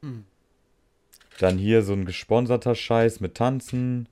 Dann 1.39 1.59
hier 1.59 1.83
so 1.83 1.93
ein 1.93 2.05
gesponserter 2.05 2.75
Scheiß 2.75 3.21
mit 3.21 3.35
Tanzen. 3.35 4.09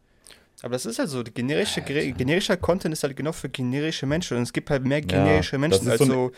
Aber 0.63 0.73
das 0.73 0.87
ist 0.87 0.99
halt 0.99 1.09
so, 1.09 1.23
generische, 1.25 1.81
generischer 1.83 2.57
Content 2.57 2.93
ist 2.93 3.03
halt 3.03 3.17
genau 3.17 3.33
für 3.33 3.49
generische 3.49 4.07
Menschen 4.07 4.37
und 4.37 4.43
es 4.43 4.53
gibt 4.53 4.69
halt 4.71 4.85
mehr 4.85 4.99
Ja, 5.01 5.07
generische 5.07 5.53
das 5.53 5.61
Menschen 5.61 5.89
als 5.91 5.99
so 5.99 6.05
so, 6.05 6.33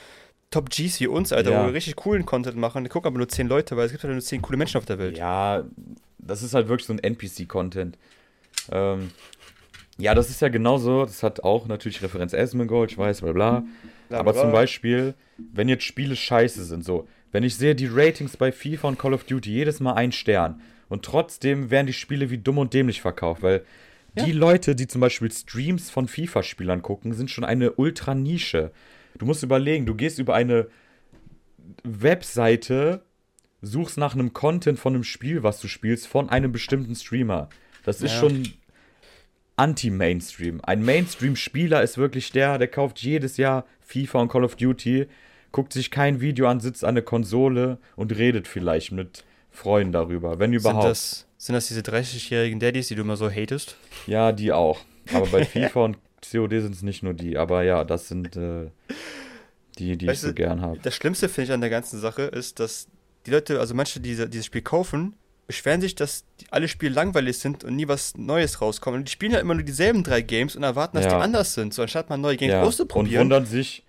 Top 0.51 0.71
Gs 0.71 1.01
wie 1.01 1.07
uns, 1.07 1.33
Alter, 1.33 1.51
Ja. 1.51 1.63
wo 1.63 1.67
wir 1.67 1.75
richtig 1.75 1.97
coolen 1.97 2.25
Content 2.27 2.57
machen. 2.57 2.85
Die 2.85 2.91
gucken 2.91 3.09
aber 3.09 3.19
nur 3.19 3.29
10 3.29 3.49
Leute, 3.49 3.77
weil 3.77 3.87
es 3.87 3.93
gibt 3.93 4.05
halt 4.05 4.13
nur 4.13 4.21
10 4.21 4.43
coole 4.43 4.59
Menschen 4.59 4.77
auf 4.79 4.85
der 4.85 4.99
Welt. 4.99 5.17
Ja, 5.19 5.65
das 6.19 6.43
ist 6.43 6.55
halt 6.55 6.69
wirklich 6.69 6.87
so 6.87 6.93
ein 6.93 6.99
NPC-Content. 6.99 7.97
Ähm, 8.71 9.11
ja, 9.99 10.15
das 10.15 10.31
ist 10.31 10.41
ja 10.41 10.49
genauso. 10.49 11.05
Das 11.05 11.23
hat 11.23 11.43
auch 11.43 11.67
natürlich 11.67 12.03
Referenz 12.03 12.35
Asmongold, 12.35 12.93
ich 12.93 12.99
weiß, 12.99 13.23
bla 13.23 13.33
bla. 13.33 13.65
Bla, 14.09 14.19
Aber 14.21 14.33
bla, 14.33 14.43
zum. 14.43 14.53
Beispiel, 14.53 15.15
wenn 15.39 15.69
jetzt 15.69 15.85
Spiele 15.85 16.17
scheiße 16.17 16.65
sind, 16.65 16.85
so, 16.85 17.09
wenn 17.33 17.45
ich 17.45 17.57
sehe, 17.57 17.75
die 17.75 17.89
Ratings 17.91 18.37
bei 18.37 18.53
FIFA 18.53 18.89
und 18.89 18.99
Call 18.99 19.15
of 19.15 19.25
Duty 19.25 19.51
jedes 19.51 19.81
Mal 19.81 19.95
ein 19.95 20.13
Stern 20.13 20.61
und 20.89 21.05
trotzdem 21.05 21.71
werden 21.71 21.87
die 21.87 21.93
Spiele 21.95 22.31
wie 22.31 22.39
dumm 22.39 22.59
und 22.59 22.75
dämlich 22.75 23.01
verkauft, 23.01 23.43
weil 23.43 23.65
die 24.17 24.33
Leute, 24.33 24.75
die 24.75 24.87
zum 24.87 25.01
Beispiel 25.01 25.31
Streams 25.33 25.91
von 25.91 26.07
FIFA-Spielern 26.09 26.83
gucken, 26.83 27.15
sind 27.15 27.31
schon 27.31 27.45
eine 27.45 27.73
Ultra-Nische. 27.73 28.73
Du 29.19 29.27
musst 29.27 29.43
überlegen, 29.43 29.87
du 29.87 29.95
gehst 29.95 30.19
über 30.19 30.35
eine 30.35 30.69
Webseite, 31.85 33.03
suchst 33.63 33.99
nach 33.99 34.15
einem 34.15 34.33
Content 34.33 34.79
von 34.79 34.95
einem 34.95 35.05
Spiel, 35.05 35.43
was 35.43 35.61
du 35.61 35.69
spielst, 35.69 36.07
von 36.07 36.29
einem 36.29 36.53
bestimmten 36.53 36.95
Streamer. 36.95 37.49
Das 37.85 38.01
ist 38.03 38.13
Ja. 38.13 38.21
schon 38.21 38.53
anti-Mainstream. 39.57 40.61
Ein 40.63 40.85
Mainstream-Spieler 40.85 41.83
ist 41.83 41.99
wirklich 41.99 42.33
der, 42.33 42.59
der 42.59 42.69
kauft 42.69 42.99
jedes 43.01 43.37
Jahr 43.37 43.67
FIFA 43.81 44.23
und 44.23 44.29
Call 44.29 44.45
of 44.45 44.57
Duty, 44.57 45.07
guckt 45.53 45.73
sich 45.73 45.91
kein 45.91 46.21
Video 46.21 46.49
an, 46.49 46.61
sitzt 46.61 46.85
an 46.85 46.95
der 46.95 47.05
Konsole 47.05 47.79
und 47.97 48.17
redet 48.17 48.49
vielleicht 48.49 48.93
mit 48.93 49.25
Freunden 49.51 49.93
darüber, 49.93 50.39
wenn 50.39 50.51
Sind 50.53 50.61
überhaupt. 50.61 50.87
das, 50.87 51.27
sind 51.47 51.55
das 51.55 51.67
diese 51.69 51.81
30-jährigen 51.81 52.61
Daddies, 52.61 52.89
die 52.89 52.95
du 52.95 53.03
immer 53.03 53.17
so 53.17 53.31
hatest? 53.31 53.77
Ja, 54.07 54.33
die 54.33 54.53
auch. 54.53 54.81
Aber 55.13 55.27
bei 55.27 55.45
FIFA 55.45 55.85
und 55.85 55.99
COD 56.31 56.51
sind 56.61 56.75
es 56.75 56.83
nicht 56.83 57.03
nur 57.03 57.15
die. 57.15 57.37
Aber 57.37 57.63
ja, 57.65 57.85
das 57.85 58.09
sind 58.09 58.37
äh, 58.37 58.71
die, 59.79 59.97
die 59.97 60.05
ich 60.05 60.11
Weißt 60.11 60.23
so 60.23 60.29
du, 60.29 60.35
gern 60.35 60.61
habe. 60.61 60.79
Das 60.83 60.95
Schlimmste, 60.95 61.29
finde 61.29 61.49
ich, 61.49 61.53
an 61.53 61.61
der 61.61 61.71
ganzen 61.71 61.99
Sache 61.99 62.23
ist, 62.23 62.61
dass 62.61 62.87
die 63.27 63.31
Leute, 63.31 63.59
also 63.61 63.75
manche, 63.75 64.01
die 64.01 64.11
diese- 64.11 64.29
dieses 64.29 64.47
Spiel 64.47 64.63
kaufen, 64.63 65.15
beschweren 65.49 65.81
sich, 65.81 65.95
dass 65.97 66.25
alle 66.51 66.69
Spiele 66.69 66.95
langweilig 66.95 67.39
sind 67.39 67.65
und 67.65 67.75
nie 67.77 67.89
was 67.89 68.17
Neues 68.17 68.61
rauskommt. 68.61 68.97
Und 68.97 69.09
die 69.09 69.13
spielen 69.13 69.33
ja 69.33 69.41
immer 69.41 69.55
nur 69.55 69.65
dieselben 69.65 70.05
drei 70.05 70.23
Games 70.23 70.55
und 70.57 70.63
erwarten, 70.63 70.97
dass 70.97 71.07
Ja. 71.07 71.17
die 71.19 71.23
anders 71.25 71.55
sind. 71.55 71.75
So 71.75 71.83
anstatt 71.83 72.09
mal 72.09 72.17
neue 72.17 72.37
Games 72.37 72.53
Ja. 72.53 72.61
Und 72.63 72.69
auszuprobieren. 72.69 73.23
wundern 73.25 73.47
sich. 73.47 73.85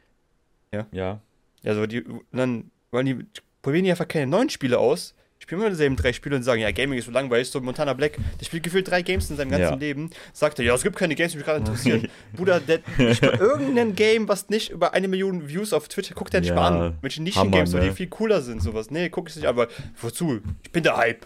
Ja. 0.71 0.87
Ja. 0.91 1.21
Also 1.63 1.85
die, 1.85 2.01
und 2.01 2.23
dann 2.31 2.71
wollen 2.91 3.05
die, 3.05 3.25
probieren 3.61 3.85
die 3.85 3.91
einfach 3.91 4.07
keine 4.07 4.27
neuen 4.27 4.49
Spiele 4.49 4.79
aus, 4.79 5.13
spielen 5.43 5.61
immer 5.61 5.69
dieselben 5.69 5.95
drei 5.95 6.13
Spiele 6.13 6.35
und 6.37 6.43
sagen, 6.43 6.61
ja, 6.61 6.71
Gaming 6.71 6.97
ist 6.97 7.05
so 7.05 7.11
langweilig, 7.11 7.49
so 7.49 7.59
Montana 7.61 7.93
Black, 7.93 8.17
der 8.39 8.45
spielt 8.45 8.63
gefühlt 8.63 8.89
drei 8.89 9.01
Games 9.01 9.29
in 9.29 9.35
seinem 9.37 9.51
ganzen 9.51 9.73
Ja. 9.73 9.75
Leben, 9.75 10.09
sagt 10.31 10.57
er, 10.59 10.65
ja, 10.65 10.73
es 10.73 10.83
gibt 10.83 10.95
keine 10.95 11.15
Games, 11.15 11.33
die 11.33 11.37
mich 11.37 11.45
gerade 11.45 11.59
interessieren. 11.59 12.07
Bruder, 12.33 12.59
der, 12.61 12.79
nicht 12.97 13.21
mal 13.21 13.35
irgendein 13.35 13.93
Game, 13.95 14.27
was 14.27 14.49
nicht 14.49 14.71
über 14.71 14.93
eine 14.93 15.07
Million 15.07 15.47
Views 15.47 15.73
auf 15.73 15.89
Twitch, 15.89 16.11
guck 16.15 16.31
dir 16.31 16.39
nicht 16.39 16.49
Ja, 16.49 16.55
mal 16.55 16.67
an. 16.87 16.97
Welche 17.01 17.21
Nischen-Games, 17.21 17.71
so, 17.71 17.79
die 17.79 17.87
ne? 17.87 17.93
viel 17.93 18.07
cooler 18.07 18.41
sind, 18.41 18.61
sowas. 18.63 18.89
Nee, 18.89 19.09
guck 19.09 19.27
es 19.27 19.35
nicht, 19.35 19.45
aber 19.45 19.67
wozu? 20.01 20.39
Ich 20.63 20.71
bin 20.71 20.83
der 20.83 20.97
Hype. 20.97 21.25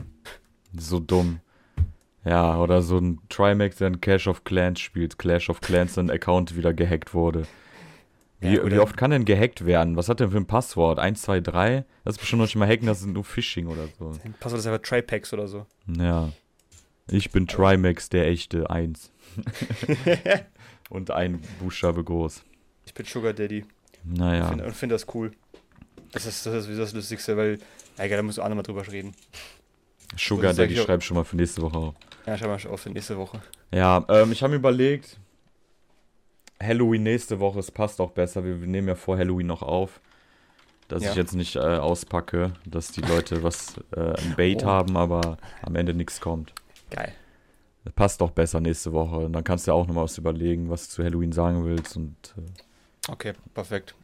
So 0.75 0.99
dumm. 0.99 1.39
Ja, 2.25 2.57
oder 2.57 2.81
so 2.81 2.97
ein 2.97 3.19
Trimax, 3.29 3.77
der 3.77 3.87
ein 3.87 4.01
Clash 4.01 4.27
of 4.27 4.43
Clans 4.43 4.79
spielt. 4.81 5.17
Clash 5.17 5.49
of 5.49 5.61
Clans, 5.61 5.93
sein 5.93 6.09
Account 6.09 6.57
wieder 6.57 6.73
gehackt 6.73 7.13
wurde. 7.13 7.43
Wie, 8.39 8.55
Ja, 8.55 8.69
wie 8.71 8.77
oft 8.79 8.95
kann 8.97 9.11
denn 9.11 9.25
gehackt 9.25 9.65
werden? 9.65 9.95
Was 9.95 10.09
hat 10.09 10.19
denn 10.19 10.29
für 10.31 10.37
ein 10.37 10.45
Passwort? 10.45 10.99
1, 10.99 11.21
2, 11.23 11.39
3? 11.41 11.85
Das 12.03 12.15
ist 12.15 12.19
bestimmt 12.19 12.39
noch 12.41 12.47
nicht 12.47 12.55
mal 12.55 12.67
hacken, 12.67 12.85
das 12.87 12.99
ist 13.01 13.07
nur 13.07 13.23
Phishing 13.23 13.67
oder 13.67 13.87
so. 13.97 14.11
Ein 14.23 14.33
Passwort 14.39 14.59
ist 14.59 14.67
einfach 14.67 14.81
Tripax 14.81 15.33
oder 15.33 15.47
so. 15.47 15.65
Ja. 15.87 16.31
Ich 17.09 17.31
bin 17.31 17.47
Trimax, 17.47 18.09
der 18.09 18.27
echte 18.27 18.69
1. 18.69 19.11
Und 20.89 21.11
ein 21.11 21.41
Buchstabe 21.59 22.03
groß. 22.03 22.43
Ich 22.85 22.93
bin 22.93 23.05
Sugar 23.05 23.33
Daddy 23.33 23.65
Naja. 24.03 24.47
find, 24.47 24.61
und 24.61 24.73
finde 24.75 24.95
das 24.95 25.05
cool. 25.13 25.31
Das 26.11 26.25
ist, 26.25 26.45
das 26.45 26.67
ist 26.67 26.77
das 26.79 26.93
Lustigste, 26.93 27.35
weil, 27.35 27.59
egal, 27.97 28.17
da 28.17 28.23
musst 28.23 28.37
du 28.37 28.41
auch 28.41 28.47
nochmal 28.47 28.63
drüber 28.63 28.89
reden. 28.89 29.13
Sugar 30.17 30.53
sag 30.53 30.69
Daddy 30.69 30.77
schreibt 30.79 31.03
schon 31.03 31.17
mal 31.17 31.25
für 31.25 31.35
nächste 31.35 31.61
Woche 31.61 31.77
auf. 31.77 31.95
Ja, 32.25 32.37
schau 32.37 32.47
mal 32.47 32.59
auf 32.67 32.79
für 32.81 32.89
nächste 32.89 33.17
Woche. 33.17 33.41
Ja, 33.73 34.05
ähm, 34.07 34.31
ich 34.31 34.41
habe 34.41 34.51
mir 34.51 34.57
überlegt, 34.59 35.17
Halloween 36.61 37.03
nächste 37.03 37.39
Woche, 37.39 37.59
es 37.59 37.71
passt 37.71 37.99
auch 38.01 38.11
besser. 38.11 38.43
Wir, 38.43 38.55
nehmen 38.55 38.87
ja 38.87 38.95
vor 38.95 39.17
Halloween 39.17 39.47
noch 39.47 39.61
auf. 39.61 40.01
Dass 40.87 41.03
Ja. 41.03 41.11
ich 41.11 41.17
jetzt 41.17 41.35
nicht 41.35 41.55
äh, 41.57 41.59
auspacke, 41.59 42.53
dass 42.65 42.91
die 42.91 43.01
Leute 43.01 43.43
was 43.43 43.75
äh, 43.95 43.99
ein 44.21 44.35
Bait 44.37 44.63
Oh. 44.63 44.67
haben, 44.67 44.95
aber 44.95 45.37
am 45.61 45.75
Ende 45.75 45.93
nichts 45.93 46.21
kommt. 46.21 46.53
Geil. 46.89 47.11
Das 47.83 47.93
passt 47.93 48.21
doch 48.21 48.31
besser 48.31 48.61
nächste 48.61 48.93
Woche. 48.93 49.17
Und 49.17 49.33
dann 49.33 49.43
kannst 49.43 49.67
du 49.67 49.71
ja 49.71 49.75
auch 49.75 49.85
nochmal 49.87 50.05
was 50.05 50.17
überlegen, 50.17 50.69
was 50.69 50.87
du 50.87 50.95
zu 50.95 51.03
Halloween 51.03 51.31
sagen 51.33 51.65
willst. 51.65 51.95
Und 51.97 52.15
äh, 52.37 53.11
Okay, 53.11 53.33
perfekt. 53.53 53.95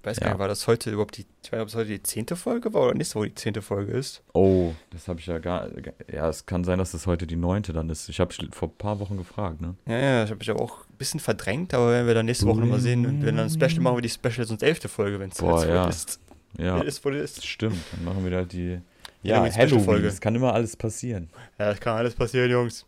Ich 0.00 0.06
weiß 0.06 0.16
Ja. 0.16 0.22
gar 0.24 0.30
nicht, 0.30 0.38
war 0.38 0.48
das 0.48 0.66
heute 0.66 0.90
überhaupt 0.90 1.18
die, 1.18 1.26
ich 1.42 1.52
weiß 1.52 1.58
nicht, 1.58 1.60
ob 1.62 1.68
es 1.68 1.74
heute 1.74 1.88
die 1.90 2.02
zehnte 2.02 2.34
Folge 2.34 2.72
war 2.72 2.84
oder 2.84 2.94
nächste 2.94 3.16
Woche 3.16 3.28
die 3.28 3.34
zehnte 3.34 3.60
Folge 3.60 3.92
ist. 3.92 4.22
oh, 4.32 4.72
das 4.90 5.08
habe 5.08 5.20
ich 5.20 5.26
ja 5.26 5.38
gar. 5.38 5.68
Ja, 6.10 6.28
es 6.28 6.46
kann 6.46 6.64
sein, 6.64 6.78
dass 6.78 6.92
das 6.92 7.06
heute 7.06 7.26
die 7.26 7.36
neunte 7.36 7.74
dann 7.74 7.90
ist. 7.90 8.08
Ich 8.08 8.18
habe 8.18 8.34
vor 8.52 8.68
ein 8.68 8.76
paar 8.78 8.98
Wochen 8.98 9.18
gefragt, 9.18 9.60
ne? 9.60 9.74
Ja, 9.86 9.98
ja, 9.98 10.24
ich 10.24 10.30
habe 10.30 10.38
mich 10.38 10.50
aber 10.50 10.62
auch 10.62 10.86
ein 10.88 10.96
bisschen 10.96 11.20
verdrängt, 11.20 11.74
aber 11.74 11.92
wenn 11.92 12.06
wir 12.06 12.14
dann 12.14 12.24
nächste 12.26 12.46
Woche 12.46 12.60
nochmal 12.60 12.80
sehen, 12.80 13.04
wenn 13.04 13.20
wir 13.22 13.32
dann 13.32 13.40
ein 13.40 13.50
Special 13.50 13.80
machen, 13.80 13.96
wir 13.98 14.02
die 14.02 14.08
Special 14.08 14.46
sonst 14.46 14.62
elfte 14.62 14.88
Folge, 14.88 15.20
wenn 15.20 15.30
es 15.30 15.38
ja. 15.38 15.86
ist. 15.88 16.18
Ja, 16.58 16.80
Ist, 16.80 17.04
wo 17.04 17.10
ist. 17.10 17.46
stimmt. 17.46 17.76
Dann 17.92 18.04
machen 18.04 18.24
wir 18.24 18.36
halt 18.36 18.52
die. 18.52 18.80
Ja, 19.22 19.42
Halloween 19.42 19.86
Halloween. 19.86 20.04
Es 20.06 20.20
kann 20.20 20.34
immer 20.34 20.54
alles 20.54 20.76
passieren. 20.76 21.28
Ja, 21.58 21.66
das 21.70 21.80
kann 21.80 21.96
alles 21.96 22.14
passieren, 22.14 22.50
Jungs. 22.50 22.86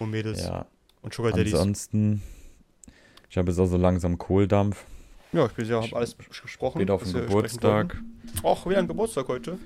Und 0.00 0.10
Mädels. 0.10 0.42
Ja. 0.44 0.66
Und 1.02 1.14
Sugar 1.14 1.30
Daddies. 1.32 1.54
Ansonsten, 1.54 2.20
ich 3.30 3.38
habe 3.38 3.48
jetzt 3.50 3.58
auch 3.60 3.66
so 3.66 3.76
langsam 3.76 4.18
Kohldampf. 4.18 4.84
Ja, 5.36 5.44
ich 5.44 5.52
bin 5.52 5.68
ja, 5.68 5.82
habe 5.82 5.94
alles 5.94 6.16
gesprochen. 6.16 6.78
Geht 6.78 6.90
auf 6.90 7.02
den 7.02 7.12
Geburtstag. 7.12 8.00
Och, 8.42 8.66
wieder 8.66 8.78
ein 8.78 8.88
Geburtstag 8.88 9.28
heute. 9.28 9.58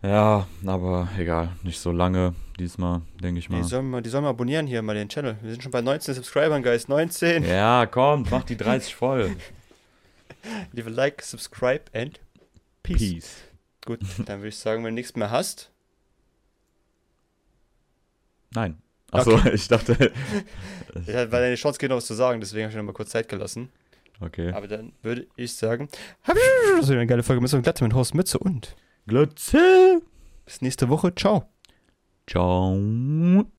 Ja, 0.00 0.46
aber 0.64 1.08
egal. 1.18 1.48
Nicht 1.64 1.80
so 1.80 1.90
lange 1.90 2.32
diesmal, 2.60 3.02
denke 3.20 3.40
ich 3.40 3.48
Die 3.48 3.52
mal. 3.52 3.64
sollen, 3.64 3.90
mal, 3.90 4.02
die 4.02 4.08
sollen 4.08 4.22
mal 4.22 4.30
abonnieren 4.30 4.68
hier 4.68 4.82
mal 4.82 4.94
den 4.94 5.08
Channel. 5.08 5.36
Wir 5.42 5.50
sind 5.50 5.64
schon 5.64 5.72
bei 5.72 5.80
19 5.80 6.14
Subscribern, 6.14 6.62
Guys. 6.62 6.86
19. 6.86 7.42
Ja, 7.44 7.86
kommt, 7.86 8.30
mach 8.30 8.44
die 8.44 8.56
30 8.56 8.94
voll. 8.94 9.34
Leave 10.72 10.88
a 10.88 10.92
like, 10.92 11.20
subscribe 11.22 11.82
and 11.92 12.20
peace. 12.84 12.98
Peace. 12.98 13.36
Gut, 13.84 13.98
dann 14.26 14.38
würde 14.38 14.48
ich 14.50 14.58
sagen, 14.58 14.84
wenn 14.84 14.94
du 14.94 15.00
nichts 15.00 15.16
mehr 15.16 15.32
hast, 15.32 15.72
Nein. 18.54 18.78
Achso, 19.10 19.38
ich 19.52 19.66
dachte. 19.66 20.12
ja, 21.06 21.30
weil 21.32 21.42
deine 21.42 21.56
Chance 21.56 21.80
geht 21.80 21.90
noch 21.90 21.96
was 21.96 22.06
zu 22.06 22.14
sagen, 22.14 22.40
deswegen 22.40 22.62
habe 22.64 22.70
ich 22.70 22.76
noch 22.76 22.84
mal 22.84 22.92
kurz 22.92 23.10
Zeit 23.10 23.28
gelassen. 23.28 23.70
Okay. 24.20 24.52
Aber 24.52 24.68
dann 24.68 24.92
würde 25.02 25.26
ich 25.36 25.54
sagen, 25.54 25.88
das 26.26 26.36
ist 26.82 26.88
wieder 26.88 27.00
eine 27.00 27.06
geile 27.06 27.22
Folge 27.22 27.42
mit 27.42 27.50
so 27.50 27.56
einem 27.56 27.64
Glatte 27.64 27.84
mit 27.84 27.94
Horst 27.94 28.14
Mütze 28.14 28.38
und 28.38 28.76
Glotze. 29.06 30.00
bis 30.44 30.62
nächste 30.62 30.88
Woche. 30.88 31.14
Ciao. 31.14 31.48
Ciao. 32.26 33.46